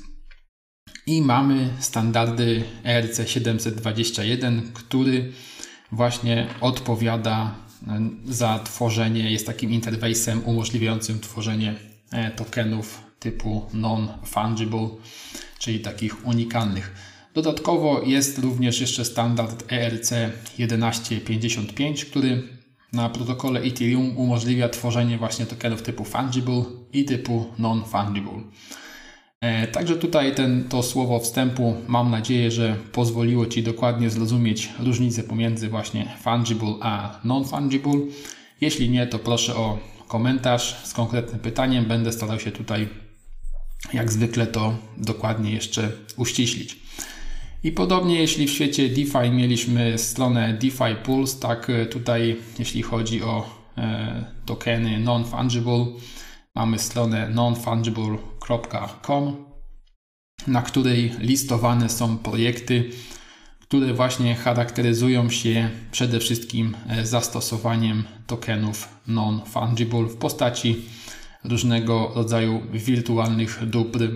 I 1.07 1.23
mamy 1.23 1.71
standardy 1.79 2.65
ERC721, 2.85 4.63
który 4.73 5.33
właśnie 5.93 6.47
odpowiada 6.61 7.55
e, 7.89 8.11
za 8.25 8.59
tworzenie, 8.59 9.31
jest 9.31 9.47
takim 9.47 9.71
interfejsem 9.71 10.45
umożliwiającym 10.45 11.21
tworzenie 11.21 11.75
tokenów 12.37 13.10
typu 13.21 13.67
non-fungible, 13.73 14.89
czyli 15.59 15.81
takich 15.81 16.27
unikalnych. 16.27 16.95
Dodatkowo 17.35 18.03
jest 18.03 18.39
również 18.39 18.81
jeszcze 18.81 19.05
standard 19.05 19.67
ERC1155, 19.67 22.05
który 22.05 22.43
na 22.93 23.09
protokole 23.09 23.61
Ethereum 23.61 24.17
umożliwia 24.17 24.69
tworzenie 24.69 25.19
właśnie 25.19 25.47
tokenów 25.47 25.83
typu 25.83 26.05
fungible 26.05 26.65
i 26.93 27.05
typu 27.05 27.47
non-fungible. 27.59 28.43
E, 29.41 29.67
także 29.67 29.97
tutaj 29.97 30.35
ten, 30.35 30.65
to 30.69 30.83
słowo 30.83 31.21
wstępu 31.21 31.75
mam 31.89 32.11
nadzieję, 32.11 32.51
że 32.51 32.77
pozwoliło 32.93 33.47
Ci 33.47 33.63
dokładnie 33.63 34.11
zrozumieć 34.11 34.69
różnicę 34.79 35.23
pomiędzy 35.23 35.69
właśnie 35.69 36.09
fungible 36.23 36.75
a 36.81 37.21
non-fungible. 37.25 38.01
Jeśli 38.61 38.91
nie, 38.91 39.07
to 39.07 39.19
proszę 39.19 39.55
o 39.55 39.79
komentarz 40.09 40.77
z 40.85 40.93
konkretnym 40.93 41.41
pytaniem. 41.41 41.85
Będę 41.85 42.13
starał 42.13 42.41
się 42.41 42.53
tutaj 42.53 42.89
jak 43.93 44.13
zwykle 44.13 44.47
to 44.47 44.75
dokładnie 44.97 45.53
jeszcze 45.53 45.93
uściślić. 46.17 46.81
I 47.65 47.73
podobnie 47.73 48.21
jeśli 48.21 48.47
w 48.47 48.51
świecie 48.51 48.89
DeFi 48.89 49.31
mieliśmy 49.31 49.99
stronę 49.99 50.55
DeFi 50.55 50.95
Pulse, 51.05 51.41
tak 51.41 51.71
e, 51.71 51.87
tutaj 51.87 52.37
jeśli 52.59 52.83
chodzi 52.83 53.23
o 53.23 53.61
e, 53.79 54.25
tokeny 54.47 55.01
non-fungible, 55.01 55.87
mamy 56.55 56.79
stronę 56.79 57.29
nonfungible.com, 57.29 59.45
na 60.47 60.63
której 60.63 61.13
listowane 61.19 61.89
są 61.89 62.19
projekty, 62.19 62.91
które 63.61 63.95
właśnie 63.95 64.35
charakteryzują 64.35 65.31
się 65.31 65.71
przede 65.93 66.21
wszystkim 66.21 66.77
e, 66.89 67.07
zastosowaniem 67.07 68.05
tokenów 68.27 68.89
non-fungible 69.09 70.09
w 70.09 70.17
postaci 70.17 70.83
różnego 71.45 72.13
rodzaju 72.15 72.63
wirtualnych 72.73 73.67
dóbr 73.67 74.11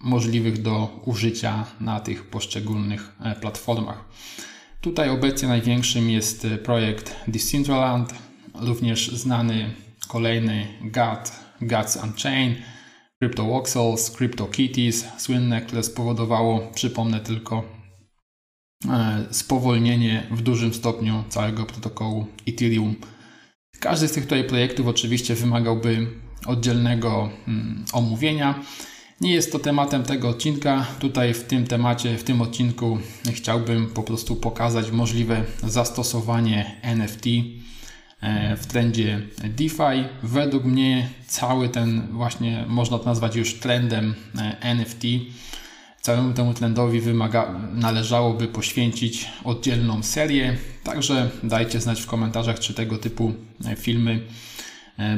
możliwych 0.00 0.62
do 0.62 1.00
użycia 1.04 1.66
na 1.80 2.00
tych 2.00 2.26
poszczególnych 2.30 3.12
e, 3.20 3.34
platformach. 3.34 4.04
Tutaj 4.80 5.10
obecnie 5.10 5.48
największym 5.48 6.10
jest 6.10 6.44
e, 6.44 6.58
projekt 6.58 7.16
Decentraland, 7.28 8.14
również 8.54 9.10
znany 9.10 9.74
kolejny 10.08 10.66
GAT, 10.84 11.44
GATS 11.60 11.96
Unchained, 11.96 12.58
CryptoVoxels, 13.18 14.10
CryptoKitties, 14.10 15.04
słynne, 15.18 15.60
które 15.60 15.82
spowodowało, 15.82 16.70
przypomnę 16.74 17.20
tylko, 17.20 17.64
e, 18.88 19.24
spowolnienie 19.30 20.26
w 20.30 20.42
dużym 20.42 20.74
stopniu 20.74 21.24
całego 21.28 21.64
protokołu 21.64 22.26
Ethereum. 22.48 22.94
Każdy 23.80 24.08
z 24.08 24.12
tych 24.12 24.24
tutaj 24.24 24.44
projektów 24.44 24.86
oczywiście 24.86 25.34
wymagałby 25.34 26.06
oddzielnego 26.46 27.30
mm, 27.48 27.84
omówienia. 27.92 28.62
Nie 29.20 29.32
jest 29.32 29.52
to 29.52 29.58
tematem 29.58 30.02
tego 30.02 30.28
odcinka. 30.28 30.86
Tutaj 30.98 31.34
w 31.34 31.44
tym 31.44 31.66
temacie, 31.66 32.18
w 32.18 32.24
tym 32.24 32.42
odcinku 32.42 32.98
chciałbym 33.32 33.86
po 33.86 34.02
prostu 34.02 34.36
pokazać 34.36 34.90
możliwe 34.90 35.44
zastosowanie 35.62 36.76
NFT 36.82 37.26
e, 38.20 38.56
w 38.56 38.66
trendzie 38.66 39.22
DeFi. 39.44 40.04
Według 40.22 40.64
mnie 40.64 41.08
cały 41.26 41.68
ten 41.68 42.06
właśnie 42.10 42.64
można 42.68 42.98
to 42.98 43.04
nazwać 43.04 43.36
już 43.36 43.54
trendem 43.54 44.14
e, 44.38 44.60
NFT. 44.60 45.02
Całemu 46.00 46.32
temu 46.32 46.54
trendowi 46.54 47.00
wymaga, 47.00 47.60
należałoby 47.72 48.48
poświęcić 48.48 49.28
oddzielną 49.44 50.02
serię. 50.02 50.56
Także 50.84 51.30
dajcie 51.42 51.80
znać 51.80 52.00
w 52.00 52.06
komentarzach, 52.06 52.58
czy 52.58 52.74
tego 52.74 52.98
typu 52.98 53.32
e, 53.64 53.76
filmy 53.76 54.20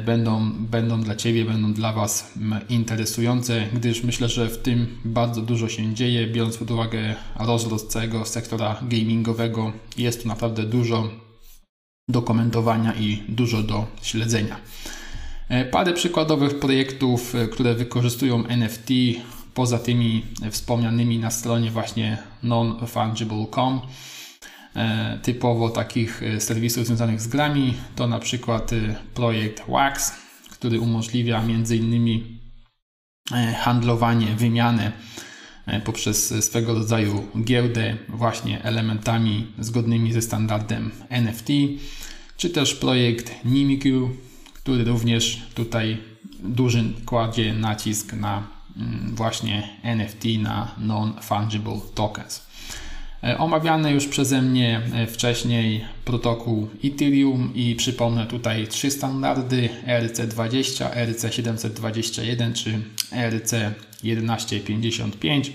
będą, 0.04 0.52
będą 0.52 1.02
dla 1.02 1.16
Ciebie, 1.16 1.44
będą 1.44 1.72
dla 1.72 1.92
Was 1.92 2.32
interesujące, 2.68 3.66
gdyż 3.72 4.02
myślę, 4.02 4.28
że 4.28 4.48
w 4.48 4.58
tym 4.58 4.98
bardzo 5.04 5.42
dużo 5.42 5.68
się 5.68 5.94
dzieje, 5.94 6.26
biorąc 6.26 6.56
pod 6.56 6.70
uwagę 6.70 7.14
rozrost 7.38 7.90
całego 7.90 8.24
sektora 8.24 8.80
gamingowego. 8.82 9.72
Jest 9.98 10.22
tu 10.22 10.28
naprawdę 10.28 10.62
dużo 10.62 11.08
do 12.08 12.22
komentowania 12.22 12.94
i 12.94 13.22
dużo 13.28 13.62
do 13.62 13.86
śledzenia. 14.02 14.56
E, 15.48 15.64
parę 15.64 15.92
przykładowych 15.92 16.58
projektów, 16.58 17.34
e, 17.34 17.48
które 17.48 17.74
wykorzystują 17.74 18.46
NFT, 18.46 18.88
poza 19.54 19.78
tymi 19.78 20.22
wspomnianymi 20.50 21.18
na 21.18 21.30
stronie 21.30 21.70
właśnie 21.70 22.18
nonfungible.com. 22.42 23.80
E, 24.76 25.18
typowo 25.22 25.70
takich 25.70 26.22
e, 26.22 26.40
serwisów 26.40 26.86
związanych 26.86 27.20
z 27.20 27.28
grami 27.28 27.74
to 27.96 28.06
na 28.06 28.18
przykład 28.18 28.72
e, 28.72 28.94
projekt 29.14 29.62
Wax, 29.68 30.12
który 30.50 30.80
umożliwia 30.80 31.42
m.in. 31.42 32.38
handlowanie, 33.56 34.26
wymianę 34.26 34.92
poprzez 35.84 36.44
swego 36.44 36.74
rodzaju 36.74 37.26
giełdę 37.44 37.96
właśnie 38.08 38.62
elementami 38.62 39.46
zgodnymi 39.58 40.12
ze 40.12 40.22
standardem 40.22 40.90
NFT, 41.08 41.48
czy 42.36 42.50
też 42.50 42.74
projekt 42.74 43.44
Nimiku, 43.44 44.10
który 44.54 44.84
również 44.84 45.42
tutaj 45.54 45.98
duży 46.40 46.84
kładzie 47.06 47.54
nacisk 47.54 48.12
na 48.12 48.46
mm, 48.76 49.14
właśnie 49.16 49.68
NFT, 49.82 50.24
na 50.42 50.74
non-fungible 50.78 51.80
tokens. 51.94 52.47
E, 53.24 53.38
omawiany 53.38 53.92
już 53.92 54.08
przeze 54.08 54.42
mnie 54.42 54.82
e, 54.94 55.06
wcześniej 55.06 55.84
protokół 56.04 56.68
Ethereum 56.84 57.54
i 57.54 57.76
przypomnę 57.76 58.26
tutaj 58.26 58.66
trzy 58.66 58.90
standardy 58.90 59.68
ERC20, 59.86 60.90
ERC721 60.90 62.52
czy 62.52 62.80
ERC1155 63.12 65.50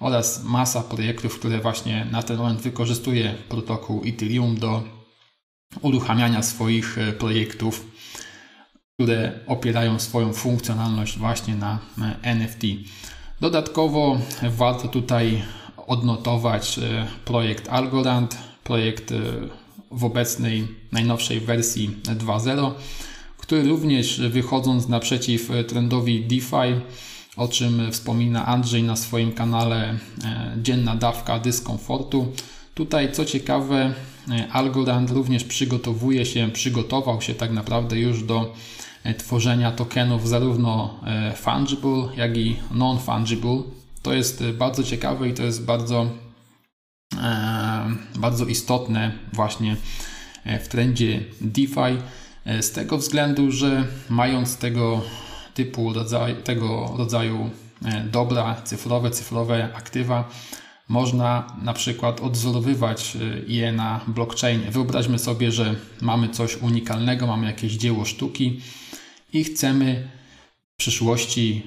oraz 0.00 0.44
masa 0.44 0.82
projektów, 0.82 1.38
które 1.38 1.60
właśnie 1.60 2.06
na 2.10 2.22
ten 2.22 2.36
moment 2.36 2.60
wykorzystuje 2.60 3.34
protokół 3.48 4.02
Ethereum 4.06 4.58
do 4.58 4.82
uruchamiania 5.80 6.42
swoich 6.42 6.98
e, 6.98 7.12
projektów, 7.12 7.86
które 8.94 9.32
opierają 9.46 9.98
swoją 9.98 10.32
funkcjonalność 10.32 11.18
właśnie 11.18 11.54
na 11.54 11.78
NFT. 12.22 12.62
Dodatkowo 13.40 14.18
warto 14.42 14.88
tutaj 14.88 15.42
odnotować 15.86 16.78
e, 16.78 17.06
projekt 17.24 17.68
Algorand, 17.68 18.38
projekt 18.64 19.12
e, 19.12 19.16
w 19.90 20.04
obecnej, 20.04 20.68
najnowszej 20.92 21.40
wersji 21.40 21.90
2.0, 22.02 22.72
który 23.38 23.68
również 23.68 24.20
wychodząc 24.20 24.88
naprzeciw 24.88 25.50
trendowi 25.68 26.24
DeFi, 26.24 26.80
o 27.36 27.48
czym 27.48 27.92
wspomina 27.92 28.46
Andrzej 28.46 28.82
na 28.82 28.96
swoim 28.96 29.32
kanale 29.32 29.98
e, 30.24 30.56
Dzienna 30.62 30.96
dawka 30.96 31.38
dyskomfortu. 31.38 32.32
Tutaj 32.74 33.12
co 33.12 33.24
ciekawe, 33.24 33.94
Algorand 34.52 35.10
również 35.10 35.44
przygotowuje 35.44 36.26
się, 36.26 36.50
przygotował 36.52 37.22
się 37.22 37.34
tak 37.34 37.52
naprawdę 37.52 37.98
już 37.98 38.22
do 38.22 38.54
tworzenia 39.18 39.72
tokenów 39.72 40.28
zarówno 40.28 41.00
fungible, 41.36 42.08
jak 42.16 42.36
i 42.36 42.56
non-fungible, 42.70 43.62
to 44.04 44.12
jest 44.12 44.42
e, 44.42 44.52
bardzo 44.52 44.82
ciekawe 44.82 45.28
i 45.28 45.34
to 45.34 45.42
jest 45.42 45.64
bardzo, 45.64 46.06
e, 47.22 47.96
bardzo 48.16 48.46
istotne 48.46 49.12
właśnie 49.32 49.76
e, 50.44 50.58
w 50.58 50.68
trendzie 50.68 51.20
DeFi 51.40 51.98
z 52.60 52.72
tego 52.72 52.98
względu, 52.98 53.52
że 53.52 53.84
mając 54.10 54.56
tego 54.56 55.02
typu 55.54 55.92
rodzaj, 55.92 56.36
tego 56.36 56.94
rodzaju 56.98 57.50
e, 57.84 58.04
dobra 58.04 58.62
cyfrowe, 58.64 59.10
cyfrowe 59.10 59.74
aktywa 59.74 60.28
można 60.88 61.56
na 61.62 61.72
przykład 61.72 62.20
odwzorowywać 62.20 63.16
je 63.46 63.72
na 63.72 64.00
blockchainie. 64.06 64.70
Wyobraźmy 64.70 65.18
sobie, 65.18 65.52
że 65.52 65.74
mamy 66.00 66.28
coś 66.28 66.56
unikalnego, 66.56 67.26
mamy 67.26 67.46
jakieś 67.46 67.72
dzieło 67.72 68.04
sztuki 68.04 68.60
i 69.32 69.44
chcemy 69.44 70.08
przyszłości 70.76 71.62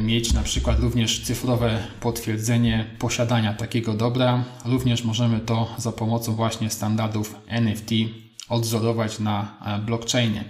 mieć 0.00 0.32
na 0.32 0.42
przykład 0.42 0.80
również 0.80 1.20
cyfrowe 1.20 1.82
potwierdzenie 2.00 2.86
posiadania 2.98 3.54
takiego 3.54 3.94
dobra. 3.94 4.44
Również 4.64 5.04
możemy 5.04 5.40
to 5.40 5.74
za 5.78 5.92
pomocą 5.92 6.34
właśnie 6.34 6.70
standardów 6.70 7.34
NFT 7.46 7.90
odwzorować 8.48 9.18
na 9.18 9.58
blockchainie. 9.86 10.44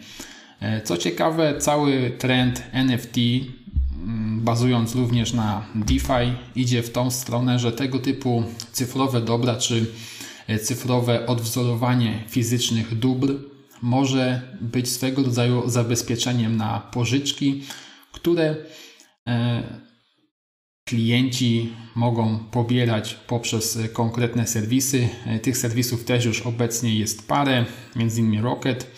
Co 0.85 0.97
ciekawe, 0.97 1.59
cały 1.59 2.13
trend 2.19 2.63
NFT, 2.73 3.17
mm, 3.17 4.41
bazując 4.41 4.95
również 4.95 5.33
na 5.33 5.65
DeFi, 5.75 6.33
idzie 6.57 6.83
w 6.83 6.93
tą 6.93 7.11
stronę, 7.11 7.59
że 7.59 7.73
tego 7.73 7.99
typu 7.99 8.45
cyfrowe 8.73 9.21
dobra 9.21 9.57
czy 9.57 9.87
e, 10.47 10.59
cyfrowe 10.59 11.27
odwzorowanie 11.27 12.25
fizycznych 12.29 12.99
dóbr 12.99 13.35
może 13.83 14.43
być 14.61 14.89
swego 14.89 15.23
rodzaju 15.23 15.71
zabezpieczeniem 15.71 16.57
na 16.57 16.81
pożyczki, 16.81 17.63
które 18.13 18.57
e, 19.29 19.63
klienci 20.85 21.73
mogą 21.95 22.39
pobierać 22.39 23.15
poprzez 23.15 23.79
konkretne 23.93 24.47
serwisy. 24.47 25.09
E, 25.27 25.39
tych 25.39 25.57
serwisów 25.57 26.05
też 26.05 26.25
już 26.25 26.41
obecnie 26.41 26.95
jest 26.95 27.29
parę, 27.29 27.65
m.in. 27.97 28.41
Rocket 28.43 28.91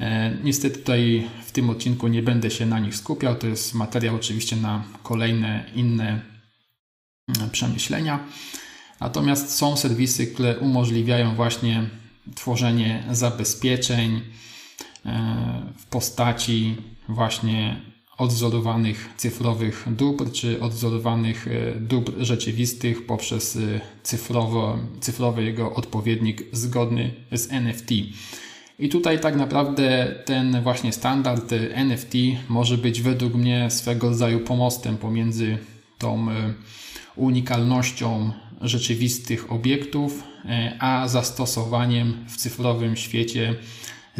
E, 0.00 0.36
niestety 0.42 0.78
tutaj 0.78 1.28
w 1.46 1.52
tym 1.52 1.70
odcinku 1.70 2.08
nie 2.08 2.22
będę 2.22 2.50
się 2.50 2.66
na 2.66 2.78
nich 2.78 2.96
skupiał. 2.96 3.36
To 3.36 3.46
jest 3.46 3.74
materiał 3.74 4.16
oczywiście 4.16 4.56
na 4.56 4.84
kolejne 5.02 5.64
inne 5.74 6.20
przemyślenia. 7.52 8.26
Natomiast 9.00 9.56
są 9.56 9.76
serwisy, 9.76 10.26
które 10.26 10.58
umożliwiają 10.58 11.34
właśnie 11.34 11.90
tworzenie 12.34 13.04
zabezpieczeń 13.10 14.20
e, 15.06 15.72
w 15.78 15.86
postaci 15.86 16.76
właśnie 17.08 17.80
odwzorowanych 18.18 19.08
cyfrowych 19.16 19.84
dóbr, 19.86 20.32
czy 20.32 20.60
odwzorowanych 20.60 21.48
e, 21.48 21.80
dóbr 21.80 22.12
rzeczywistych 22.18 23.06
poprzez 23.06 23.58
cyfrowo, 24.02 24.78
cyfrowy 25.00 25.44
jego 25.44 25.74
odpowiednik 25.74 26.42
zgodny 26.52 27.14
z 27.32 27.52
NFT. 27.52 27.90
I 28.78 28.88
tutaj 28.88 29.20
tak 29.20 29.36
naprawdę 29.36 30.14
ten 30.24 30.62
właśnie 30.62 30.92
standard 30.92 31.52
NFT 31.74 32.14
może 32.48 32.78
być 32.78 33.02
według 33.02 33.34
mnie 33.34 33.70
swego 33.70 34.08
rodzaju 34.08 34.40
pomostem 34.40 34.96
pomiędzy 34.96 35.58
tą 35.98 36.30
e, 36.30 36.54
unikalnością 37.16 38.32
rzeczywistych 38.60 39.52
obiektów, 39.52 40.22
e, 40.44 40.76
a 40.80 41.08
zastosowaniem 41.08 42.24
w 42.28 42.36
cyfrowym 42.36 42.96
świecie 42.96 43.54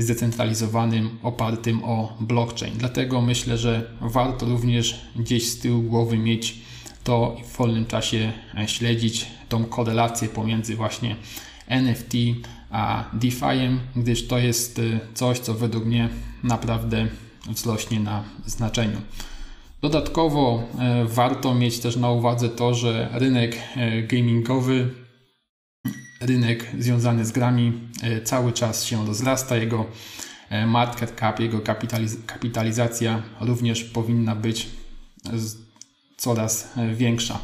zdecentralizowanym, 0.02 1.18
opartym 1.22 1.84
o 1.84 2.16
blockchain. 2.20 2.74
Dlatego 2.78 3.20
myślę, 3.20 3.58
że 3.58 3.90
warto 4.00 4.46
również 4.46 5.00
gdzieś 5.16 5.50
z 5.50 5.58
tyłu 5.58 5.82
głowy 5.82 6.18
mieć 6.18 6.58
to 7.04 7.36
i 7.40 7.44
w 7.44 7.56
wolnym 7.56 7.86
czasie 7.86 8.32
e, 8.58 8.68
śledzić 8.68 9.26
tą 9.48 9.64
korelację 9.64 10.28
pomiędzy 10.28 10.76
właśnie 10.76 11.16
NFT 11.66 12.14
a 12.70 13.04
DeFi'em, 13.14 13.78
gdyż 13.96 14.26
to 14.26 14.38
jest 14.38 14.78
y, 14.78 15.00
coś, 15.14 15.38
co 15.38 15.54
według 15.54 15.84
mnie 15.84 16.08
naprawdę 16.42 17.06
wzrośnie 17.48 18.00
na 18.00 18.24
znaczeniu. 18.46 19.00
Dodatkowo 19.82 20.62
e, 20.78 21.04
warto 21.04 21.54
mieć 21.54 21.78
też 21.78 21.96
na 21.96 22.10
uwadze 22.10 22.48
to, 22.48 22.74
że 22.74 23.08
rynek 23.12 23.56
e, 23.76 24.02
gamingowy, 24.02 24.94
rynek 26.20 26.66
związany 26.78 27.24
z 27.24 27.32
grami 27.32 27.72
e, 28.02 28.22
cały 28.22 28.52
czas 28.52 28.84
się 28.84 29.06
rozrasta. 29.06 29.56
Jego 29.56 29.86
market 30.66 31.20
cap, 31.20 31.40
jego 31.40 31.60
kapitaliz 31.60 32.16
kapitalizacja 32.26 33.22
również 33.40 33.84
powinna 33.84 34.36
być 34.36 34.68
coraz 36.16 36.72
większa. 36.94 37.38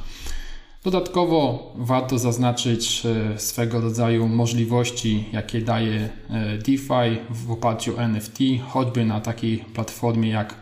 Dodatkowo 0.85 1.73
warto 1.77 2.19
zaznaczyć 2.19 3.03
e, 3.07 3.39
swego 3.39 3.81
rodzaju 3.81 4.29
możliwości, 4.29 5.25
jakie 5.33 5.61
daje 5.61 6.09
e, 6.31 6.59
DeFi 6.59 7.21
w 7.31 7.51
oparciu 7.51 7.97
o 7.97 8.03
NFT, 8.03 8.39
choćby 8.69 9.05
na 9.05 9.21
takiej 9.21 9.59
platformie 9.59 10.29
jak 10.29 10.55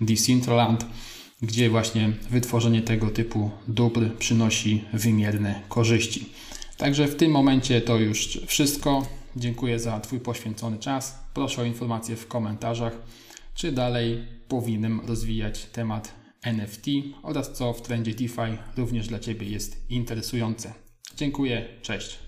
Decentraland, 0.00 0.86
gdzie 1.42 1.70
właśnie 1.70 2.12
wytworzenie 2.30 2.82
tego 2.82 3.10
typu 3.10 3.50
dóbr 3.68 4.16
przynosi 4.18 4.84
wymierne 4.92 5.60
korzyści. 5.68 6.32
Także 6.78 7.08
w 7.08 7.16
tym 7.16 7.30
momencie 7.30 7.80
to 7.80 7.96
już 7.96 8.40
wszystko. 8.46 9.06
Dziękuję 9.36 9.78
za 9.78 10.00
Twój 10.00 10.20
poświęcony 10.20 10.78
czas. 10.78 11.18
Proszę 11.34 11.62
o 11.62 11.64
informacje 11.64 12.16
w 12.16 12.28
komentarzach, 12.28 12.92
czy 13.54 13.72
dalej 13.72 14.24
powinienem 14.48 15.00
rozwijać 15.06 15.64
temat 15.64 16.14
NFT 16.42 16.86
oraz 17.22 17.52
co 17.52 17.72
w 17.72 17.82
trendzie 17.82 18.14
DeFi 18.14 18.58
również 18.76 19.08
dla 19.08 19.18
Ciebie 19.18 19.48
jest 19.48 19.90
interesujące. 19.90 20.74
Dziękuję, 21.16 21.68
cześć. 21.82 22.27